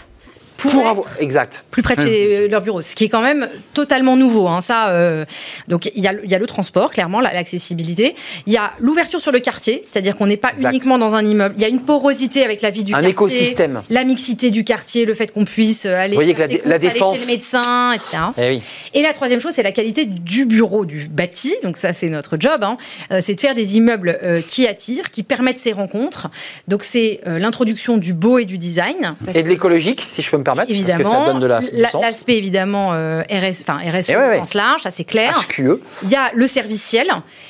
pour, 0.57 0.87
avoir 0.87 1.07
exact. 1.19 1.65
plus 1.71 1.81
près 1.81 1.95
de 1.95 2.01
chez 2.01 2.47
leur 2.47 2.61
bureau, 2.61 2.81
ce 2.81 2.95
qui 2.95 3.05
est 3.05 3.09
quand 3.09 3.21
même 3.21 3.49
totalement 3.73 4.15
nouveau. 4.15 4.47
Hein, 4.47 4.61
ça, 4.61 4.89
euh, 4.89 5.25
donc 5.67 5.89
il 5.95 6.03
y, 6.03 6.07
a, 6.07 6.13
y 6.23 6.35
a 6.35 6.39
le 6.39 6.45
transport, 6.45 6.91
clairement, 6.91 7.19
l'accessibilité. 7.19 8.15
Il 8.45 8.53
y 8.53 8.57
a 8.57 8.71
l'ouverture 8.79 9.19
sur 9.19 9.31
le 9.31 9.39
quartier, 9.39 9.81
c'est-à-dire 9.83 10.15
qu'on 10.15 10.27
n'est 10.27 10.37
pas 10.37 10.51
uniquement 10.57 10.97
dans 10.97 11.15
un 11.15 11.25
immeuble. 11.25 11.55
Il 11.57 11.61
y 11.61 11.65
a 11.65 11.69
une 11.69 11.81
porosité 11.81 12.43
avec 12.43 12.61
la 12.61 12.69
vie 12.69 12.83
du 12.83 12.93
un 12.93 12.97
quartier, 12.97 13.11
écosystème, 13.11 13.81
la 13.89 14.03
mixité 14.03 14.51
du 14.51 14.63
quartier, 14.63 15.05
le 15.05 15.13
fait 15.13 15.27
qu'on 15.27 15.45
puisse 15.45 15.85
aller, 15.85 16.15
Vous 16.15 16.33
que 16.33 16.67
la, 16.67 16.79
défense, 16.79 17.19
chez 17.19 17.25
le 17.25 17.31
médecin, 17.31 17.93
etc. 17.93 18.17
Eh 18.37 18.61
Et 18.97 19.01
la 19.01 19.13
troisième 19.13 19.39
chose, 19.39 19.53
c'est 19.53 19.63
la 19.63 19.71
qualité 19.71 20.05
du 20.05 20.45
bureau, 20.45 20.85
du 20.85 21.07
bâti. 21.07 21.53
Donc 21.63 21.77
ça, 21.77 21.93
c'est 21.93 22.09
notre 22.09 22.37
job. 22.39 22.63
Hein. 22.63 22.77
Euh, 23.11 23.19
c'est 23.21 23.35
de 23.35 23.41
faire 23.41 23.55
des 23.55 23.77
immeubles 23.77 24.19
euh, 24.23 24.41
qui 24.41 24.67
attirent, 24.67 25.11
qui 25.11 25.23
permettent 25.23 25.59
ces 25.59 25.71
rencontres. 25.71 26.29
Donc 26.67 26.83
c'est 26.83 27.21
l'introduction 27.25 27.97
du 27.97 28.13
beau 28.13 28.37
et 28.37 28.45
du 28.45 28.57
design. 28.57 29.15
Et 29.33 29.43
de 29.43 29.49
l'écologique, 29.49 30.05
si 30.09 30.21
je 30.21 30.29
peux 30.29 30.37
me 30.37 30.42
permettre 30.43 30.71
Évidemment. 30.71 31.03
Parce 31.03 31.11
que 31.11 31.17
ça 31.17 31.25
donne 31.25 31.39
de 31.39 31.47
la, 31.47 31.59
L'aspect 32.01 32.37
évidemment 32.37 32.93
euh, 32.93 33.21
RS, 33.29 33.61
enfin 33.61 33.77
RSE 33.77 34.09
eh 34.09 34.15
au 34.15 34.39
sens 34.39 34.53
large, 34.53 34.81
ça 34.81 34.91
c'est 34.91 35.03
clair. 35.03 35.39
HQE. 35.49 35.79
Il 36.03 36.09
y 36.09 36.15
a 36.15 36.31
le 36.33 36.47
serviciel. 36.47 37.07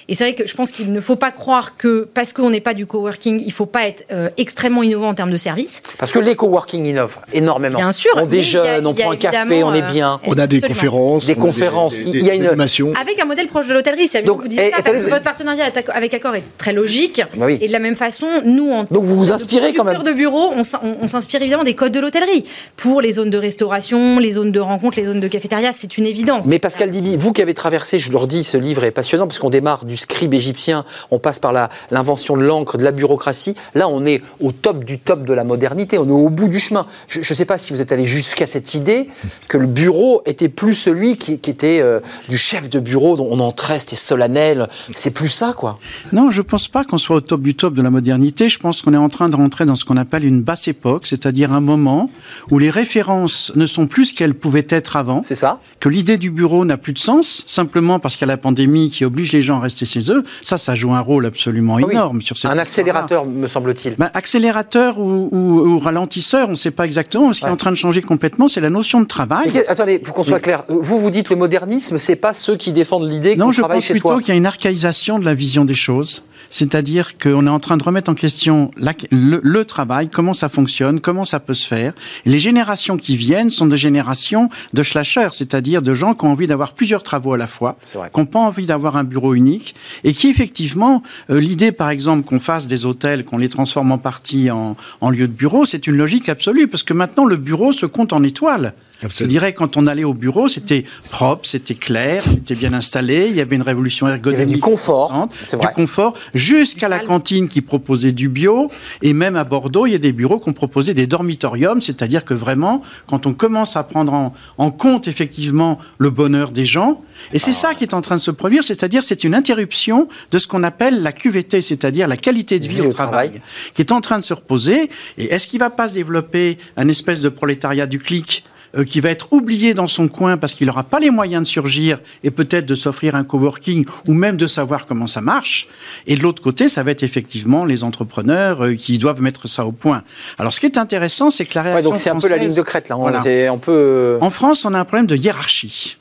Et 0.08 0.16
c'est 0.16 0.24
vrai 0.26 0.34
que 0.36 0.48
je 0.48 0.56
pense 0.56 0.72
qu'il 0.72 0.92
ne 0.92 1.00
faut 1.00 1.16
pas 1.16 1.32
croire 1.32 1.78
que 1.78 2.08
parce 2.14 2.34
qu'on 2.34 2.50
n'est 2.50 2.62
pas 2.62 2.74
du 2.74 2.86
coworking, 2.86 3.40
il 3.40 3.48
ne 3.48 3.52
faut 3.52 3.66
pas 3.66 3.88
être 3.88 4.06
euh, 4.12 4.30
extrêmement 4.38 4.84
innovant 4.84 5.10
en 5.10 5.14
termes 5.14 5.32
de 5.32 5.38
services. 5.38 5.82
Parce 5.98 6.12
que 6.12 6.20
les 6.20 6.36
coworking 6.36 6.86
innovent 6.86 7.18
énormément. 7.34 7.80
Bien 7.80 7.92
sûr. 7.92 8.12
On 8.16 8.26
déjeune, 8.26 8.86
on 8.86 8.94
prend 8.94 9.12
un 9.12 9.16
café, 9.16 9.64
on 9.64 9.74
est 9.74 9.82
bien. 9.82 10.20
On 10.28 10.38
a 10.38 10.48
des 10.48 10.62
conférences. 10.62 11.26
Des 11.26 11.36
conférences. 11.36 11.98
il 11.98 12.24
y 12.24 12.30
a 12.30 12.36
une 12.36 12.46
animation. 12.46 12.94
Avec 13.00 13.20
un 13.20 13.26
modèle 13.26 13.48
proche 13.48 13.68
de 13.68 13.74
l'hôtellerie. 13.74 14.08
C'est 14.08 14.22
Donc, 14.24 14.42
vous 14.42 14.48
dites 14.48 14.60
ça, 14.60 14.82
parce 14.84 14.98
que 14.98 15.10
votre 15.10 15.24
partenariat 15.24 15.66
avec 15.94 16.14
Accor 16.14 16.36
est 16.36 16.44
très 16.58 16.74
logique. 16.74 17.22
Bah 17.36 17.52
et 17.52 17.68
de 17.68 17.72
la 17.72 17.80
même 17.80 17.96
façon, 17.96 18.28
nous, 18.46 18.72
en 18.72 18.84
Donc 18.84 19.04
vous 19.04 19.16
vous 19.16 19.32
inspirez 19.32 19.74
quand 19.74 19.84
même. 19.84 20.02
de 20.04 20.14
bureau, 20.14 20.52
on 20.54 21.08
s'inspire 21.08 21.42
évidemment 21.42 21.64
des 21.64 21.76
codes 21.76 21.92
de 21.92 22.00
l'hôtellerie 22.00 22.46
pour 22.84 23.00
les 23.00 23.14
zones 23.14 23.30
de 23.30 23.38
restauration, 23.38 24.20
les 24.20 24.34
zones 24.34 24.52
de 24.52 24.60
rencontre, 24.60 24.98
les 24.98 25.06
zones 25.06 25.22
de 25.22 25.30
cafétéria, 25.30 25.72
c'est 25.72 25.98
une 25.98 26.06
évidence. 26.06 26.46
Mais 26.46 26.60
Pascal 26.60 26.92
Dibi, 26.92 27.16
vous 27.16 27.32
qui 27.32 27.42
avez 27.42 27.54
traversé, 27.54 27.98
je 27.98 28.12
leur 28.12 28.28
dis, 28.28 28.44
ce 28.44 28.58
livre 28.58 28.84
est 28.84 28.92
passionnant 28.92 29.26
parce 29.26 29.40
qu'on 29.40 29.50
démarre 29.50 29.86
du 29.86 29.96
scribe 29.96 30.34
égyptien, 30.34 30.84
on 31.10 31.18
passe 31.18 31.40
par 31.40 31.54
l'invention 31.92 32.36
de 32.36 32.42
l'encre, 32.42 32.78
de 32.78 32.84
la 32.84 32.92
bureaucratie. 32.92 33.56
Là, 33.74 33.88
on 33.88 34.06
est 34.06 34.22
au 34.42 34.52
top 34.52 34.84
du 34.84 35.00
top 35.00 35.24
de 35.24 35.34
la 35.34 35.46
modernité, 35.46 35.98
on 35.98 36.10
est 36.10 36.12
au 36.12 36.30
bout 36.30 36.50
du 36.50 36.60
chemin. 36.60 36.86
Je 37.08 37.20
ne 37.20 37.24
sais 37.24 37.46
pas 37.46 37.58
si 37.58 37.72
vous 37.72 37.80
êtes 37.80 37.94
allé 37.94 38.04
jusqu'à 38.04 38.48
cette 38.48 38.74
idée 38.74 39.08
que 39.48 39.58
le 39.58 39.68
bureau 39.68 40.22
était 40.26 40.50
plus 40.50 40.76
celui 40.76 41.16
qui, 41.16 41.32
était 41.36 41.80
euh, 41.80 42.02
du 42.28 42.36
chef 42.36 42.70
de 42.70 42.82
bureau 42.82 43.16
dont 43.16 43.30
on 43.32 43.40
entrait, 43.40 43.80
c'était 43.80 43.96
solennel. 43.96 44.68
C'est 44.94 45.12
plus 45.12 45.30
ça, 45.30 45.54
quoi. 45.56 45.80
Non, 46.12 46.32
je 46.32 46.42
pense 46.42 46.68
pas 46.68 46.84
qu'on 46.84 46.98
soit 46.98 47.16
au 47.16 47.22
top 47.22 47.44
du 47.44 47.56
top 47.56 47.76
de 47.76 47.82
la 47.82 47.90
modernité. 47.90 48.50
Je 48.50 48.60
pense 48.60 48.82
qu'on 48.82 48.94
est 48.94 48.98
en 48.98 49.08
train 49.08 49.30
de 49.30 49.38
rentrer 49.38 49.64
dans 49.64 49.76
ce 49.76 49.86
qu'on 49.86 49.96
appelle 49.96 50.26
une 50.26 50.42
basse 50.42 50.68
époque, 50.68 51.08
c'est-à-dire 51.08 51.54
un 51.54 51.62
moment 51.62 52.10
où 52.52 52.60
les 52.60 52.73
références 52.74 53.52
ne 53.56 53.66
sont 53.66 53.88
plus 53.88 54.06
ce 54.06 54.14
qu'elles 54.14 54.34
pouvaient 54.34 54.68
être 54.70 54.96
avant. 54.96 55.22
C'est 55.24 55.36
ça. 55.36 55.60
Que 55.80 55.90
l'idée 55.90 56.18
du 56.18 56.32
bureau 56.32 56.66
n'a 56.66 56.78
plus 56.78 56.94
de 56.94 57.00
sens, 57.00 57.44
simplement 57.48 58.00
parce 58.00 58.16
qu'il 58.16 58.28
y 58.28 58.30
a 58.30 58.34
la 58.34 58.38
pandémie 58.38 58.90
qui 58.90 59.06
oblige 59.06 59.32
les 59.32 59.42
gens 59.42 59.58
à 59.58 59.62
rester 59.62 59.86
chez 59.86 60.12
eux. 60.12 60.24
Ça, 60.42 60.58
ça 60.58 60.76
joue 60.76 60.94
un 60.94 61.00
rôle 61.00 61.26
absolument 61.26 61.78
ah 61.78 61.92
énorme 61.92 62.22
sur 62.22 62.38
cette 62.38 62.52
Un 62.52 62.58
accélérateur, 62.58 63.26
me 63.26 63.48
semble-t-il. 63.48 63.96
Ben, 63.96 64.10
accélérateur 64.14 65.00
ou, 65.00 65.80
ralentisseur, 65.80 66.50
on 66.50 66.52
ne 66.52 66.56
sait 66.56 66.72
pas 66.72 66.86
exactement. 66.86 67.32
Ce 67.34 67.40
qui 67.40 67.46
est 67.46 67.50
en 67.50 67.58
train 67.58 67.72
de 67.72 67.78
changer 67.78 68.02
complètement, 68.02 68.48
c'est 68.48 68.62
la 68.62 68.70
notion 68.70 69.02
de 69.02 69.08
travail. 69.08 69.64
attendez, 69.68 70.00
pour 70.00 70.14
qu'on 70.16 70.24
soit 70.24 70.40
clair, 70.40 70.64
vous 70.68 71.00
vous 71.00 71.10
dites 71.10 71.30
le 71.30 71.36
modernisme, 71.36 71.98
c'est 71.98 72.16
pas 72.16 72.34
ceux 72.34 72.56
qui 72.56 72.72
défendent 72.72 73.10
l'idée 73.10 73.38
qu'on 73.38 73.50
travaille 73.50 73.82
chez 73.82 73.98
soi. 73.98 74.12
Non, 74.12 74.18
je 74.18 74.18
pense 74.18 74.18
plutôt 74.18 74.18
qu'il 74.20 74.30
y 74.30 74.32
a 74.32 74.36
une 74.36 74.46
archaïsation 74.46 75.20
de 75.20 75.26
la 75.26 75.34
vision 75.34 75.66
des 75.66 75.76
choses 75.76 76.24
c'est-à-dire 76.54 77.18
qu'on 77.18 77.48
est 77.48 77.50
en 77.50 77.60
train 77.60 77.78
de 77.78 77.84
remettre 77.84 78.12
en 78.12 78.16
question 78.16 78.72
le, 78.80 79.64
travail, 79.64 80.08
comment 80.08 80.36
ça 80.36 80.50
fonctionne, 80.50 81.02
comment 81.02 81.26
ça 81.26 81.40
peut 81.40 81.56
se 81.56 81.68
faire. 81.68 81.94
les 82.26 82.38
générations 82.38 82.63
qui 82.98 83.18
viennent 83.18 83.50
sont 83.50 83.66
des 83.66 83.78
générations 83.78 84.50
de 84.74 84.84
slashers, 84.84 85.30
c'est-à-dire 85.32 85.82
de 85.82 85.94
gens 85.94 86.14
qui 86.14 86.26
ont 86.26 86.32
envie 86.32 86.48
d'avoir 86.48 86.74
plusieurs 86.74 87.04
travaux 87.04 87.34
à 87.34 87.38
la 87.38 87.48
fois, 87.48 87.78
qui 87.84 87.98
n'ont 88.20 88.26
pas 88.26 88.40
envie 88.40 88.66
d'avoir 88.66 88.98
un 88.98 89.04
bureau 89.04 89.34
unique, 89.34 89.76
et 90.04 90.14
qui 90.14 90.30
effectivement, 90.30 91.04
euh, 91.30 91.40
l'idée 91.40 91.72
par 91.72 91.90
exemple 91.90 92.24
qu'on 92.24 92.40
fasse 92.40 92.68
des 92.68 92.86
hôtels, 92.86 93.26
qu'on 93.26 93.38
les 93.38 93.50
transforme 93.50 93.92
en 93.92 93.98
partie 93.98 94.50
en, 94.52 94.76
en 95.02 95.10
lieu 95.10 95.28
de 95.28 95.34
bureau, 95.34 95.66
c'est 95.66 95.88
une 95.88 95.98
logique 95.98 96.30
absolue, 96.30 96.68
parce 96.68 96.84
que 96.84 96.94
maintenant 96.94 97.26
le 97.26 97.38
bureau 97.38 97.72
se 97.72 97.86
compte 97.86 98.14
en 98.14 98.24
étoiles. 98.24 98.74
Je 99.10 99.26
dirais, 99.26 99.54
quand 99.54 99.78
on 99.78 99.88
allait 99.88 100.04
au 100.04 100.14
bureau, 100.14 100.48
c'était 100.48 100.84
propre, 101.10 101.46
c'était 101.46 101.76
clair, 101.76 102.24
c'était 102.24 102.56
bien 102.56 102.74
installé, 102.74 103.28
il 103.30 103.36
y 103.36 103.42
avait 103.42 103.56
une 103.56 103.62
révolution 103.62 104.08
ergonomique. 104.08 104.40
Il 104.40 104.40
y 104.40 104.44
avait 104.44 104.54
du 104.54 104.60
confort. 104.60 105.30
Du 105.52 105.68
confort, 105.76 106.14
jusqu'à 106.34 106.88
la 106.88 107.00
cantine 107.00 107.48
qui 107.48 107.62
proposait 107.62 108.12
du 108.12 108.30
bio. 108.30 108.70
Et 109.02 109.14
même 109.14 109.36
à 109.36 109.44
Bordeaux, 109.44 109.86
il 109.86 109.92
y 109.92 109.96
a 109.96 110.00
des 110.00 110.12
bureaux 110.12 110.40
qui 110.40 110.50
ont 110.50 110.54
proposé 110.54 110.94
des 110.94 111.08
dormitoriums, 111.08 111.82
c'est-à-dire 111.82 112.26
que 112.26 112.34
vraiment, 112.34 112.82
quand 113.08 113.26
on 113.26 113.34
commence 113.34 113.76
à 113.76 113.84
prendre 113.84 114.34
en, 114.58 114.72
compte 114.72 115.08
effectivement 115.08 115.78
le 115.98 116.10
bonheur 116.10 116.52
des 116.52 116.66
gens, 116.66 117.02
et 117.32 117.40
c'est 117.40 117.52
ça 117.52 117.76
qui 117.76 117.84
est 117.84 117.94
en 117.94 118.02
train 118.02 118.16
de 118.16 118.22
se 118.22 118.32
produire, 118.32 118.64
c'est-à-dire 118.64 119.04
c'est 119.04 119.24
une 119.24 119.36
interruption 119.36 120.08
de 120.32 120.40
ce 120.40 120.48
qu'on 120.48 120.64
appelle 120.64 121.04
la 121.04 121.12
QVT, 121.12 121.62
c'est-à-dire 121.62 122.08
la 122.08 122.18
qualité 122.18 122.60
de 122.60 122.68
vie, 122.68 122.82
au 122.82 122.92
travail, 122.92 123.42
qui 123.76 123.82
est 123.82 123.92
en 123.92 124.02
train 124.02 124.20
de 124.20 124.24
se 124.24 124.34
reposer. 124.34 124.90
Et 125.18 125.26
est-ce 125.26 125.48
qu'il 125.48 125.60
ne 125.60 125.66
va 125.66 125.70
pas 125.70 125.88
se 125.88 125.94
développer 125.94 126.58
un 126.76 126.88
espèce 126.88 127.22
de 127.22 127.30
prolétariat 127.30 127.86
du 127.86 128.00
clic 128.00 128.44
euh, 128.76 128.84
qui 128.84 129.02
va 129.02 129.10
être 129.10 129.32
oublié 129.32 129.74
dans 129.74 129.88
son 129.88 130.08
coin 130.08 130.38
parce 130.38 130.54
qu'il 130.54 130.68
n'aura 130.68 130.84
pas 130.84 131.00
les 131.00 131.12
moyens 131.12 131.44
de 131.44 131.48
surgir 131.48 132.00
et 132.24 132.32
peut-être 132.32 132.66
de 132.66 132.76
s'offrir 132.76 133.16
un 133.16 133.24
coworking 133.24 133.86
ou 134.08 134.14
même 134.14 134.36
de 134.36 134.48
savoir 134.48 134.86
comment 134.86 135.08
ça 135.08 135.22
marche. 135.22 135.68
Et 136.08 136.16
de 136.16 136.22
l'autre 136.22 136.42
côté, 136.42 136.68
ça 136.68 136.84
va 136.84 136.92
être 136.92 137.04
effectivement 137.04 137.66
les 137.66 137.84
entrepreneurs 137.84 138.64
euh, 138.64 138.76
qui 138.76 138.98
doivent 138.98 139.22
mettre 139.22 139.48
ça 139.48 139.66
au 139.66 139.72
point. 139.72 140.04
Alors, 140.40 140.54
ce 140.54 140.60
qui 140.60 140.66
est 140.66 140.78
intéressant, 140.78 141.30
c'est 141.30 141.46
que 141.46 141.54
la 141.56 141.62
réaction 141.62 141.78
ouais, 141.78 141.84
donc 141.84 141.98
c'est 141.98 142.10
un 142.10 142.20
peu 142.20 142.30
la 142.30 142.38
ligne 142.38 142.56
de 142.56 142.62
crête 142.62 142.90
là. 142.90 142.98
On, 142.98 143.60
peut... 143.60 144.18
En 144.22 144.30
France, 144.30 144.66
on 144.66 144.74
a 144.74 144.80
un 144.80 144.86
problème 144.86 145.08
de 145.08 145.16
hiérarchie. 145.16 145.98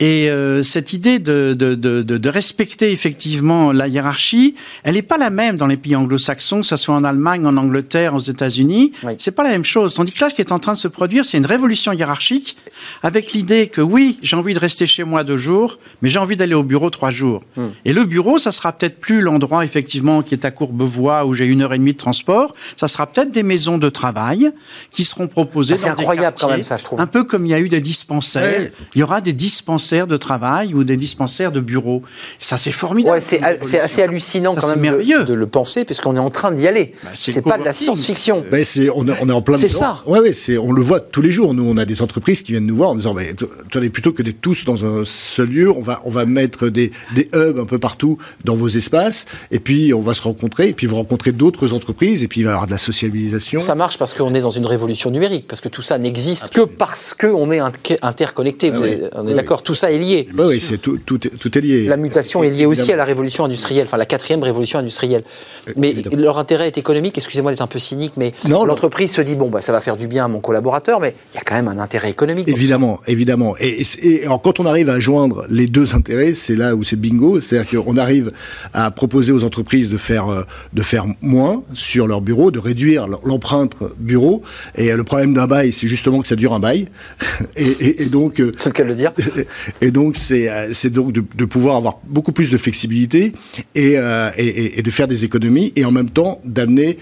Et 0.00 0.28
euh, 0.28 0.62
cette 0.62 0.92
idée 0.92 1.20
de, 1.20 1.54
de, 1.56 1.76
de, 1.76 2.02
de, 2.02 2.28
respecter 2.28 2.90
effectivement 2.90 3.70
la 3.70 3.86
hiérarchie, 3.86 4.56
elle 4.82 4.94
n'est 4.94 5.02
pas 5.02 5.18
la 5.18 5.30
même 5.30 5.56
dans 5.56 5.68
les 5.68 5.76
pays 5.76 5.94
anglo-saxons, 5.94 6.62
que 6.62 6.66
ce 6.66 6.74
soit 6.74 6.96
en 6.96 7.04
Allemagne, 7.04 7.46
en 7.46 7.56
Angleterre, 7.56 8.14
aux 8.14 8.18
États-Unis. 8.18 8.92
Oui. 9.04 9.12
C'est 9.18 9.30
pas 9.30 9.44
la 9.44 9.50
même 9.50 9.64
chose. 9.64 9.94
Tandis 9.94 10.10
que 10.10 10.20
là, 10.20 10.30
ce 10.30 10.34
qui 10.34 10.40
est 10.40 10.50
en 10.50 10.58
train 10.58 10.72
de 10.72 10.78
se 10.78 10.88
produire, 10.88 11.24
c'est 11.24 11.38
une 11.38 11.46
révolution 11.46 11.92
hiérarchique 11.92 12.56
avec 13.04 13.32
l'idée 13.32 13.68
que 13.68 13.80
oui, 13.80 14.18
j'ai 14.20 14.34
envie 14.34 14.52
de 14.52 14.58
rester 14.58 14.84
chez 14.84 15.04
moi 15.04 15.22
deux 15.22 15.36
jours, 15.36 15.78
mais 16.02 16.08
j'ai 16.08 16.18
envie 16.18 16.36
d'aller 16.36 16.54
au 16.54 16.64
bureau 16.64 16.90
trois 16.90 17.12
jours. 17.12 17.44
Hmm. 17.56 17.68
Et 17.84 17.92
le 17.92 18.04
bureau, 18.04 18.38
ça 18.38 18.50
sera 18.50 18.72
peut-être 18.72 18.98
plus 18.98 19.20
l'endroit 19.20 19.64
effectivement 19.64 20.22
qui 20.22 20.34
est 20.34 20.44
à 20.44 20.50
Courbevoie 20.50 21.24
où 21.24 21.34
j'ai 21.34 21.46
une 21.46 21.62
heure 21.62 21.72
et 21.72 21.78
demie 21.78 21.92
de 21.92 21.98
transport. 21.98 22.54
Ça 22.76 22.88
sera 22.88 23.06
peut-être 23.06 23.30
des 23.30 23.44
maisons 23.44 23.78
de 23.78 23.88
travail 23.88 24.50
qui 24.90 25.04
seront 25.04 25.28
proposées. 25.28 25.76
C'est 25.76 25.88
incroyable 25.88 26.36
quand 26.40 26.48
même 26.48 26.64
ça, 26.64 26.78
je 26.78 26.84
trouve. 26.84 27.00
Un 27.00 27.06
peu 27.06 27.22
comme 27.22 27.46
il 27.46 27.50
y 27.50 27.54
a 27.54 27.60
eu 27.60 27.68
des 27.68 27.80
dispensaires. 27.80 28.70
Il 28.94 28.98
y 28.98 29.02
aura 29.04 29.20
des 29.20 29.32
dispensaires 29.32 29.83
de 29.92 30.16
travail 30.16 30.74
ou 30.74 30.84
des 30.84 30.96
dispensaires 30.96 31.52
de 31.52 31.60
bureaux. 31.60 32.02
Ça, 32.40 32.58
c'est 32.58 32.72
formidable. 32.72 33.20
c'est 33.20 33.80
assez 33.80 34.02
hallucinant 34.02 34.54
quand 34.54 34.76
même 34.76 34.98
de, 34.98 35.22
de, 35.24 35.34
le 35.34 35.46
penser, 35.46 35.84
puisqu'on 35.84 36.16
est 36.16 36.20
en 36.20 36.30
train 36.30 36.52
d'y 36.52 36.66
aller. 36.66 36.92
Bah, 37.02 37.10
c'est 37.14 37.42
pas 37.42 37.58
de 37.58 37.64
la 37.64 37.72
science-fiction. 37.72 38.44
Bah, 38.50 38.58
on, 38.94 39.06
on, 39.08 39.28
est 39.28 39.32
en 39.32 39.42
plein 39.42 39.58
C'est 39.58 39.68
ça. 39.68 40.02
Ouais, 40.06 40.20
ouais, 40.20 40.32
on 40.58 40.72
le 40.72 40.82
voit 40.82 41.00
tous 41.00 41.22
les 41.22 41.30
jours. 41.30 41.54
Nous, 41.54 41.64
on 41.64 41.76
a 41.76 41.84
des 41.84 42.02
entreprises 42.02 42.42
qui 42.42 42.52
viennent 42.52 42.66
nous 42.66 42.76
voir 42.76 42.90
en 42.90 42.94
disant, 42.94 43.14
bah, 43.14 43.22
plutôt 43.92 44.12
que 44.12 44.22
d'être 44.22 44.40
tous 44.40 44.64
dans 44.64 44.84
un 44.84 45.04
seul 45.04 45.48
lieu, 45.48 45.70
on 45.70 45.80
va, 45.80 46.02
on 46.04 46.10
va 46.10 46.26
mettre 46.26 46.68
des, 46.68 46.92
des 47.14 47.28
hubs 47.34 47.58
un 47.58 47.66
peu 47.66 47.78
partout 47.78 48.18
dans 48.44 48.54
vos 48.54 48.68
espaces, 48.68 49.26
et 49.50 49.60
puis 49.60 49.94
on 49.94 50.00
va 50.00 50.14
se 50.14 50.22
rencontrer, 50.22 50.68
et 50.68 50.72
puis 50.72 50.86
vous 50.86 50.96
rencontrez 50.96 51.32
d'autres 51.32 51.72
entreprises, 51.72 52.24
et 52.24 52.28
puis 52.28 52.40
il 52.40 52.44
va 52.44 52.50
y 52.50 52.52
avoir 52.52 52.66
de 52.66 52.72
la 52.72 52.78
socialisation. 52.78 53.60
Ça 53.60 53.74
marche 53.74 53.98
parce 53.98 54.14
qu'on 54.14 54.34
est 54.34 54.40
dans 54.40 54.50
une 54.50 54.66
révolution 54.66 55.10
numérique, 55.10 55.46
parce 55.46 55.60
que 55.60 55.68
tout 55.68 55.82
ça 55.82 55.98
n'existe 55.98 56.50
que 56.50 56.62
parce 56.62 57.14
qu'on 57.14 57.50
est 57.52 57.60
interconnecté. 58.02 58.72
Ah 58.74 59.20
on 59.22 59.26
est 59.26 59.34
d'accord, 59.34 59.62
tout 59.62 59.73
ça 59.74 59.92
est 59.92 59.98
lié. 59.98 60.28
oui, 60.36 60.60
c'est 60.60 60.78
tout, 60.78 60.98
tout, 60.98 61.18
est 61.26 61.60
lié. 61.60 61.84
La 61.84 61.96
mutation 61.96 62.42
est 62.42 62.50
liée 62.50 62.66
aussi 62.66 62.92
à 62.92 62.96
la 62.96 63.04
révolution 63.04 63.44
industrielle, 63.44 63.84
enfin 63.86 63.96
la 63.96 64.06
quatrième 64.06 64.42
révolution 64.42 64.78
industrielle. 64.78 65.22
Euh, 65.68 65.72
mais 65.76 65.94
leur 66.16 66.38
intérêt 66.38 66.68
est 66.68 66.78
économique, 66.78 67.16
excusez-moi 67.16 67.52
d'être 67.52 67.60
un 67.60 67.66
peu 67.66 67.78
cynique, 67.78 68.12
mais 68.16 68.32
l'entreprise 68.48 69.12
se 69.12 69.20
dit, 69.20 69.34
bon, 69.34 69.50
bah, 69.50 69.60
ça 69.60 69.72
va 69.72 69.80
faire 69.80 69.96
du 69.96 70.06
bien 70.06 70.26
à 70.26 70.28
mon 70.28 70.40
collaborateur, 70.40 71.00
mais 71.00 71.14
il 71.32 71.36
y 71.36 71.38
a 71.38 71.42
quand 71.42 71.54
même 71.54 71.68
un 71.68 71.78
intérêt 71.78 72.10
économique. 72.10 72.48
Évidemment, 72.48 73.00
évidemment. 73.06 73.54
Et, 73.60 73.84
alors, 74.24 74.40
quand 74.42 74.60
on 74.60 74.66
arrive 74.66 74.88
à 74.88 75.00
joindre 75.00 75.44
les 75.48 75.66
deux 75.66 75.94
intérêts, 75.94 76.34
c'est 76.34 76.56
là 76.56 76.74
où 76.74 76.84
c'est 76.84 76.96
bingo, 76.96 77.40
c'est-à-dire 77.40 77.82
qu'on 77.82 77.96
arrive 77.96 78.32
à 78.72 78.90
proposer 78.90 79.32
aux 79.32 79.44
entreprises 79.44 79.88
de 79.88 79.96
faire, 79.96 80.28
euh, 80.28 80.42
de 80.72 80.82
faire 80.82 81.04
moins 81.20 81.62
sur 81.72 82.06
leur 82.06 82.20
bureau, 82.20 82.50
de 82.50 82.58
réduire 82.58 83.06
l'empreinte 83.24 83.74
bureau. 83.98 84.42
Et 84.74 84.92
le 84.92 85.04
problème 85.04 85.34
d'un 85.34 85.46
bail, 85.46 85.72
c'est 85.72 85.88
justement 85.88 86.20
que 86.20 86.28
ça 86.28 86.36
dure 86.36 86.52
un 86.52 86.60
bail. 86.60 86.88
et, 87.56 88.02
et, 88.02 88.06
donc... 88.06 88.40
Euh, 88.40 88.52
c'est 88.58 88.70
le 88.70 88.74
cas 88.74 88.84
de 88.84 88.88
le 88.88 88.94
dire. 88.94 89.12
Et 89.80 89.90
donc, 89.90 90.16
c'est 90.16 90.90
donc 90.90 91.12
de, 91.12 91.24
de, 91.36 91.44
pouvoir 91.44 91.76
avoir 91.76 91.98
beaucoup 92.04 92.32
plus 92.32 92.50
de 92.50 92.56
flexibilité 92.56 93.32
et, 93.74 93.94
et, 94.36 94.78
et, 94.78 94.82
de 94.82 94.90
faire 94.90 95.08
des 95.08 95.24
économies 95.24 95.72
et 95.76 95.84
en 95.84 95.90
même 95.90 96.10
temps 96.10 96.40
d'amener 96.44 96.98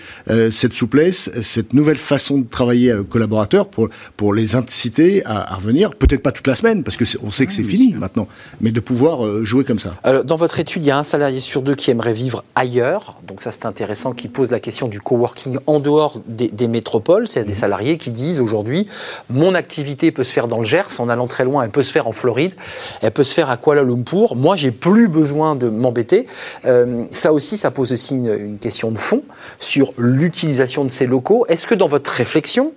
cette 0.51 0.73
souplesse, 0.73 1.31
cette 1.43 1.73
nouvelle 1.73 1.97
façon 1.97 2.39
de 2.39 2.47
travailler 2.47 2.93
aux 2.95 3.05
collaborateurs 3.05 3.69
pour, 3.69 3.89
pour 4.17 4.35
les 4.35 4.55
inciter 4.55 5.25
à, 5.25 5.55
revenir, 5.57 5.91
peut-être 5.95 6.23
pas 6.23 6.33
toute 6.33 6.47
la 6.47 6.55
semaine, 6.55 6.83
parce 6.83 6.97
que 6.97 7.05
on 7.23 7.31
sait 7.31 7.47
que 7.47 7.53
c'est 7.53 7.63
fini 7.63 7.95
maintenant, 7.95 8.29
mais 8.61 8.73
de 8.73 8.81
pouvoir 8.81 9.25
euh, 9.25 9.45
jouer 9.45 9.65
comme 9.65 9.79
ça. 9.79 9.95
Alors, 10.03 10.25
dans 10.25 10.37
votre 10.37 10.61
étude, 10.61 10.85
il 10.85 10.89
y 10.89 10.91
a 10.91 10.99
un 10.99 11.03
salarié 11.03 11.41
sur 11.41 11.63
deux 11.63 11.75
qui 11.75 11.91
aimerait 11.91 12.13
vivre 12.13 12.45
ailleurs, 12.55 13.17
donc 13.27 13.43
ça 13.43 13.51
c'est 13.53 13.67
intéressant, 13.67 14.13
qui 14.13 14.29
pose 14.29 14.51
la 14.51 14.61
question 14.61 14.89
du 14.89 15.01
coworking 15.01 15.59
en 15.67 15.81
dehors 15.81 16.21
des, 16.27 16.69
métropoles, 16.69 17.29
c'est 17.29 17.45
des 17.45 17.53
mhm. 17.53 17.59
salariés 17.59 17.99
qui 17.99 18.11
disent 18.11 18.41
aujourd'hui, 18.41 18.87
mon 19.29 19.55
activité 19.55 20.11
peut 20.11 20.25
se 20.25 20.33
faire 20.33 20.49
dans 20.49 20.61
le 20.61 20.65
Gers, 20.65 21.01
en 21.01 21.09
allant 21.09 21.27
très 21.27 21.45
loin, 21.45 21.65
elle 21.65 21.71
peut 21.71 21.83
se 21.83 21.93
faire 21.93 22.07
en 22.07 22.13
Floride, 22.13 22.52
elle 23.01 23.11
peut 23.11 23.25
se 23.25 23.35
faire 23.35 23.51
à 23.51 23.57
Kuala 23.57 23.83
Lumpur, 23.83 24.37
moi 24.37 24.57
j'ai 24.57 24.71
plus 24.71 25.09
besoin 25.09 25.55
de 25.55 25.69
m'embêter. 25.69 26.27
Euh, 26.65 27.05
ça 27.13 27.33
aussi, 27.33 27.57
ça 27.57 27.71
pose 27.71 27.93
aussi 27.93 28.17
une, 28.17 28.59
question 28.59 28.91
de 28.91 28.99
fond 28.99 29.23
sur 29.61 29.93
l'utilisation 29.97 30.85
de 30.85 30.91
ces 30.91 31.07
locaux. 31.07 31.47
Est-ce 31.49 31.67
que 31.67 31.75
dans 31.75 31.87
votre 31.87 32.11
réflexion, 32.11 32.73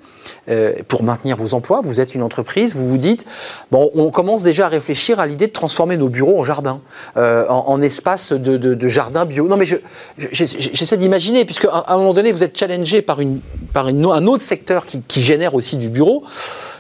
euh, 0.50 0.74
pour 0.88 1.04
maintenir 1.04 1.36
vos 1.36 1.54
emplois, 1.54 1.82
vous 1.84 2.00
êtes 2.00 2.16
une 2.16 2.24
entreprise, 2.24 2.74
vous 2.74 2.88
vous 2.88 2.98
dites, 2.98 3.26
bon, 3.72 3.92
on 3.94 4.10
commence 4.10 4.44
déjà 4.44 4.66
à 4.66 4.70
réfléchir 4.70 5.20
à 5.20 5.28
l'idée 5.28 5.48
de 5.48 5.52
transformer 5.52 5.98
nos 5.98 6.10
bureaux 6.10 6.40
en 6.40 6.44
jardin, 6.44 6.82
euh, 7.18 7.48
en, 7.48 7.82
espace 7.82 8.32
de, 8.32 8.88
jardin 8.88 9.26
bio. 9.26 9.48
Non, 9.48 9.58
mais 9.58 9.66
j'essaie 10.18 10.98
d'imaginer, 10.98 11.46
puisque 11.46 11.66
à, 11.66 11.86
un 11.90 11.98
moment 11.98 12.14
donné, 12.14 12.32
vous 12.32 12.44
êtes 12.44 12.58
challengé 12.58 13.02
par, 13.02 13.22
une, 13.22 13.42
par 13.74 13.88
un 13.88 14.26
autre 14.26 14.44
secteur 14.44 14.86
qui 14.86 15.22
génère 15.22 15.54
aussi 15.54 15.78
du 15.78 15.90
bureau 15.90 16.24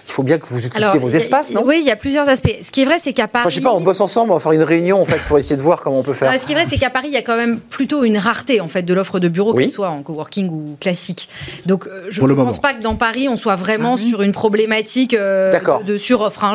il 0.07 0.13
faut 0.13 0.23
bien 0.23 0.37
que 0.37 0.45
vous 0.47 0.65
occupiez 0.65 0.99
vos 0.99 1.09
espaces, 1.09 1.51
non? 1.51 1.63
Oui, 1.65 1.77
il 1.79 1.87
y 1.87 1.91
a 1.91 1.95
plusieurs 1.95 2.29
aspects. 2.29 2.55
Ce 2.61 2.71
qui 2.71 2.81
est 2.81 2.85
vrai, 2.85 2.99
c'est 2.99 3.13
qu'à 3.13 3.27
Paris. 3.27 3.49
je 3.49 3.55
sais 3.55 3.61
pas, 3.61 3.73
on 3.73 3.81
bosse 3.81 4.01
ensemble, 4.01 4.31
on 4.31 4.35
va 4.35 4.39
faire 4.39 4.51
une 4.51 4.63
réunion 4.63 5.01
en 5.01 5.05
fait 5.05 5.19
pour 5.27 5.37
essayer 5.37 5.55
de 5.55 5.61
voir 5.61 5.81
comment 5.81 5.99
on 5.99 6.03
peut 6.03 6.13
faire. 6.13 6.33
ce 6.39 6.45
qui 6.45 6.51
est 6.51 6.55
vrai, 6.55 6.65
c'est 6.65 6.77
qu'à 6.77 6.89
Paris, 6.89 7.07
il 7.09 7.13
y 7.13 7.17
a 7.17 7.21
quand 7.21 7.37
même 7.37 7.59
plutôt 7.59 8.03
une 8.03 8.17
rareté 8.17 8.61
en 8.61 8.67
fait 8.67 8.83
de 8.83 8.93
l'offre 8.93 9.19
de 9.19 9.27
bureaux, 9.27 9.53
que 9.53 9.63
ce 9.63 9.71
soit 9.71 9.89
en 9.89 10.01
coworking 10.03 10.49
ou 10.49 10.77
classique. 10.79 11.29
Donc, 11.65 11.87
euh, 11.87 12.05
je 12.09 12.21
ne 12.21 12.33
pense 12.33 12.59
pas 12.59 12.73
que 12.73 12.81
dans 12.81 12.95
Paris, 12.95 13.27
on 13.29 13.35
soit 13.35 13.55
vraiment 13.55 13.95
ah 13.97 14.09
sur 14.09 14.21
une 14.21 14.31
problématique 14.31 15.13
euh, 15.13 15.57
de 15.85 15.97
suroffre. 15.97 16.43
Hein. 16.43 16.53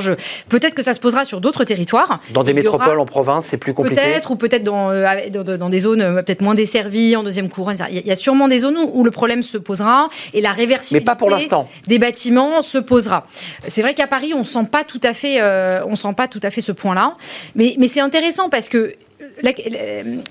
Peut-être 0.48 0.74
que 0.74 0.82
ça 0.82 0.94
se 0.94 1.00
posera 1.00 1.24
sur 1.24 1.40
d'autres 1.40 1.64
territoires. 1.64 2.20
Dans 2.30 2.44
des 2.44 2.52
métropoles 2.52 3.00
en 3.00 3.06
province, 3.06 3.46
c'est 3.46 3.56
plus 3.56 3.74
compliqué. 3.74 4.00
Peut-être, 4.00 4.30
ou 4.30 4.36
peut-être 4.36 4.64
dans, 4.64 4.90
euh, 4.90 5.06
dans, 5.30 5.68
des 5.68 5.78
zones 5.78 6.22
peut-être 6.24 6.42
moins 6.42 6.54
desservies, 6.54 7.16
en 7.16 7.22
deuxième 7.22 7.48
courant. 7.48 7.72
Il 7.90 8.06
y 8.06 8.12
a 8.12 8.16
sûrement 8.16 8.48
des 8.48 8.60
zones 8.60 8.76
où 8.92 9.04
le 9.04 9.10
problème 9.10 9.42
se 9.42 9.58
posera 9.58 10.08
et 10.32 10.40
la 10.40 10.52
réversibilité 10.52 11.00
Mais 11.00 11.04
pas 11.04 11.16
pour 11.16 11.30
l'instant. 11.30 11.68
des 11.86 11.98
bâtiments 11.98 12.62
se 12.62 12.78
posera. 12.78 13.26
C'est 13.68 13.82
vrai 13.82 13.94
qu'à 13.94 14.06
Paris, 14.06 14.32
on 14.34 14.44
sent 14.44 14.64
pas 14.70 14.84
tout 14.84 15.00
à 15.02 15.14
fait, 15.14 15.40
euh, 15.40 15.84
on 15.86 15.96
sent 15.96 16.14
pas 16.16 16.28
tout 16.28 16.40
à 16.42 16.50
fait 16.50 16.60
ce 16.60 16.72
point-là. 16.72 17.16
Mais, 17.54 17.74
mais 17.78 17.88
c'est 17.88 18.00
intéressant 18.00 18.48
parce 18.48 18.68
que 18.68 18.94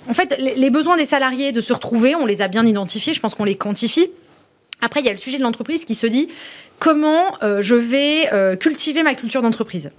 en 0.10 0.14
fait, 0.14 0.38
les 0.40 0.70
besoins 0.70 0.98
des 0.98 1.06
salariés 1.06 1.52
de 1.52 1.62
se 1.62 1.74
retrouver, 1.74 2.16
on 2.16 2.26
les 2.26 2.42
a 2.42 2.48
bien 2.48 2.66
identifiés, 2.66 3.14
je 3.14 3.20
pense 3.20 3.36
qu'on 3.36 3.44
les 3.44 3.56
quantifie. 3.56 4.10
Après, 4.82 5.02
il 5.02 5.06
y 5.06 5.10
a 5.10 5.14
le 5.14 5.18
sujet 5.18 5.38
de 5.38 5.44
l'entreprise 5.44 5.86
qui 5.86 5.96
se 5.96 6.08
dit 6.08 6.30
comment 6.80 7.38
euh, 7.44 7.62
je 7.62 7.76
vais 7.76 8.30
euh, 8.34 8.56
cultiver 8.56 9.04
ma 9.04 9.16
culture 9.16 9.42
d'entreprise? 9.42 9.92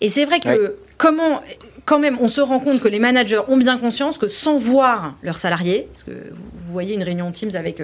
Et 0.00 0.08
c'est 0.08 0.24
vrai 0.24 0.40
que 0.40 0.76
comment 0.96 1.42
quand 1.88 1.98
même, 1.98 2.18
on 2.20 2.28
se 2.28 2.42
rend 2.42 2.60
compte 2.60 2.80
que 2.80 2.88
les 2.88 2.98
managers 2.98 3.40
ont 3.48 3.56
bien 3.56 3.78
conscience 3.78 4.18
que 4.18 4.28
sans 4.28 4.58
voir 4.58 5.14
leurs 5.22 5.38
salariés, 5.38 5.88
parce 5.90 6.04
que 6.04 6.10
vous 6.10 6.72
voyez 6.72 6.94
une 6.94 7.02
réunion 7.02 7.32
Teams 7.32 7.54
avec 7.54 7.82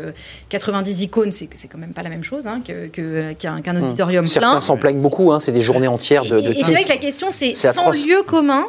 90 0.50 1.00
euh, 1.00 1.04
icônes, 1.04 1.32
c'est 1.32 1.48
quand 1.68 1.78
même 1.78 1.94
pas 1.94 2.02
la 2.02 2.10
même 2.10 2.22
chose 2.22 2.46
hein, 2.46 2.60
qu'un 2.64 3.56
hum. 3.56 3.82
auditorium 3.82 4.24
plein. 4.24 4.30
Certains 4.30 4.60
s'en 4.60 4.76
plaignent 4.76 5.00
beaucoup, 5.00 5.32
hein, 5.32 5.40
c'est 5.40 5.52
des 5.52 5.62
journées 5.62 5.88
entières 5.88 6.24
de, 6.24 6.38
de 6.38 6.50
Et, 6.50 6.62
c'est 6.62 6.72
vrai 6.72 6.84
que 6.84 6.88
la 6.90 6.98
question, 6.98 7.28
c'est 7.30 7.54
sans 7.54 7.90
lieu 7.90 8.22
commun, 8.26 8.66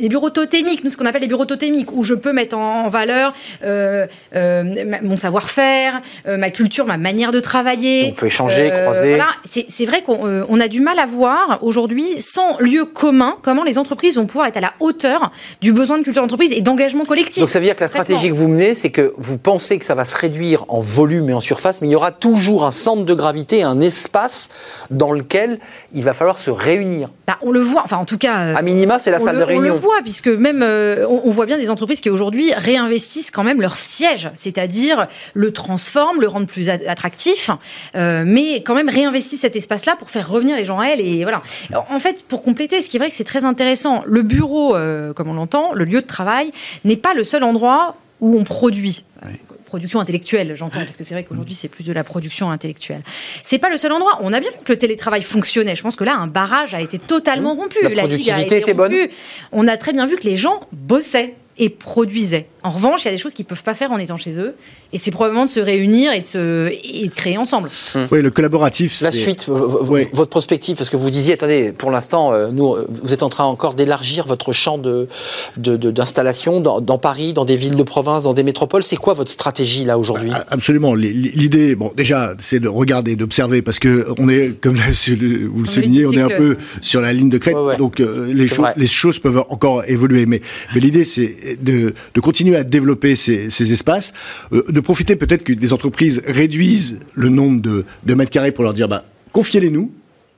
les 0.00 0.08
bureaux 0.08 0.30
totémiques, 0.30 0.82
nous 0.84 0.90
ce 0.90 0.96
qu'on 0.96 1.06
appelle 1.06 1.22
les 1.22 1.28
bureaux 1.28 1.44
totémiques, 1.44 1.92
où 1.92 2.04
je 2.04 2.14
peux 2.14 2.32
mettre 2.32 2.56
en, 2.56 2.88
valeur 2.88 3.32
euh, 3.64 4.06
euh, 4.34 4.84
mon 5.02 5.16
savoir-faire, 5.16 6.00
euh, 6.26 6.36
ma 6.36 6.50
culture, 6.50 6.86
ma 6.86 6.96
manière 6.96 7.32
de 7.32 7.40
travailler. 7.40 8.08
On 8.08 8.12
peut 8.12 8.26
échanger, 8.26 8.70
croiser. 8.70 9.10
Voilà, 9.10 9.28
c'est 9.44 9.84
vrai 9.84 10.02
qu'on 10.02 10.60
a 10.60 10.68
du 10.68 10.80
mal 10.80 10.98
à 10.98 11.06
voir 11.06 11.58
aujourd'hui, 11.62 12.18
sans 12.18 12.58
lieu 12.58 12.84
commun, 12.84 13.36
comment 13.42 13.64
les 13.64 13.78
entreprises 13.78 14.16
vont 14.16 14.26
pouvoir 14.26 14.41
être 14.44 14.56
à 14.56 14.60
la 14.60 14.72
hauteur 14.80 15.32
du 15.60 15.72
besoin 15.72 15.98
de 15.98 16.04
culture 16.04 16.22
d'entreprise 16.22 16.52
et 16.52 16.60
d'engagement 16.60 17.04
collectif. 17.04 17.40
Donc 17.40 17.50
ça 17.50 17.58
veut 17.58 17.64
dire 17.64 17.76
que 17.76 17.80
la 17.80 17.88
stratégie 17.88 18.28
que 18.28 18.34
vous 18.34 18.48
menez, 18.48 18.74
c'est 18.74 18.90
que 18.90 19.12
vous 19.16 19.38
pensez 19.38 19.78
que 19.78 19.84
ça 19.84 19.94
va 19.94 20.04
se 20.04 20.16
réduire 20.16 20.64
en 20.68 20.80
volume 20.80 21.30
et 21.30 21.34
en 21.34 21.40
surface, 21.40 21.80
mais 21.80 21.88
il 21.88 21.92
y 21.92 21.96
aura 21.96 22.12
toujours 22.12 22.64
un 22.64 22.70
centre 22.70 23.04
de 23.04 23.14
gravité, 23.14 23.62
un 23.62 23.80
espace 23.80 24.50
dans 24.90 25.12
lequel 25.12 25.58
il 25.94 26.04
va 26.04 26.12
falloir 26.12 26.38
se 26.38 26.50
réunir. 26.50 27.08
Bah, 27.26 27.38
on 27.42 27.50
le 27.50 27.60
voit, 27.60 27.82
enfin 27.84 27.96
en 27.96 28.04
tout 28.04 28.18
cas. 28.18 28.54
à 28.56 28.62
minima, 28.62 28.98
c'est 28.98 29.10
la 29.10 29.18
salle 29.18 29.38
de 29.38 29.42
réunion. 29.42 29.72
On 29.72 29.74
le 29.74 29.80
voit, 29.80 30.00
puisque 30.02 30.28
même 30.28 30.62
euh, 30.62 31.06
on, 31.08 31.30
voit 31.30 31.46
bien 31.46 31.58
des 31.58 31.70
entreprises 31.70 32.00
qui 32.00 32.10
aujourd'hui 32.10 32.52
réinvestissent 32.56 33.30
quand 33.30 33.44
même 33.44 33.60
leur 33.60 33.76
siège, 33.76 34.30
c'est-à-dire 34.34 35.06
le 35.34 35.52
transforment, 35.52 36.20
le 36.20 36.28
rendent 36.28 36.46
plus 36.46 36.68
attractif, 36.68 37.50
euh, 37.96 38.24
mais 38.26 38.62
quand 38.62 38.74
même 38.74 38.88
réinvestissent 38.88 39.40
cet 39.40 39.56
espace-là 39.56 39.96
pour 39.96 40.10
faire 40.10 40.28
revenir 40.28 40.56
les 40.56 40.64
gens 40.64 40.78
à 40.78 40.86
elles. 40.86 41.00
Et 41.00 41.22
voilà. 41.22 41.42
En 41.90 41.98
fait, 41.98 42.24
pour 42.26 42.42
compléter, 42.42 42.82
ce 42.82 42.88
qui 42.88 42.96
est 42.96 43.00
vrai 43.00 43.08
que 43.08 43.16
c'est 43.16 43.24
très 43.24 43.44
intéressant, 43.44 44.02
le 44.06 44.22
bureau, 44.34 44.76
euh, 44.76 45.12
comme 45.12 45.28
on 45.28 45.34
l'entend, 45.34 45.72
le 45.72 45.84
lieu 45.84 46.00
de 46.00 46.06
travail, 46.06 46.52
n'est 46.84 46.96
pas 46.96 47.14
le 47.14 47.24
seul 47.24 47.42
endroit 47.42 47.96
où 48.20 48.38
on 48.38 48.44
produit 48.44 49.04
production 49.72 50.00
intellectuelle, 50.00 50.54
j'entends, 50.54 50.84
parce 50.84 50.96
que 50.96 51.04
c'est 51.04 51.14
vrai 51.14 51.24
qu'aujourd'hui 51.24 51.54
c'est 51.54 51.68
plus 51.68 51.86
de 51.86 51.94
la 51.94 52.04
production 52.04 52.50
intellectuelle. 52.50 53.02
C'est 53.42 53.56
pas 53.56 53.70
le 53.70 53.78
seul 53.78 53.90
endroit. 53.92 54.18
On 54.20 54.34
a 54.34 54.38
bien 54.38 54.50
vu 54.50 54.56
que 54.62 54.70
le 54.70 54.76
télétravail 54.76 55.22
fonctionnait. 55.22 55.74
Je 55.74 55.82
pense 55.82 55.96
que 55.96 56.04
là, 56.04 56.14
un 56.14 56.26
barrage 56.26 56.74
a 56.74 56.82
été 56.82 56.98
totalement 56.98 57.54
rompu. 57.54 57.78
La, 57.82 58.02
productivité 58.02 58.58
était 58.58 58.74
bonne. 58.74 58.94
On 59.50 59.66
a 59.66 59.78
très 59.78 59.94
bien 59.94 60.04
vu 60.04 60.16
que 60.16 60.24
les 60.24 60.36
gens 60.36 60.60
bossaient 60.72 61.36
et 61.56 61.70
produisaient. 61.70 62.48
En 62.64 62.70
revanche, 62.70 63.02
il 63.02 63.06
y 63.06 63.08
a 63.08 63.12
des 63.12 63.18
choses 63.18 63.34
qu'ils 63.34 63.44
ne 63.44 63.48
peuvent 63.48 63.62
pas 63.62 63.74
faire 63.74 63.90
en 63.92 63.98
étant 63.98 64.16
chez 64.16 64.38
eux. 64.38 64.54
Et 64.92 64.98
c'est 64.98 65.10
probablement 65.10 65.44
de 65.44 65.50
se 65.50 65.60
réunir 65.60 66.12
et 66.12 66.20
de, 66.20 66.26
se, 66.26 66.72
et 66.84 67.08
de 67.08 67.14
créer 67.14 67.36
ensemble. 67.36 67.70
Hum. 67.94 68.06
Oui, 68.10 68.22
le 68.22 68.30
collaboratif. 68.30 69.00
La 69.00 69.10
suite, 69.10 69.48
votre 69.48 70.30
prospective, 70.30 70.76
parce 70.76 70.90
que 70.90 70.96
vous 70.96 71.10
disiez, 71.10 71.34
attendez, 71.34 71.72
pour 71.72 71.90
l'instant, 71.90 72.32
euh, 72.32 72.48
nous, 72.52 72.74
euh, 72.74 72.86
vous 73.02 73.12
êtes 73.12 73.22
en 73.22 73.28
train 73.28 73.44
encore 73.44 73.74
d'élargir 73.74 74.26
votre 74.26 74.52
champ 74.52 74.78
d'installation 75.56 76.60
de, 76.60 76.80
de, 76.80 76.84
dans, 76.84 76.98
Paris, 76.98 77.32
dans 77.32 77.44
des 77.44 77.56
villes 77.56 77.76
de 77.76 77.82
province, 77.82 78.24
dans 78.24 78.34
des 78.34 78.44
métropoles. 78.44 78.84
C'est 78.84 78.96
quoi 78.96 79.14
votre 79.14 79.30
stratégie 79.30 79.84
là 79.84 79.98
aujourd'hui? 79.98 80.30
Bah, 80.30 80.46
Absolument. 80.48 80.94
L'idée, 80.94 81.74
bon, 81.74 81.92
déjà, 81.96 82.34
c'est 82.38 82.60
de 82.60 82.68
regarder, 82.68 83.16
d'observer, 83.16 83.62
parce 83.62 83.78
que 83.78 84.06
on 84.18 84.28
est, 84.28 84.60
comme 84.60 84.76
vous 84.76 85.62
le 85.62 85.66
soulignez, 85.68 86.06
on 86.06 86.12
est 86.12 86.22
un 86.22 86.28
peu 86.28 86.56
sur 86.80 87.00
la 87.00 87.12
ligne 87.12 87.30
de 87.30 87.38
crête. 87.38 87.56
donc 87.78 88.00
euh, 88.00 88.30
les, 88.32 88.46
choses, 88.46 88.66
les 88.76 88.86
choses 88.86 89.18
peuvent 89.18 89.44
encore 89.48 89.84
évoluer. 89.88 90.26
Mais, 90.26 90.40
mais 90.74 90.80
l'idée, 90.80 91.04
c'est 91.04 91.58
de, 91.60 91.94
de 92.14 92.20
à 92.56 92.64
développer 92.64 93.16
ces, 93.16 93.72
espaces, 93.72 94.12
euh, 94.52 94.64
de 94.68 94.80
profiter 94.80 95.16
peut-être 95.16 95.44
que 95.44 95.52
des 95.52 95.72
entreprises 95.72 96.22
réduisent 96.26 96.98
le 97.14 97.28
nombre 97.28 97.60
de, 97.60 97.84
de 98.04 98.14
mètres 98.14 98.30
carrés 98.30 98.52
pour 98.52 98.64
leur 98.64 98.74
dire 98.74 98.88
bah, 98.88 99.04
confiez-les 99.32 99.70
nous, 99.70 99.92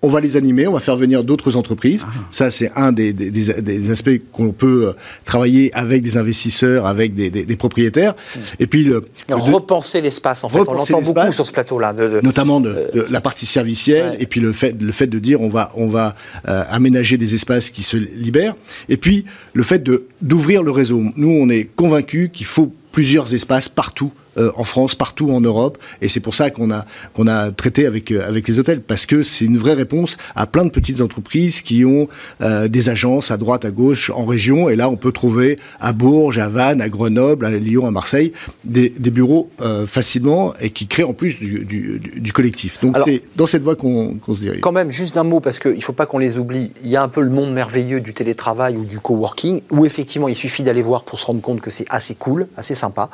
on 0.04 0.08
va 0.08 0.20
les 0.20 0.36
animer, 0.36 0.66
on 0.66 0.72
va 0.72 0.80
faire 0.80 0.96
venir 0.96 1.24
d'autres 1.24 1.56
entreprises. 1.56 2.04
Ah. 2.06 2.12
Ça, 2.30 2.50
c'est 2.50 2.70
un 2.76 2.92
des, 2.92 3.12
des, 3.12 3.90
aspects 3.90 4.20
qu'on 4.32 4.52
peut 4.52 4.88
euh, 4.88 4.92
travailler 5.24 5.72
avec 5.74 6.02
des 6.02 6.18
investisseurs, 6.18 6.86
avec 6.86 7.14
des, 7.14 7.56
propriétaires. 7.56 8.14
Hmm. 8.14 8.40
Et 8.60 8.66
puis 8.66 8.84
le, 8.84 9.02
repenser 9.30 10.00
l'espace. 10.00 10.44
En 10.44 10.48
fait, 10.48 10.60
on 10.60 10.74
l'entend 10.74 11.00
beaucoup 11.00 11.32
sur 11.32 11.46
ce 11.46 11.52
plateau-là, 11.52 11.94
notamment 12.22 12.60
de, 12.60 12.90
la 13.08 13.20
partie 13.20 13.46
servicielle, 13.46 14.16
et 14.20 14.26
puis 14.26 14.40
le 14.40 14.52
fait, 14.52 14.80
le 14.80 14.92
fait 14.92 15.06
de 15.06 15.18
dire 15.18 15.40
on 15.40 15.48
va, 15.48 15.72
on 15.74 15.88
va 15.88 16.14
euh, 16.48 16.62
aménager 16.68 17.16
des 17.16 17.34
espaces 17.34 17.70
qui 17.70 17.82
se 17.82 17.96
libèrent. 17.96 18.56
Et 18.88 18.96
puis 18.96 19.24
le 19.54 19.62
fait 19.62 19.82
d'ouvrir 20.20 20.62
le 20.62 20.70
réseau. 20.70 21.02
Nous, 21.16 21.30
on 21.30 21.48
est 21.48 21.64
convaincus 21.64 22.30
qu'il 22.32 22.46
faut 22.46 22.72
plusieurs 22.92 23.34
espaces 23.34 23.68
partout 23.68 24.12
euh, 24.36 24.50
en 24.56 24.64
France, 24.64 24.94
partout 24.94 25.30
en 25.30 25.40
Europe, 25.40 25.78
et 26.02 26.08
c'est 26.08 26.20
pour 26.20 26.34
ça 26.34 26.50
qu'on 26.50 26.70
a 26.70 26.84
qu'on 27.14 27.26
a 27.26 27.50
traité 27.50 27.86
avec 27.86 28.10
euh, 28.10 28.26
avec 28.26 28.48
les 28.48 28.58
hôtels 28.58 28.80
parce 28.80 29.06
que 29.06 29.22
c'est 29.22 29.44
une 29.44 29.58
vraie 29.58 29.74
réponse 29.74 30.16
à 30.34 30.46
plein 30.46 30.64
de 30.64 30.70
petites 30.70 31.00
entreprises 31.00 31.62
qui 31.62 31.84
ont 31.84 32.08
euh, 32.40 32.68
des 32.68 32.88
agences 32.88 33.30
à 33.30 33.36
droite, 33.36 33.64
à 33.64 33.70
gauche, 33.70 34.10
en 34.10 34.24
région, 34.24 34.68
et 34.68 34.76
là 34.76 34.88
on 34.88 34.96
peut 34.96 35.12
trouver 35.12 35.58
à 35.80 35.92
Bourges, 35.92 36.38
à 36.38 36.48
Vannes, 36.48 36.80
à 36.80 36.88
Grenoble, 36.88 37.46
à 37.46 37.50
Lyon, 37.50 37.86
à 37.86 37.90
Marseille 37.90 38.32
des, 38.64 38.88
des 38.88 39.10
bureaux 39.10 39.48
facilement 39.86 40.54
et 40.60 40.70
qui 40.70 40.86
créent 40.86 41.04
en 41.04 41.12
plus 41.12 41.38
du, 41.38 41.64
du, 41.64 42.00
du 42.00 42.32
collectif. 42.32 42.80
Donc 42.80 42.96
c'est 43.04 43.22
dans 43.36 43.46
cette 43.46 43.62
voie 43.62 43.76
qu'on 43.76 44.18
se 44.28 44.40
dirige. 44.40 44.60
Quand 44.60 44.72
même, 44.72 44.90
juste 44.90 45.16
un 45.16 45.24
mot 45.24 45.40
parce 45.40 45.58
qu'il 45.58 45.76
ne 45.76 45.80
faut 45.80 45.92
pas 45.92 46.06
qu'on 46.06 46.18
les 46.18 46.38
oublie. 46.38 46.72
Il 46.82 46.90
y 46.90 46.96
a 46.96 47.02
un 47.02 47.08
peu 47.08 47.20
le 47.20 47.30
monde 47.30 47.52
merveilleux 47.52 48.00
du 48.00 48.14
télétravail 48.14 48.76
ou 48.76 48.84
du 48.84 48.98
coworking 48.98 49.62
où 49.70 49.84
effectivement 49.84 50.28
il 50.28 50.36
suffit 50.36 50.62
d'aller 50.62 50.82
voir 50.82 51.04
pour 51.04 51.18
se 51.18 51.24
rendre 51.26 51.40
compte 51.40 51.60
que 51.60 51.70
c'est 51.70 51.86
assez 51.88 52.14
cool, 52.14 52.48
assez 52.56 52.74
sympa. 52.74 53.10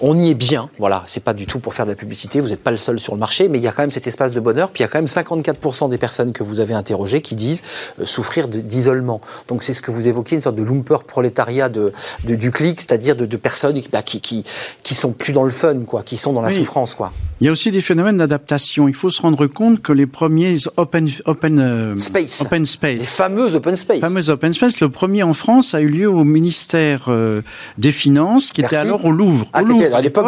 on 0.00 0.18
y 0.18 0.30
est 0.30 0.33
bien. 0.34 0.68
Voilà, 0.78 1.02
c'est 1.06 1.22
pas 1.22 1.34
du 1.34 1.46
tout 1.46 1.58
pour 1.58 1.74
faire 1.74 1.86
de 1.86 1.90
la 1.90 1.96
publicité, 1.96 2.40
vous 2.40 2.48
n'êtes 2.48 2.62
pas 2.62 2.70
le 2.70 2.76
seul 2.76 2.98
sur 2.98 3.14
le 3.14 3.20
marché, 3.20 3.48
mais 3.48 3.58
il 3.58 3.64
y 3.64 3.68
a 3.68 3.72
quand 3.72 3.82
même 3.82 3.90
cet 3.90 4.06
espace 4.06 4.32
de 4.32 4.40
bonheur. 4.40 4.70
Puis 4.70 4.80
il 4.80 4.84
y 4.84 4.86
a 4.86 4.88
quand 4.88 4.98
même 4.98 5.06
54% 5.06 5.88
des 5.88 5.98
personnes 5.98 6.32
que 6.32 6.42
vous 6.42 6.60
avez 6.60 6.74
interrogées 6.74 7.20
qui 7.20 7.34
disent 7.34 7.62
euh, 8.00 8.06
souffrir 8.06 8.48
d'isolement. 8.48 9.20
Donc 9.48 9.64
c'est 9.64 9.74
ce 9.74 9.82
que 9.82 9.90
vous 9.90 10.08
évoquez, 10.08 10.36
une 10.36 10.42
sorte 10.42 10.56
de 10.56 10.62
lumper 10.62 11.04
prolétariat 11.06 11.68
de, 11.68 11.92
du 12.24 12.50
clic, 12.50 12.80
c'est-à-dire 12.80 13.16
de, 13.16 13.36
personnes 13.36 13.80
bah, 13.92 14.02
qui, 14.02 14.20
qui, 14.20 14.44
qui 14.82 14.94
sont 14.94 15.12
plus 15.12 15.32
dans 15.32 15.44
le 15.44 15.50
fun, 15.50 15.80
quoi, 15.86 16.02
qui 16.02 16.16
sont 16.16 16.32
dans 16.32 16.42
la 16.42 16.50
souffrance, 16.50 16.94
quoi. 16.94 17.12
Il 17.40 17.46
y 17.46 17.48
a 17.48 17.52
aussi 17.52 17.70
des 17.70 17.80
phénomènes 17.80 18.18
d'adaptation. 18.18 18.88
Il 18.88 18.94
faut 18.94 19.10
se 19.10 19.20
rendre 19.20 19.46
compte 19.46 19.82
que 19.82 19.92
les 19.92 20.06
premiers 20.06 20.54
open, 20.76 21.10
open, 21.26 21.58
euh, 21.58 21.98
space. 21.98 22.40
open 22.40 22.64
space, 22.64 22.98
les 23.00 23.04
fameux 23.04 23.54
open 23.54 23.76
space, 23.76 24.00
fameux 24.00 24.30
open 24.30 24.52
space, 24.52 24.80
le 24.80 24.88
premier 24.88 25.22
en 25.22 25.34
France 25.34 25.74
a 25.74 25.80
eu 25.80 25.88
lieu 25.88 26.08
au 26.08 26.24
ministère 26.24 27.06
euh, 27.08 27.42
des 27.76 27.92
Finances, 27.92 28.50
qui 28.52 28.60
était 28.60 28.76
alors 28.76 29.04
au 29.04 29.10
Louvre. 29.10 29.46
Ah, 29.52 29.58
à 29.58 30.00
l'époque 30.00 30.23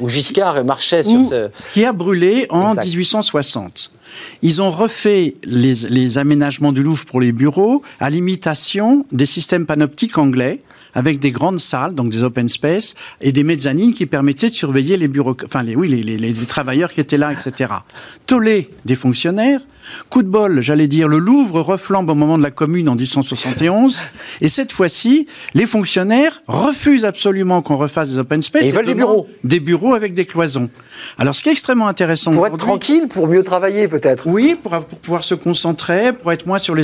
où 0.00 0.08
Giscard 0.08 0.64
marchait 0.64 1.02
sur 1.02 1.22
ce... 1.22 1.48
Qui 1.72 1.84
a 1.84 1.92
brûlé 1.92 2.46
en 2.50 2.74
1860. 2.74 3.92
Ils 4.42 4.60
ont 4.60 4.70
refait 4.70 5.36
les, 5.44 5.74
les, 5.88 6.18
aménagements 6.18 6.72
du 6.72 6.82
Louvre 6.82 7.04
pour 7.06 7.20
les 7.20 7.32
bureaux 7.32 7.82
à 7.98 8.10
l'imitation 8.10 9.06
des 9.10 9.26
systèmes 9.26 9.66
panoptiques 9.66 10.18
anglais 10.18 10.60
avec 10.94 11.18
des 11.18 11.30
grandes 11.30 11.60
salles, 11.60 11.94
donc 11.94 12.10
des 12.10 12.22
open 12.22 12.48
space, 12.48 12.94
et 13.20 13.32
des 13.32 13.44
mezzanines 13.44 13.94
qui 13.94 14.06
permettaient 14.06 14.48
de 14.48 14.54
surveiller 14.54 14.96
les 14.96 15.08
bureaux, 15.08 15.36
enfin 15.44 15.62
les, 15.62 15.76
oui, 15.76 15.88
les, 15.88 16.02
les, 16.02 16.18
les 16.18 16.46
travailleurs 16.46 16.92
qui 16.92 17.00
étaient 17.00 17.18
là, 17.18 17.32
etc. 17.32 17.72
Tollé 18.26 18.70
des 18.84 18.94
fonctionnaires, 18.94 19.60
Coup 20.10 20.22
de 20.22 20.28
bol, 20.28 20.60
j'allais 20.60 20.88
dire, 20.88 21.08
le 21.08 21.18
Louvre 21.18 21.60
reflambe 21.60 22.08
au 22.10 22.14
moment 22.14 22.38
de 22.38 22.42
la 22.42 22.50
Commune 22.50 22.88
en 22.88 22.94
1871, 22.94 24.02
et 24.40 24.48
cette 24.48 24.72
fois-ci, 24.72 25.26
les 25.54 25.66
fonctionnaires 25.66 26.42
refusent 26.46 27.04
absolument 27.04 27.62
qu'on 27.62 27.76
refasse 27.76 28.12
des 28.12 28.18
open 28.18 28.42
space. 28.42 28.64
Et 28.64 28.68
ils 28.68 28.74
veulent 28.74 28.86
des 28.86 28.94
bureaux. 28.94 29.28
Des 29.44 29.60
bureaux 29.60 29.94
avec 29.94 30.14
des 30.14 30.24
cloisons. 30.24 30.70
Alors, 31.18 31.34
ce 31.34 31.42
qui 31.42 31.48
est 31.48 31.52
extrêmement 31.52 31.88
intéressant 31.88 32.32
pour 32.32 32.46
être 32.46 32.56
tranquille, 32.56 33.08
pour 33.08 33.28
mieux 33.28 33.42
travailler 33.42 33.88
peut-être. 33.88 34.26
Oui, 34.26 34.56
pour, 34.60 34.78
pouvoir 34.84 35.24
se 35.24 35.34
concentrer, 35.34 36.12
pour 36.12 36.32
être 36.32 36.46
moins 36.46 36.58
sur 36.58 36.74
les 36.74 36.82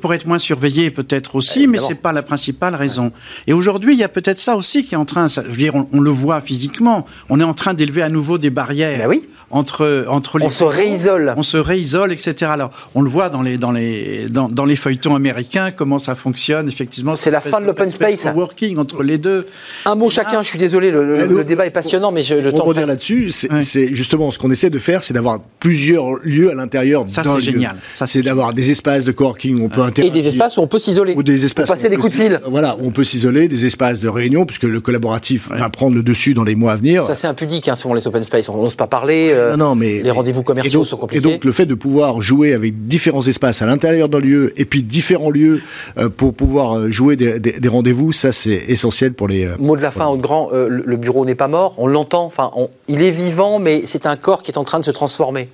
pour 0.00 0.14
être 0.14 0.26
moins 0.26 0.38
surveillé 0.38 0.90
peut-être 0.90 1.36
aussi, 1.36 1.66
mais 1.66 1.78
c'est 1.78 1.94
pas 1.94 2.12
la 2.12 2.22
principale 2.22 2.74
raison. 2.74 3.12
Et 3.46 3.52
aujourd'hui, 3.52 3.94
il 3.94 3.98
y 3.98 4.04
a 4.04 4.08
peut-être 4.08 4.40
ça 4.40 4.56
aussi 4.56 4.84
qui 4.84 4.94
est 4.94 4.98
en 4.98 5.04
train, 5.04 5.28
je 5.28 5.40
veux 5.40 5.56
dire, 5.56 5.74
on, 5.74 6.00
le 6.00 6.10
voit 6.10 6.40
physiquement, 6.40 7.06
on 7.28 7.40
est 7.40 7.44
en 7.44 7.54
train 7.54 7.74
d'élever 7.74 8.02
à 8.02 8.08
nouveau 8.08 8.38
des 8.38 8.50
barrières. 8.50 8.98
Ben 8.98 9.08
oui 9.08 9.28
entre 9.50 10.06
entre 10.08 10.38
les 10.38 10.46
on 10.46 10.50
se 10.50 10.64
réisole. 10.64 11.34
on 11.36 11.42
se 11.44 11.56
réisole 11.56 12.12
etc 12.12 12.50
alors 12.50 12.70
on 12.96 13.02
le 13.02 13.08
voit 13.08 13.28
dans 13.28 13.42
les 13.42 13.58
dans 13.58 13.70
les 13.70 14.26
dans, 14.28 14.48
dans 14.48 14.64
les 14.64 14.74
feuilletons 14.74 15.14
américains 15.14 15.70
comment 15.70 16.00
ça 16.00 16.16
fonctionne 16.16 16.68
effectivement 16.68 17.14
c'est 17.14 17.30
la 17.30 17.40
fin 17.40 17.60
de 17.60 17.66
l'open 17.66 17.88
space. 17.88 18.26
working 18.34 18.78
entre 18.78 19.02
les 19.02 19.18
deux. 19.18 19.46
Un 19.84 19.94
mot 19.94 20.10
chacun 20.10 20.42
je 20.42 20.48
suis 20.48 20.58
désolé 20.58 20.90
le, 20.90 21.44
débat 21.44 21.66
est 21.66 21.70
passionnant 21.70 22.10
mais 22.10 22.24
je, 22.24 22.34
le 22.34 22.52
temps 22.52 22.64
revenir 22.64 22.86
là-dessus 22.86 23.30
c'est 23.30 23.94
justement 23.94 24.30
ce 24.30 24.38
qu'on 24.38 24.50
essaie 24.50 24.70
de 24.70 24.78
faire 24.78 25.04
c'est 25.04 25.14
d'avoir 25.14 25.38
plusieurs 25.60 26.14
lieux 26.22 26.50
à 26.50 26.54
l'intérieur 26.54 27.04
ça 27.08 27.22
c'est 27.22 27.40
génial. 27.40 27.76
Ça 27.94 28.06
c'est 28.06 28.22
d'avoir 28.22 28.52
des 28.52 28.70
espaces 28.70 29.04
de 29.04 29.12
coworking 29.12 29.60
où 29.60 29.66
on 29.66 29.68
peut 29.68 29.82
interagir. 29.82 30.14
Et 30.14 30.18
des 30.18 30.26
espaces 30.26 30.56
où 30.56 30.60
on 30.60 30.66
peut 30.66 30.78
s'isoler. 30.78 31.14
Ou 31.16 31.22
des 31.22 31.44
espaces 31.44 31.68
passer 31.68 31.88
des 31.88 31.96
coups 31.96 32.16
de 32.16 32.22
fil. 32.22 32.40
voilà 32.48 32.76
où 32.76 32.86
on 32.86 32.90
peut 32.90 33.04
s'isoler 33.04 33.48
des 33.48 33.64
espaces 33.64 34.00
de 34.00 34.08
réunion 34.08 34.44
puisque 34.44 34.64
le 34.64 34.80
collaboratif 34.80 35.48
va 35.50 35.68
prendre 35.70 35.94
le 35.94 36.02
dessus 36.02 36.34
dans 36.34 36.44
les 36.44 36.56
mois 36.56 36.72
à 36.72 36.76
venir. 36.76 37.04
Ça 37.04 37.14
c'est 37.14 37.28
impudique 37.28 37.68
hein, 37.68 37.76
souvent 37.76 37.94
les 37.94 38.08
open 38.08 38.24
space. 38.24 38.48
On 38.48 38.56
n'ose 38.56 38.74
pas 38.74 38.86
parler 38.86 39.35
euh, 39.36 39.56
non, 39.56 39.74
mais 39.74 40.02
les 40.02 40.10
rendez-vous 40.10 40.42
commerciaux 40.42 40.84
sont 40.84 40.96
compliqués. 40.96 41.26
Et 41.26 41.32
donc 41.32 41.44
le 41.44 41.52
fait 41.52 41.66
de 41.66 41.74
pouvoir 41.74 42.20
jouer 42.22 42.52
avec 42.52 42.86
différents 42.86 43.26
espaces 43.26 43.62
à 43.62 43.66
l'intérieur 43.66 44.08
d'un 44.08 44.18
lieu 44.18 44.52
et 44.56 44.64
puis 44.64 44.82
différents 44.82 45.30
lieux 45.30 45.60
euh, 45.98 46.08
pour 46.08 46.34
pouvoir 46.34 46.76
euh, 46.78 46.90
jouer 46.90 47.16
des, 47.16 47.38
des, 47.38 47.68
rendez-vous, 47.68 48.12
ça 48.12 48.32
c'est 48.32 48.64
essentiel 48.68 49.12
pour 49.12 49.28
les. 49.28 49.48
Mot 49.58 49.76
de 49.76 49.82
la 49.82 49.90
fin, 49.90 50.06
au 50.06 50.16
grand, 50.16 50.50
le 50.52 50.96
bureau 50.96 51.24
n'est 51.24 51.34
pas 51.34 51.48
mort. 51.48 51.74
On 51.78 51.86
l'entend. 51.86 52.24
Enfin, 52.24 52.50
il 52.88 53.02
est 53.02 53.10
vivant, 53.10 53.58
mais 53.58 53.82
c'est 53.84 54.06
un 54.06 54.16
corps 54.16 54.42
qui 54.42 54.50
est 54.50 54.58
en 54.58 54.64
train 54.64 54.80
de 54.80 54.84
se 54.84 54.90
transformer. 54.90 55.48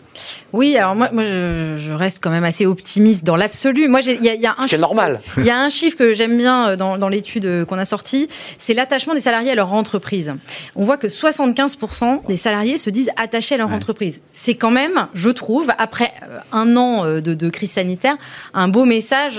Oui, 0.52 0.76
alors 0.76 0.94
moi, 0.94 1.08
moi 1.12 1.24
je, 1.24 1.92
reste 1.92 2.18
quand 2.22 2.30
même 2.30 2.44
assez 2.44 2.66
optimiste 2.66 3.24
dans 3.24 3.36
l'absolu. 3.36 3.88
Moi, 3.88 4.00
il 4.00 4.22
y, 4.22 4.46
a, 4.46 4.54
un 4.58 4.66
chiffre, 4.66 4.80
normal. 4.80 5.20
Il 5.38 5.44
y 5.44 5.50
a 5.50 5.58
un 5.58 5.68
chiffre 5.68 5.96
que 5.96 6.12
j'aime 6.14 6.36
bien 6.36 6.70
euh, 6.70 6.76
dans, 6.76 6.98
dans 6.98 7.08
l'étude 7.08 7.46
euh, 7.46 7.64
qu'on 7.64 7.78
a 7.78 7.84
sortie, 7.84 8.28
c'est 8.58 8.74
l'attachement 8.74 9.14
des 9.14 9.20
salariés 9.20 9.50
à 9.50 9.54
leur 9.54 9.72
entreprise. 9.72 10.34
On 10.76 10.84
voit 10.84 10.96
que 10.96 11.06
75% 11.06 12.26
des 12.26 12.36
salariés 12.36 12.78
se 12.78 12.90
disent 12.90 13.10
attachés 13.16 13.54
à 13.54 13.58
leur 13.58 13.72
entreprise. 13.72 14.20
C'est 14.34 14.54
quand 14.54 14.70
même, 14.70 15.08
je 15.14 15.30
trouve, 15.30 15.70
après 15.78 16.12
euh, 16.30 16.38
un 16.52 16.76
an 16.76 17.04
de, 17.04 17.20
de 17.20 17.50
crise 17.50 17.72
sanitaire, 17.72 18.16
un 18.54 18.68
beau 18.68 18.84
message 18.84 19.38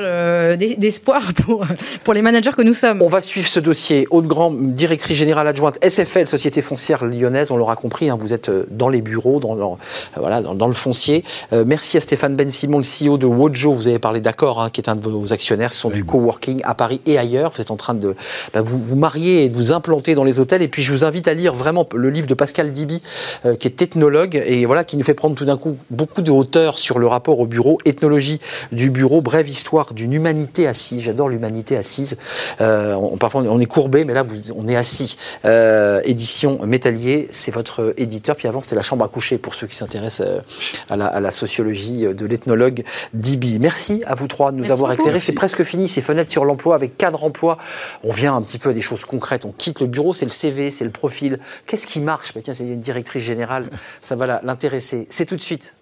d'espoir 0.78 1.34
pour, 1.46 1.66
pour 2.04 2.14
les 2.14 2.22
managers 2.22 2.52
que 2.56 2.62
nous 2.62 2.74
sommes. 2.74 3.02
On 3.02 3.08
va 3.08 3.22
suivre 3.22 3.48
ce 3.48 3.60
dossier. 3.60 4.08
Aude 4.10 4.28
Grand, 4.28 4.52
directrice 4.52 5.18
générale 5.18 5.48
adjointe 5.48 5.78
SFL, 5.84 6.28
Société 6.28 6.62
foncière 6.62 7.06
lyonnaise, 7.06 7.52
on 7.52 7.58
l'aura 7.58 7.76
compris, 7.76 8.10
hein, 8.10 8.18
vous 8.20 8.34
êtes 8.34 8.50
dans 8.72 8.90
les 8.90 9.02
bureaux, 9.02 9.40
dans, 9.40 9.78
voilà, 10.16 10.42
dans, 10.42 10.63
dans 10.64 10.70
le 10.70 10.74
foncier. 10.74 11.26
Euh, 11.52 11.66
merci 11.68 11.98
à 11.98 12.00
Stéphane 12.00 12.38
Ben 12.38 12.50
Simon, 12.50 12.78
le 12.78 12.86
CEO 12.86 13.18
de 13.18 13.26
Wojo. 13.26 13.74
Vous 13.74 13.90
avez 13.90 14.00
parlé 14.00 14.22
d'accord, 14.22 14.62
hein, 14.62 14.70
qui 14.70 14.80
est 14.80 14.88
un 14.88 14.96
de 14.96 15.02
vos 15.02 15.34
actionnaires. 15.34 15.74
Ce 15.74 15.80
sont 15.80 15.90
du 15.90 16.06
coworking 16.06 16.62
à 16.64 16.74
Paris 16.74 17.02
et 17.06 17.18
ailleurs. 17.18 17.52
Vous 17.54 17.60
êtes 17.60 17.70
en 17.70 17.76
train 17.76 17.94
de 17.94 18.16
bah, 18.54 18.62
vous, 18.62 18.82
vous, 18.82 18.96
marier 18.96 19.44
et 19.44 19.50
de 19.50 19.56
vous 19.56 19.74
implanter 19.74 20.16
dans 20.16 20.24
les 20.24 20.40
hôtels. 20.40 20.62
Et 20.62 20.70
puis 20.70 20.82
je 20.82 20.94
vous 20.94 21.04
invite 21.04 21.28
à 21.28 21.34
lire 21.34 21.54
vraiment 21.54 21.86
le 21.94 22.10
livre 22.10 22.28
de 22.28 22.34
Pascal 22.34 22.72
Diby, 22.72 23.02
euh, 23.46 23.56
qui 23.56 23.68
est 23.68 23.82
ethnologue 23.82 24.42
et 24.46 24.66
voilà 24.66 24.86
qui 24.86 24.96
nous 24.96 25.04
fait 25.04 25.14
prendre 25.14 25.36
tout 25.36 25.44
d'un 25.44 25.58
coup 25.58 25.76
beaucoup 25.90 26.22
de 26.22 26.32
hauteur 26.32 26.80
sur 26.80 26.98
le 26.98 27.08
rapport 27.08 27.40
au 27.42 27.46
bureau, 27.46 27.78
ethnologie 27.84 28.40
du 28.72 28.90
bureau, 28.90 29.22
brève 29.22 29.50
histoire 29.50 29.94
d'une 29.94 30.14
humanité 30.14 30.66
assise. 30.66 31.02
J'adore 31.02 31.28
l'humanité 31.28 31.76
assise. 31.76 32.16
Euh, 32.62 32.94
on, 32.94 33.18
parfois 33.18 33.42
on 33.42 33.60
est 33.60 33.66
courbé, 33.66 34.06
mais 34.06 34.14
là 34.14 34.24
on 34.56 34.70
est 34.70 34.78
assis. 34.78 35.18
édition 36.06 36.66
Métallier, 36.66 37.28
c'est 37.34 37.52
votre 37.52 37.94
éditeur. 37.98 38.38
Puis 38.38 38.48
avant 38.48 38.62
c'était 38.62 38.78
la 38.78 38.82
chambre 38.82 39.04
à 39.04 39.10
coucher 39.10 39.38
pour 39.38 39.56
ceux 39.56 39.68
qui 39.68 39.76
s'intéressent 39.76 40.26
à 40.90 40.96
la, 40.96 41.08
à 41.08 41.20
la 41.20 41.32
sociologie 41.32 42.06
de 42.14 42.26
l'ethnologue 42.26 42.84
Dibi. 43.14 43.60
Merci 43.60 44.02
à 44.06 44.16
vous 44.16 44.28
trois 44.28 44.52
de 44.52 44.58
nous 44.58 44.72
avoir 44.72 44.92
éclairés. 44.92 45.20
C'est 45.20 45.34
presque 45.34 45.64
fini, 45.64 45.88
ces 45.90 46.02
fenêtres 46.02 46.32
sur 46.32 46.46
l'emploi 46.46 46.76
avec 46.76 46.98
cadre 46.98 47.24
emploi. 47.24 47.58
On 48.04 48.12
vient 48.12 48.36
un 48.36 48.42
petit 48.42 48.60
peu 48.60 48.70
à 48.70 48.74
des 48.74 48.82
choses 48.82 49.06
concrètes. 49.06 49.46
On 49.46 49.52
quitte 49.52 49.80
le 49.80 49.88
bureau, 49.88 50.14
c'est 50.14 50.26
le 50.26 50.32
CV, 50.32 50.70
c'est 50.72 50.86
le 50.86 50.92
profil. 50.92 51.40
Qu'est-ce 51.66 51.88
qui 51.88 52.02
marche? 52.02 52.34
Bah, 52.34 52.42
Tiens, 52.44 52.54
c'est 52.54 52.66
une 52.66 52.82
directrice 52.82 53.24
générale, 53.24 53.66
ça 54.02 54.16
va 54.16 54.42
l'intéresser. 54.44 55.08
C'est 55.10 55.26
tout 55.26 55.36
de 55.36 55.42
suite. 55.42 55.76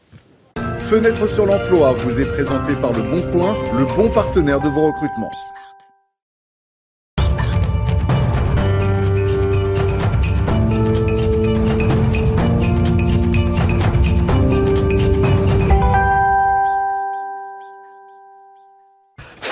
Fenêtre 0.90 1.28
sur 1.30 1.46
l'emploi 1.46 1.94
vous 1.94 2.20
est 2.20 2.26
présenté 2.26 2.74
par 2.74 2.92
Le 2.92 3.02
Bon 3.02 3.22
Coin, 3.32 3.56
le 3.78 3.86
bon 3.86 4.10
partenaire 4.10 4.60
de 4.60 4.68
vos 4.68 4.88
recrutements. 4.88 5.32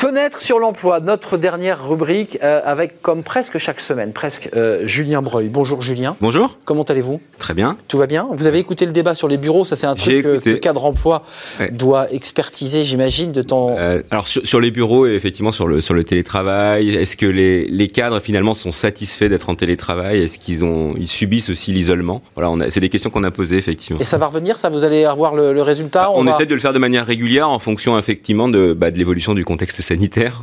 Fenêtre 0.10 0.42
sur 0.42 0.58
l'emploi, 0.58 1.02
notre 1.02 1.38
dernière 1.38 1.88
rubrique 1.88 2.40
euh, 2.44 2.62
avec 2.64 3.04
comme 3.04 3.22
presque 3.22 3.60
chaque 3.60 3.80
semaine, 3.80 4.12
presque 4.12 4.50
euh, 4.56 4.88
Julien 4.88 5.22
Breuil. 5.22 5.50
Bonjour 5.50 5.84
Julien. 5.84 6.16
Bonjour. 6.20 6.58
Comment 6.66 6.82
allez-vous? 6.82 7.22
Très 7.38 7.54
bien. 7.54 7.78
Tout 7.88 8.00
va 8.00 8.08
bien? 8.08 8.28
Vous 8.32 8.48
avez 8.48 8.58
écouté 8.58 8.88
le 8.88 8.92
débat 8.92 9.14
sur 9.14 9.28
les 9.28 9.38
bureaux, 9.38 9.66
ça 9.66 9.76
c'est 9.76 9.86
un 9.86 9.94
truc 9.94 10.24
que 10.24 10.50
le 10.50 10.58
cadre 10.58 10.84
emploi 10.84 11.22
doit 11.74 12.12
expertiser, 12.12 12.86
j'imagine, 12.86 13.32
de 13.32 13.44
temps. 13.44 13.76
Euh, 13.78 14.02
alors 14.10 14.28
sur, 14.28 14.60
les 14.60 14.72
bureaux 14.72 15.06
et 15.06 15.14
effectivement 15.14 15.52
sur 15.52 15.68
le 15.68 15.80
sur 15.80 15.94
le 15.94 16.04
télétravail, 16.04 16.90
est-ce 16.90 17.16
que 17.16 17.28
les, 17.28 17.68
les 17.68 17.88
cadres 17.88 18.20
finalement 18.20 18.56
sont 18.56 18.72
satisfaits 18.72 19.26
d'être 19.26 19.48
en 19.48 19.54
télétravail? 19.54 20.24
Est-ce 20.24 20.40
qu'ils 20.40 20.66
ont 20.66 20.96
ils 20.98 21.08
subissent 21.08 21.52
aussi 21.52 21.72
l'isolement? 21.72 22.24
Voilà, 22.36 22.72
c'est 22.72 22.80
des 22.80 22.90
questions 22.90 23.12
qu'on 23.12 23.26
a 23.26 23.30
posées 23.30 23.58
effectivement. 23.58 24.00
Et 24.00 24.06
ça 24.06 24.18
va 24.18 24.26
revenir, 24.26 24.58
ça? 24.58 24.70
Vous 24.70 24.84
allez 24.84 25.06
avoir 25.06 25.36
le, 25.36 25.62
résultat? 25.62 26.06
Bah, 26.06 26.14
On, 26.16 26.26
essaie 26.26 26.48
de 26.48 26.56
le 26.56 26.60
faire 26.60 26.74
de 26.74 26.80
manière 26.80 27.06
régulière 27.06 27.48
en 27.48 27.60
fonction 27.60 28.00
effectivement 28.00 28.48
de, 28.48 28.74
bah, 28.74 28.90
de 28.90 28.98
l'évolution 28.98 29.36
du 29.36 29.46
contexte 29.46 29.84
sanitaire 29.84 29.99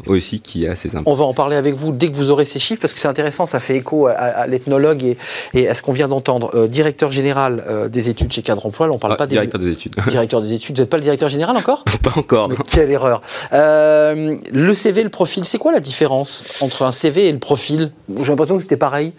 aussi 0.06 0.40
qui 0.40 0.66
a 0.66 0.74
ses 0.74 0.90
impacts. 0.90 1.08
On 1.08 1.12
va 1.12 1.24
en 1.24 1.34
parler 1.34 1.56
avec 1.56 1.74
vous 1.74 1.92
dès 1.92 2.10
que 2.10 2.16
vous 2.16 2.30
aurez 2.30 2.44
ces 2.44 2.58
chiffres 2.58 2.80
parce 2.80 2.94
que 2.94 2.98
c'est 2.98 3.08
intéressant, 3.08 3.46
ça 3.46 3.60
fait 3.60 3.76
écho 3.76 4.06
à, 4.06 4.46
l'ethnologue 4.46 5.16
et, 5.54 5.68
à 5.68 5.74
ce 5.74 5.82
qu'on 5.82 5.92
vient 5.92 6.08
d'entendre. 6.08 6.50
Euh, 6.54 6.66
directeur 6.66 7.12
général 7.12 7.64
euh, 7.68 7.88
des 7.88 8.08
études 8.08 8.32
chez 8.32 8.42
Cadre 8.42 8.66
Emploi, 8.66 8.86
là 8.86 8.92
on 8.92 8.98
parle 8.98 9.14
ah, 9.14 9.16
pas 9.16 9.26
directeur 9.26 9.60
des, 9.60 9.72
études. 9.72 9.94
directeur 10.08 10.40
des 10.40 10.52
études. 10.52 10.76
Vous 10.76 10.82
n'êtes 10.82 10.90
pas 10.90 10.96
le 10.96 11.02
directeur 11.02 11.28
général 11.28 11.56
encore? 11.56 11.84
Pas 12.02 12.12
encore. 12.16 12.48
Mais 12.48 12.56
quelle 12.70 12.90
erreur. 12.90 13.20
Euh, 13.52 14.36
le 14.52 14.74
CV, 14.74 15.02
le 15.02 15.08
profil, 15.08 15.44
c'est 15.44 15.58
quoi 15.58 15.72
la 15.72 15.80
différence 15.80 16.44
entre 16.60 16.82
un 16.82 16.92
CV 16.92 17.28
et 17.28 17.32
le 17.32 17.38
profil? 17.38 17.90
J'ai 18.16 18.26
l'impression 18.26 18.56
que 18.56 18.62
c'était 18.62 18.76
pareil. 18.76 19.12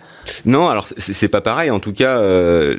Non, 0.45 0.69
alors 0.69 0.87
c'est 0.97 1.27
pas 1.27 1.41
pareil. 1.41 1.69
En 1.69 1.79
tout 1.79 1.91
cas, 1.91 2.21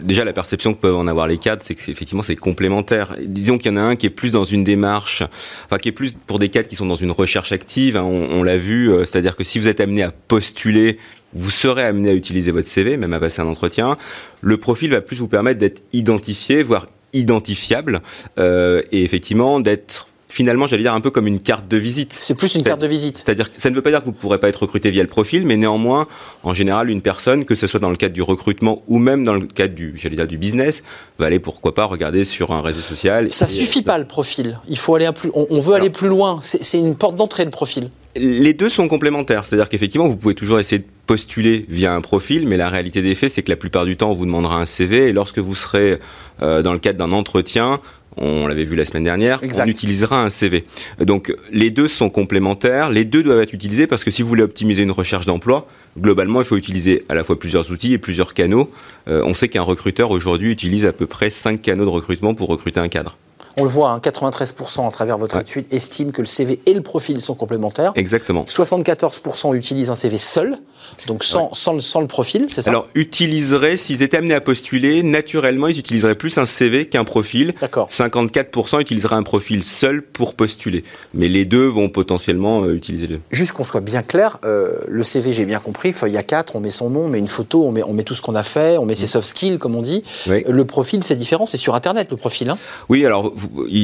déjà 0.03 0.25
la 0.25 0.33
perception 0.33 0.73
que 0.73 0.79
peuvent 0.79 0.97
en 0.97 1.07
avoir 1.07 1.27
les 1.27 1.39
cadres, 1.39 1.63
c'est 1.63 1.75
que 1.75 1.91
effectivement 1.91 2.23
c'est 2.23 2.37
complémentaire. 2.37 3.17
Disons 3.23 3.59
qu'il 3.59 3.73
y 3.73 3.75
en 3.75 3.77
a 3.77 3.83
un 3.83 3.97
qui 3.97 4.07
est 4.07 4.11
plus 4.11 4.33
dans 4.33 4.45
une 4.45 4.65
démarche, 4.65 5.23
enfin 5.67 5.79
qui 5.79 5.89
est 5.89 5.93
plus 5.93 6.15
pour 6.27 6.39
des 6.39 6.49
cadres 6.49 6.69
qui 6.69 6.77
sont 6.77 6.87
dans 6.87 6.97
une 6.97 7.11
recherche 7.11 7.48
active, 7.53 7.97
hein, 7.97 8.03
on, 8.03 8.43
l'a 8.43 8.57
vu, 8.57 8.91
euh, 8.91 9.05
c'est-à-dire 9.05 9.37
que 9.37 9.45
si 9.45 9.59
vous 9.59 9.69
êtes 9.69 9.81
amené 9.81 10.03
à 10.03 10.11
postuler, 10.11 10.99
vous 11.35 11.51
serez 11.51 11.85
amené 11.85 12.11
à 12.11 12.15
utiliser 12.15 12.51
votre 12.51 12.69
CV, 12.69 12.97
même 12.97 13.13
à 13.13 13.21
passer 13.21 13.41
un 13.41 13.47
entretien. 13.47 13.97
Le 14.41 14.57
profil 14.57 14.91
va 14.91 15.01
plus 15.01 15.17
vous 15.17 15.29
permettre 15.29 15.59
d'être 15.59 15.83
identifié, 15.93 16.63
voire 16.63 16.87
identifiable, 17.13 18.01
euh, 18.39 18.83
et 18.93 19.03
effectivement 19.03 19.61
d'être 19.61 20.09
finalement, 20.29 20.67
j'allais 20.67 20.83
dire 20.83 20.95
un 20.95 21.01
peu 21.01 21.11
comme 21.11 21.27
une 21.27 21.41
carte 21.41 21.69
de 21.69 21.77
visite. 21.77 22.17
C'est 22.19 22.35
plus 22.35 22.55
une 22.55 22.63
carte 22.63 22.81
de 22.81 22.87
visite. 22.87 23.23
C'est-à-dire, 23.25 23.51
ça 23.57 23.71
ne 23.71 23.75
veut 23.75 23.83
pas 23.83 23.91
dire 23.91 24.01
que 24.01 24.05
vous 24.07 24.13
ne 24.13 24.17
pourrez 24.17 24.39
pas 24.39 24.49
être 24.49 24.63
recruté 24.63 24.91
via 24.91 25.03
le 25.03 25.09
profil, 25.09 25.47
mais 25.47 25.57
néanmoins, 25.57 26.07
en 26.43 26.55
général, 26.55 26.91
une 26.91 27.03
personne, 27.03 27.45
que 27.45 27.55
ce 27.55 27.67
soit 27.67 27.81
dans 27.81 27.91
le 27.91 27.97
cadre 27.97 28.15
du 28.15 28.23
recrutement 28.23 28.83
ou 28.89 28.99
même 28.99 29.25
dans 29.25 29.35
le 29.35 29.47
cadre 29.47 29.75
du, 29.75 29.95
j'allais 29.97 30.17
dire, 30.17 30.27
du 30.27 30.39
business, 30.39 30.83
va 31.19 31.27
aller 31.27 31.39
pourquoi 31.39 31.75
pas 31.75 31.85
regarder 31.85 32.25
sur 32.25 32.53
un 32.53 32.61
réseau 32.61 32.81
social. 32.81 33.33
Ça 33.33 33.49
suffit 33.49 33.83
pas 33.83 33.99
le 33.99 34.07
profil. 34.07 34.59
Il 34.69 34.79
faut 34.79 34.95
aller 34.95 35.07
un 35.07 35.13
plus, 35.13 35.31
on, 35.35 35.61
veut 35.61 35.75
aller 35.75 35.91
plus 35.91 36.09
loin. 36.09 36.39
C'est 36.43 36.79
une 36.79 36.97
porte 36.97 37.17
d'entrée 37.17 37.45
le 37.45 37.51
profil. 37.51 37.91
Les 38.17 38.53
deux 38.53 38.69
sont 38.69 38.89
complémentaires, 38.89 39.45
c'est-à-dire 39.45 39.69
qu'effectivement, 39.69 40.09
vous 40.09 40.17
pouvez 40.17 40.35
toujours 40.35 40.59
essayer 40.59 40.79
de 40.79 40.87
postuler 41.07 41.67
via 41.69 41.95
un 41.95 42.01
profil, 42.01 42.49
mais 42.49 42.57
la 42.57 42.69
réalité 42.69 43.01
des 43.01 43.15
faits, 43.15 43.31
c'est 43.31 43.43
que 43.43 43.51
la 43.51 43.57
plupart 43.57 43.85
du 43.85 43.97
temps, 43.97 44.11
on 44.11 44.15
vous 44.15 44.27
demandera 44.27 44.57
un 44.57 44.67
CV, 44.67 45.09
et 45.09 45.13
lorsque 45.13 45.39
vous 45.39 45.55
serez 45.55 45.99
euh, 46.43 46.63
dans 46.63 46.73
le 46.73 46.79
cadre 46.79 46.99
d'un 46.99 47.13
entretien, 47.13 47.81
on 48.21 48.47
l'avait 48.47 48.65
vu 48.65 48.77
la 48.77 48.85
semaine 48.85 49.05
dernière, 49.05 49.41
on 49.43 49.67
utilisera 49.67 50.23
un 50.23 50.31
CV. 50.31 50.65
Donc 51.01 51.35
les 51.51 51.71
deux 51.71 51.89
sont 51.89 52.11
complémentaires, 52.11 52.91
les 52.91 53.05
deux 53.05 53.23
doivent 53.23 53.41
être 53.41 53.53
utilisés 53.53 53.87
parce 53.87 54.05
que 54.05 54.11
si 54.11 54.23
vous 54.23 54.29
voulez 54.29 54.43
optimiser 54.43 54.83
une 54.83 54.93
recherche 54.93 55.27
d'emploi, 55.27 55.67
globalement 55.99 56.41
il 56.41 56.45
faut 56.45 56.57
utiliser 56.57 57.05
à 57.09 57.15
la 57.15 57.25
fois 57.25 57.39
plusieurs 57.39 57.71
outils 57.71 57.93
et 57.93 57.99
plusieurs 57.99 58.35
canaux. 58.35 58.71
Euh, 59.09 59.23
on 59.25 59.35
sait 59.35 59.49
qu'un 59.49 59.63
recruteur 59.63 60.11
aujourd'hui 60.11 60.51
utilise 60.51 60.87
à 60.87 60.93
peu 60.93 61.07
près 61.07 61.31
5 61.31 61.61
canaux 61.61 61.85
de 61.85 61.91
recrutement 61.91 62.35
pour 62.35 62.49
recruter 62.49 62.81
un 62.81 62.89
cadre. 62.89 63.17
On 63.61 63.65
le 63.65 63.71
voit, 63.71 63.99
93% 63.99 64.81
hein, 64.81 64.87
à 64.87 64.91
travers 64.93 65.19
votre 65.19 65.37
étude 65.37 65.67
estiment 65.73 66.13
que 66.13 66.23
le 66.23 66.27
CV 66.27 66.61
et 66.67 66.75
le 66.75 66.81
profil 66.81 67.21
sont 67.21 67.35
complémentaires. 67.35 67.91
Exactement. 67.97 68.45
74% 68.45 69.57
utilisent 69.57 69.91
un 69.91 69.97
CV 69.97 70.17
seul, 70.17 70.59
donc 71.07 71.25
sans, 71.25 71.55
sans, 71.55 72.01
le 72.01 72.07
profil, 72.07 72.47
c'est 72.51 72.63
ça 72.63 72.71
Alors, 72.71 72.89
utiliseraient, 72.95 73.77
s'ils 73.77 74.03
étaient 74.03 74.17
amenés 74.17 74.35
à 74.35 74.41
postuler, 74.41 75.03
naturellement, 75.03 75.69
ils 75.69 75.79
utiliseraient 75.79 76.15
plus 76.15 76.39
un 76.39 76.47
CV 76.47 76.87
qu'un 76.87 77.05
profil. 77.05 77.55
D'accord. 77.61 77.89
54% 77.89 78.81
utiliseraient 78.81 79.17
un 79.17 79.23
profil 79.23 79.63
seul 79.63 80.03
pour 80.03 80.35
postuler. 80.35 80.85
Mais 81.15 81.29
les 81.29 81.45
deux 81.45 81.67
vont 81.67 81.89
potentiellement 81.89 82.63
euh, 82.63 82.75
utiliser 82.75 83.07
le. 83.07 83.21
Juste 83.31 83.53
qu'on 83.53 83.65
soit 83.65 83.81
bien 83.81 84.03
clair, 84.03 84.39
euh, 84.45 84.79
le 84.89 85.05
CV, 85.05 85.33
j'ai 85.33 85.45
bien 85.45 85.61
compris, 85.61 85.93
feuille 85.93 86.17
A4, 86.17 86.51
on 86.55 86.61
met 86.61 86.71
son 86.71 86.91
nom, 86.91 87.05
on 87.05 87.09
met 87.09 87.19
une 87.19 87.29
photo, 87.29 87.65
on 87.65 87.73
met, 87.73 87.83
on 87.83 87.93
met 87.93 88.05
tout 88.05 88.15
ce 88.15 88.23
qu'on 88.23 88.35
a 88.35 88.43
fait, 88.43 88.79
on 88.79 88.87
met 88.87 88.95
ses 88.95 89.05
mm. 89.05 89.09
soft 89.09 89.29
skills, 89.29 89.59
comme 89.59 89.75
on 89.75 89.83
dit. 89.83 90.05
Le 90.27 90.65
profil, 90.65 91.05
c'est 91.05 91.17
différent, 91.17 91.47
c'est 91.47 91.57
sur 91.57 91.75
Internet, 91.75 92.09
le 92.11 92.17
profil. 92.17 92.51
Hein 92.51 92.59
oui, 92.89 93.05
alors, 93.05 93.33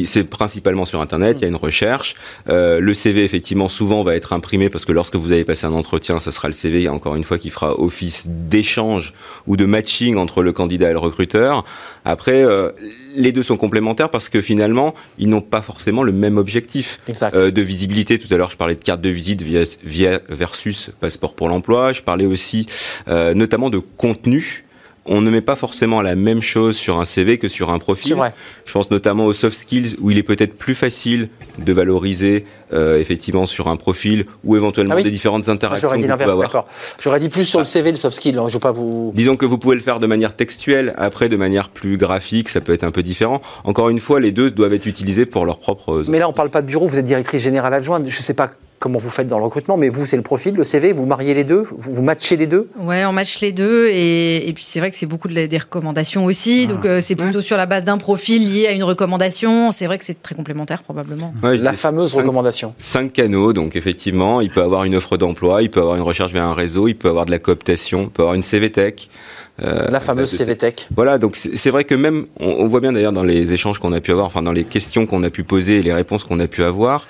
c'est 0.06 0.24
principalement 0.24 0.84
sur 0.84 1.00
Internet, 1.00 1.38
il 1.38 1.42
y 1.42 1.44
a 1.44 1.48
une 1.48 1.56
recherche. 1.56 2.14
Euh, 2.48 2.80
le 2.80 2.94
CV, 2.94 3.24
effectivement, 3.24 3.68
souvent 3.68 4.02
va 4.02 4.14
être 4.14 4.32
imprimé 4.32 4.68
parce 4.68 4.84
que 4.84 4.92
lorsque 4.92 5.16
vous 5.16 5.32
allez 5.32 5.44
passer 5.44 5.66
un 5.66 5.72
entretien, 5.72 6.18
ça 6.18 6.30
sera 6.30 6.48
le 6.48 6.54
CV, 6.54 6.88
encore 6.94 7.16
une 7.16 7.24
fois, 7.24 7.38
qui 7.38 7.50
fera 7.50 7.78
office 7.78 8.24
d'échange 8.26 9.14
ou 9.46 9.56
de 9.56 9.64
matching 9.66 10.16
entre 10.16 10.42
le 10.42 10.52
candidat 10.52 10.90
et 10.90 10.92
le 10.92 10.98
recruteur. 10.98 11.64
Après, 12.04 12.42
euh, 12.42 12.70
les 13.14 13.32
deux 13.32 13.42
sont 13.42 13.56
complémentaires 13.56 14.10
parce 14.10 14.28
que 14.28 14.40
finalement, 14.40 14.94
ils 15.18 15.28
n'ont 15.28 15.40
pas 15.40 15.62
forcément 15.62 16.02
le 16.02 16.12
même 16.12 16.38
objectif 16.38 17.00
euh, 17.34 17.50
de 17.50 17.62
visibilité. 17.62 18.18
Tout 18.18 18.32
à 18.32 18.36
l'heure, 18.36 18.50
je 18.50 18.56
parlais 18.56 18.74
de 18.74 18.82
carte 18.82 19.00
de 19.00 19.10
visite 19.10 19.42
via, 19.42 19.64
via 19.84 20.20
versus 20.28 20.90
passeport 21.00 21.34
pour 21.34 21.48
l'emploi. 21.48 21.92
Je 21.92 22.02
parlais 22.02 22.26
aussi 22.26 22.66
notamment 23.06 23.70
de 23.70 23.78
contenu 23.78 24.64
on 25.06 25.20
ne 25.20 25.30
met 25.30 25.40
pas 25.40 25.56
forcément 25.56 26.02
la 26.02 26.14
même 26.14 26.42
chose 26.42 26.76
sur 26.76 26.98
un 26.98 27.04
CV 27.04 27.38
que 27.38 27.48
sur 27.48 27.70
un 27.70 27.78
profil. 27.78 28.14
Vrai. 28.14 28.32
Je 28.64 28.72
pense 28.72 28.90
notamment 28.90 29.26
aux 29.26 29.32
soft 29.32 29.58
skills 29.58 29.96
où 30.00 30.10
il 30.10 30.18
est 30.18 30.22
peut-être 30.22 30.54
plus 30.54 30.74
facile 30.74 31.28
de 31.58 31.72
valoriser 31.72 32.46
euh, 32.72 32.98
effectivement 32.98 33.46
sur 33.46 33.68
un 33.68 33.76
profil 33.76 34.24
ou 34.44 34.56
éventuellement 34.56 34.96
ah 34.98 35.02
des 35.02 35.10
différentes 35.10 35.48
interactions. 35.48 35.88
J'aurais 35.88 35.98
dit 35.98 36.06
l'inverse, 36.06 36.38
d'accord. 36.38 36.66
J'aurais 37.00 37.20
dit 37.20 37.28
plus 37.28 37.44
sur 37.44 37.58
le 37.58 37.64
CV 37.64 37.90
le 37.90 37.96
soft 37.96 38.16
skill. 38.16 38.38
Hein, 38.38 38.46
je 38.48 38.54
veux 38.54 38.60
pas 38.60 38.72
vous. 38.72 39.12
Disons 39.14 39.36
que 39.36 39.46
vous 39.46 39.58
pouvez 39.58 39.76
le 39.76 39.82
faire 39.82 40.00
de 40.00 40.06
manière 40.06 40.34
textuelle, 40.34 40.94
après 40.96 41.28
de 41.28 41.36
manière 41.36 41.68
plus 41.68 41.96
graphique, 41.96 42.48
ça 42.48 42.60
peut 42.60 42.72
être 42.72 42.84
un 42.84 42.90
peu 42.90 43.02
différent. 43.02 43.42
Encore 43.64 43.90
une 43.90 44.00
fois, 44.00 44.20
les 44.20 44.32
deux 44.32 44.50
doivent 44.50 44.74
être 44.74 44.86
utilisés 44.86 45.26
pour 45.26 45.44
leur 45.44 45.58
propre. 45.58 46.02
Mais 46.08 46.18
là, 46.18 46.28
on 46.28 46.32
parle 46.32 46.50
pas 46.50 46.62
de 46.62 46.66
bureau. 46.66 46.88
Vous 46.88 46.98
êtes 46.98 47.04
directrice 47.04 47.42
générale 47.42 47.74
adjointe. 47.74 48.04
Je 48.08 48.22
sais 48.22 48.34
pas 48.34 48.50
comment 48.84 48.98
vous 48.98 49.08
faites 49.08 49.28
dans 49.28 49.38
le 49.38 49.44
recrutement, 49.44 49.78
mais 49.78 49.88
vous, 49.88 50.04
c'est 50.04 50.18
le 50.18 50.22
profil, 50.22 50.54
le 50.56 50.62
CV, 50.62 50.92
vous 50.92 51.06
mariez 51.06 51.32
les 51.32 51.44
deux, 51.44 51.64
vous, 51.70 52.02
matchez 52.02 52.36
les 52.36 52.46
deux? 52.46 52.68
Ouais, 52.78 53.06
on 53.06 53.14
match 53.14 53.40
les 53.40 53.50
deux, 53.50 53.88
et, 53.88 54.52
puis 54.54 54.62
c'est 54.62 54.78
vrai 54.78 54.90
que 54.90 54.96
c'est 54.98 55.06
beaucoup 55.06 55.26
de, 55.26 55.46
des 55.46 55.56
recommandations 55.56 56.26
aussi, 56.26 56.66
ah. 56.68 56.72
donc 56.74 56.84
euh, 56.84 57.00
c'est 57.00 57.16
plutôt 57.16 57.40
sur 57.40 57.56
la 57.56 57.64
base 57.64 57.84
d'un 57.84 57.96
profil 57.96 58.52
lié 58.52 58.66
à 58.66 58.72
une 58.72 58.82
recommandation. 58.82 59.72
C'est 59.72 59.86
vrai 59.86 59.96
que 59.96 60.04
c'est 60.04 60.20
très 60.20 60.34
complémentaire 60.34 60.82
probablement. 60.82 61.32
la 61.42 61.72
fameuse 61.72 62.12
recommandation. 62.12 62.74
Cinq 62.78 63.14
canaux, 63.14 63.54
donc 63.54 63.74
effectivement, 63.74 64.42
il 64.42 64.50
peut 64.50 64.62
avoir 64.62 64.84
une 64.84 64.96
offre 64.96 65.16
d'emploi, 65.16 65.62
il 65.62 65.70
peut 65.70 65.80
avoir 65.80 65.96
une 65.96 66.02
recherche 66.02 66.32
via 66.32 66.44
un 66.44 66.52
réseau, 66.52 66.86
il 66.86 66.94
peut 66.94 67.08
avoir 67.08 67.24
de 67.24 67.30
la 67.30 67.38
cooptation, 67.38 68.02
il 68.02 68.10
peut 68.10 68.20
avoir 68.20 68.34
une 68.34 68.42
CV 68.42 68.70
Tech. 68.70 68.94
Euh, 68.98 69.43
la 69.58 70.00
fameuse 70.00 70.36
CVTech. 70.36 70.88
Voilà, 70.96 71.18
donc 71.18 71.36
c'est 71.36 71.70
vrai 71.70 71.84
que 71.84 71.94
même, 71.94 72.26
on, 72.40 72.66
voit 72.66 72.80
bien 72.80 72.92
d'ailleurs 72.92 73.12
dans 73.12 73.24
les 73.24 73.52
échanges 73.52 73.78
qu'on 73.78 73.92
a 73.92 74.00
pu 74.00 74.10
avoir, 74.10 74.26
enfin 74.26 74.42
dans 74.42 74.52
les 74.52 74.64
questions 74.64 75.06
qu'on 75.06 75.22
a 75.22 75.30
pu 75.30 75.44
poser 75.44 75.78
et 75.78 75.82
les 75.82 75.92
réponses 75.92 76.24
qu'on 76.24 76.40
a 76.40 76.48
pu 76.48 76.64
avoir, 76.64 77.06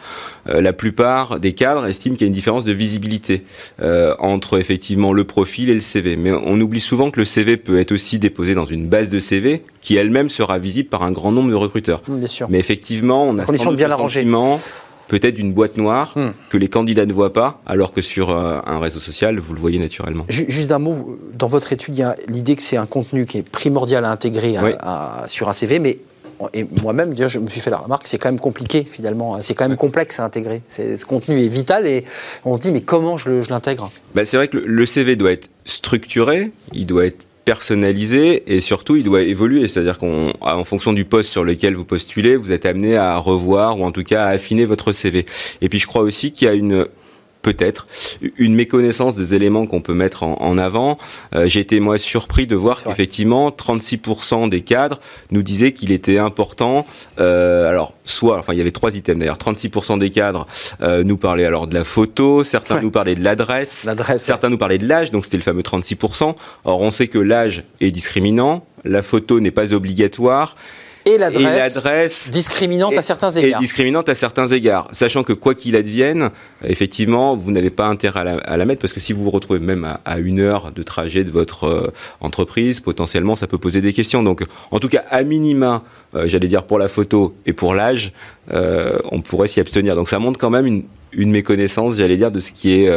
euh, 0.49 0.61
la 0.61 0.73
plupart 0.73 1.41
des 1.41 1.53
cadres 1.53 1.87
estiment 1.87 2.17
qu'il 2.17 2.27
y 2.27 2.27
a 2.27 2.29
une 2.29 2.35
différence 2.35 2.65
de 2.65 2.73
visibilité 2.73 3.45
euh, 3.81 4.15
entre 4.19 4.59
effectivement 4.59 5.13
le 5.13 5.25
profil 5.25 5.71
et 5.71 5.75
le 5.75 5.81
CV. 5.81 6.17
Mais 6.17 6.33
on 6.33 6.61
oublie 6.61 6.81
souvent 6.81 7.11
que 7.11 7.19
le 7.19 7.25
CV 7.25 7.57
peut 7.57 7.79
être 7.79 7.93
aussi 7.93 8.19
déposé 8.19 8.55
dans 8.55 8.67
une 8.67 8.87
base 8.87 9.09
de 9.09 9.19
CV 9.19 9.63
qui 9.81 9.97
elle-même 9.97 10.29
sera 10.29 10.59
visible 10.59 10.89
par 10.89 11.03
un 11.03 11.13
grand 11.13 11.33
nombre 11.33 11.51
de 11.51 11.57
recruteurs. 11.57 12.03
Bien 12.07 12.29
sûr. 12.29 12.49
Mais 12.51 12.59
effectivement, 12.59 13.25
on 13.25 13.39
a 13.39 13.47
sans 13.47 13.73
bien 13.73 13.89
le 13.89 13.95
sentiment 13.95 14.61
peut-être 15.09 15.35
d'une 15.35 15.53
boîte 15.53 15.77
noire 15.77 16.13
hmm. 16.17 16.33
que 16.51 16.57
les 16.57 16.69
candidats 16.69 17.07
ne 17.07 17.13
voient 17.13 17.33
pas, 17.33 17.61
alors 17.67 17.93
que 17.93 18.03
sur 18.03 18.31
euh, 18.31 18.61
un 18.65 18.79
réseau 18.79 19.01
social, 19.01 19.39
vous 19.39 19.55
le 19.55 19.61
voyez 19.61 19.79
naturellement. 19.79 20.25
Juste 20.29 20.73
un 20.73 20.79
mot, 20.79 21.19
dans 21.35 21.47
votre 21.47 21.73
étude, 21.73 21.97
il 21.97 22.01
y 22.01 22.03
a 22.03 22.17
l'idée 22.29 22.57
que 22.57 22.63
c'est 22.63 22.77
un 22.77 22.87
contenu 22.87 23.27
qui 23.27 23.39
est 23.39 23.43
primordial 23.43 24.05
à 24.05 24.11
intégrer 24.11 24.57
sur 25.27 25.49
un 25.49 25.53
CV, 25.53 25.79
mais 25.79 25.99
et 26.53 26.67
moi-même, 26.83 27.15
je 27.17 27.39
me 27.39 27.49
suis 27.49 27.61
fait 27.61 27.71
la 27.71 27.79
remarque, 27.79 28.07
c'est 28.07 28.19
quand 28.19 28.29
même 28.29 28.41
compliqué 28.41 28.85
finalement, 28.85 29.41
c'est 29.43 29.55
quand 29.55 29.69
même 29.69 29.77
complexe 29.77 30.21
à 30.21 30.25
intégrer. 30.25 30.63
Ce 30.69 31.05
contenu 31.05 31.43
est 31.43 31.49
vital 31.49 31.87
et 31.87 32.05
on 32.45 32.55
se 32.55 32.61
dit, 32.61 32.73
mais 32.73 32.81
comment 32.81 33.17
je 33.17 33.49
l'intègre? 33.49 33.91
Bah, 34.15 34.25
C'est 34.25 34.37
vrai 34.37 34.49
que 34.49 34.59
le 34.59 34.87
CV 34.87 35.17
doit 35.17 35.33
être 35.33 35.49
structuré, 35.65 36.53
il 36.73 36.87
doit 36.87 37.07
être 37.07 37.25
personnalisé 37.45 38.43
et 38.47 38.61
surtout 38.61 38.97
il 38.97 39.05
doit 39.05 39.23
évoluer. 39.23 39.69
C'est-à-dire 39.69 39.99
qu'en 39.99 40.65
fonction 40.65 40.93
du 40.93 41.05
poste 41.05 41.31
sur 41.31 41.45
lequel 41.45 41.75
vous 41.75 41.85
postulez, 41.85 42.37
vous 42.37 42.53
êtes 42.53 42.67
amené 42.67 42.97
à 42.97 43.17
revoir 43.19 43.79
ou 43.79 43.85
en 43.85 43.93
tout 43.93 44.03
cas 44.03 44.25
à 44.25 44.29
affiner 44.29 44.65
votre 44.65 44.93
CV. 44.93 45.27
Et 45.61 45.69
puis 45.69 45.79
je 45.79 45.87
crois 45.87 46.03
aussi 46.03 46.33
qu'il 46.33 46.47
y 46.47 46.51
a 46.51 46.55
une 46.55 46.87
peut-être 47.45 47.87
une 48.39 48.55
méconnaissance 48.55 49.15
des 49.15 49.35
éléments 49.35 49.67
qu'on 49.67 49.83
peut 49.83 49.95
mettre 49.95 50.25
en, 50.25 50.59
avant. 50.59 50.97
Euh, 51.35 51.47
j'ai 51.47 51.61
été 51.61 51.79
moi 51.79 51.99
surpris 51.99 52.47
de 52.47 52.57
voir 52.57 52.83
qu'effectivement 52.83 53.51
36% 53.51 54.49
des 54.49 54.63
cadres 54.63 54.99
nous 55.31 55.43
disaient 55.43 55.73
qu'il 55.73 55.93
était 55.93 56.19
important. 56.19 56.87
Euh, 57.21 57.69
alors 57.69 57.93
soit, 58.05 58.39
enfin 58.39 58.55
il 58.55 58.59
y 58.59 58.63
avait 58.63 58.73
trois 58.73 58.97
items 58.97 59.21
d'ailleurs. 59.21 59.37
36% 59.37 59.99
des 59.99 60.11
cadres 60.11 60.47
euh, 60.81 61.05
nous 61.05 61.19
parlaient 61.19 61.45
alors 61.45 61.67
de 61.67 61.75
la 61.75 61.85
photo, 61.85 62.43
certains 62.43 62.81
nous 62.81 62.91
parlaient 62.91 63.15
de 63.15 63.23
l'adresse, 63.23 63.87
certains 64.17 64.49
nous 64.49 64.59
parlaient 64.59 64.79
de 64.79 64.89
l'âge, 64.89 65.11
donc 65.11 65.25
c'était 65.25 65.37
le 65.37 65.43
fameux 65.43 65.63
36%. 65.63 66.35
Or 66.65 66.81
on 66.81 66.91
sait 66.91 67.09
que 67.09 67.19
l'âge 67.19 67.65
est 67.81 67.91
discriminant, 67.91 68.65
la 68.85 69.03
photo 69.03 69.39
n'est 69.39 69.51
pas 69.51 69.75
obligatoire 69.75 70.57
et 71.07 71.19
l'adresse 71.19 72.31
discriminante 72.31 72.97
à 72.97 73.03
certains 73.03 73.31
égards. 73.31 73.61
Et 73.61 73.63
discriminante 73.63 74.09
à 74.09 74.15
certains 74.15 74.49
égards, 74.49 74.89
sachant 74.93 75.23
que 75.23 75.33
quoi 75.33 75.55
qu'il 75.55 75.77
advienne, 75.77 76.31
effectivement, 76.65 77.37
vous 77.37 77.51
n'avez 77.51 77.71
pas 77.71 77.87
intérêt 77.87 78.39
à 78.45 78.57
la, 78.57 78.65
mettre 78.65 78.81
parce 78.81 78.93
que 78.93 79.01
si 79.01 79.13
vous 79.13 79.25
vous 79.25 79.31
retrouvez 79.31 79.59
même 79.59 79.97
à, 80.05 80.19
une 80.19 80.41
heure 80.41 80.73
de 80.73 80.83
trajet 80.83 81.25
de 81.25 81.31
votre 81.31 81.65
euh, 81.65 81.93
entreprise, 82.21 82.81
potentiellement, 82.81 83.37
ça 83.37 83.47
peut 83.47 83.59
poser 83.59 83.81
des 83.81 83.93
questions. 83.93 84.23
Donc, 84.23 84.45
en 84.71 84.79
tout 84.79 84.89
cas, 84.89 85.05
à 85.11 85.23
minima, 85.23 85.83
euh, 86.15 86.27
j'allais 86.27 86.49
dire 86.49 86.65
pour 86.65 86.79
la 86.79 86.89
photo 86.89 87.35
et 87.47 87.53
pour 87.53 87.75
l'âge, 87.75 88.13
euh, 88.53 88.99
on 89.11 89.21
pourrait 89.21 89.49
s'y 89.49 89.61
abstenir. 89.61 89.97
Donc, 89.97 90.09
ça 90.09 90.19
montre 90.19 90.39
quand 90.39 90.51
même 90.51 90.67
une, 90.67 90.85
une 91.13 91.31
méconnaissance, 91.31 91.97
j'allais 91.97 92.17
dire, 92.17 92.31
de 92.31 92.41
ce 92.41 92.53
qui 92.53 92.73
est 92.73 92.91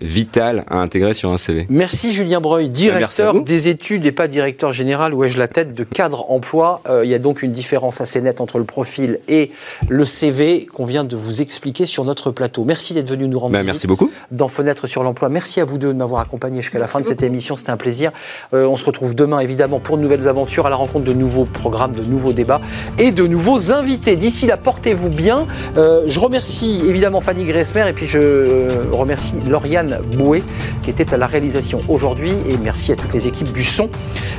vital 0.00 0.64
à 0.68 0.78
intégrer 0.78 1.14
sur 1.14 1.32
un 1.32 1.36
CV. 1.36 1.66
Merci 1.68 2.12
Julien 2.12 2.40
Breuil, 2.40 2.68
directeur 2.68 3.40
des 3.42 3.68
études 3.68 4.04
et 4.06 4.12
pas 4.12 4.26
directeur 4.26 4.72
général, 4.72 5.14
où 5.14 5.24
ai-je 5.24 5.38
la 5.38 5.48
tête 5.48 5.74
de 5.74 5.84
cadre 5.84 6.30
emploi. 6.30 6.80
Euh, 6.88 7.04
il 7.04 7.10
y 7.10 7.14
a 7.14 7.18
donc 7.18 7.42
une 7.42 7.52
différence 7.52 8.00
assez 8.00 8.20
nette 8.20 8.40
entre 8.40 8.58
le 8.58 8.64
profil 8.64 9.20
et 9.28 9.52
le 9.88 10.04
CV 10.04 10.66
qu'on 10.66 10.84
vient 10.84 11.04
de 11.04 11.16
vous 11.16 11.42
expliquer 11.42 11.86
sur 11.86 12.04
notre 12.04 12.32
plateau. 12.32 12.64
Merci 12.64 12.94
d'être 12.94 13.08
venu 13.08 13.28
nous 13.28 13.38
rendre 13.38 13.52
bah, 13.52 13.60
visite 13.60 13.72
merci 13.72 13.86
beaucoup. 13.86 14.10
dans 14.32 14.48
Fenêtre 14.48 14.86
sur 14.88 15.04
l'emploi. 15.04 15.28
Merci 15.28 15.60
à 15.60 15.64
vous 15.64 15.78
deux 15.78 15.88
de 15.88 15.98
m'avoir 15.98 16.20
accompagné 16.20 16.60
jusqu'à 16.60 16.80
la 16.80 16.88
fin 16.88 17.00
de 17.00 17.06
cette 17.06 17.22
émission. 17.22 17.54
C'était 17.56 17.70
un 17.70 17.76
plaisir. 17.76 18.10
Euh, 18.52 18.66
on 18.66 18.76
se 18.76 18.84
retrouve 18.84 19.14
demain 19.14 19.38
évidemment 19.38 19.78
pour 19.78 19.96
de 19.96 20.02
nouvelles 20.02 20.26
aventures, 20.26 20.66
à 20.66 20.70
la 20.70 20.76
rencontre 20.76 21.04
de 21.04 21.12
nouveaux 21.12 21.44
programmes, 21.44 21.92
de 21.92 22.02
nouveaux 22.02 22.32
débats 22.32 22.60
et 22.98 23.12
de 23.12 23.26
nouveaux 23.26 23.70
invités. 23.70 24.16
D'ici 24.16 24.46
là, 24.46 24.56
portez-vous 24.56 25.08
bien. 25.08 25.46
Euh, 25.76 26.02
je 26.06 26.18
remercie 26.18 26.82
évidemment 26.88 27.20
Fanny 27.20 27.44
Gressmer 27.44 27.88
et 27.88 27.92
puis 27.92 28.06
je 28.06 28.68
remercie 28.90 29.36
Lauriane 29.48 29.83
Boué, 30.16 30.42
qui 30.82 30.90
était 30.90 31.12
à 31.12 31.16
la 31.16 31.26
réalisation 31.26 31.80
aujourd'hui. 31.88 32.32
Et 32.48 32.56
merci 32.56 32.92
à 32.92 32.96
toutes 32.96 33.12
les 33.14 33.26
équipes 33.26 33.52
du 33.52 33.64
son 33.64 33.88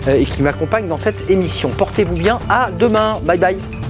euh, 0.07 0.15
et 0.15 0.23
qui 0.25 0.41
m'accompagnent 0.41 0.87
dans 0.87 0.97
cette 0.97 1.29
émission. 1.29 1.69
Portez-vous 1.69 2.15
bien. 2.15 2.39
À 2.49 2.69
demain. 2.71 3.19
Bye 3.25 3.39
bye. 3.39 3.84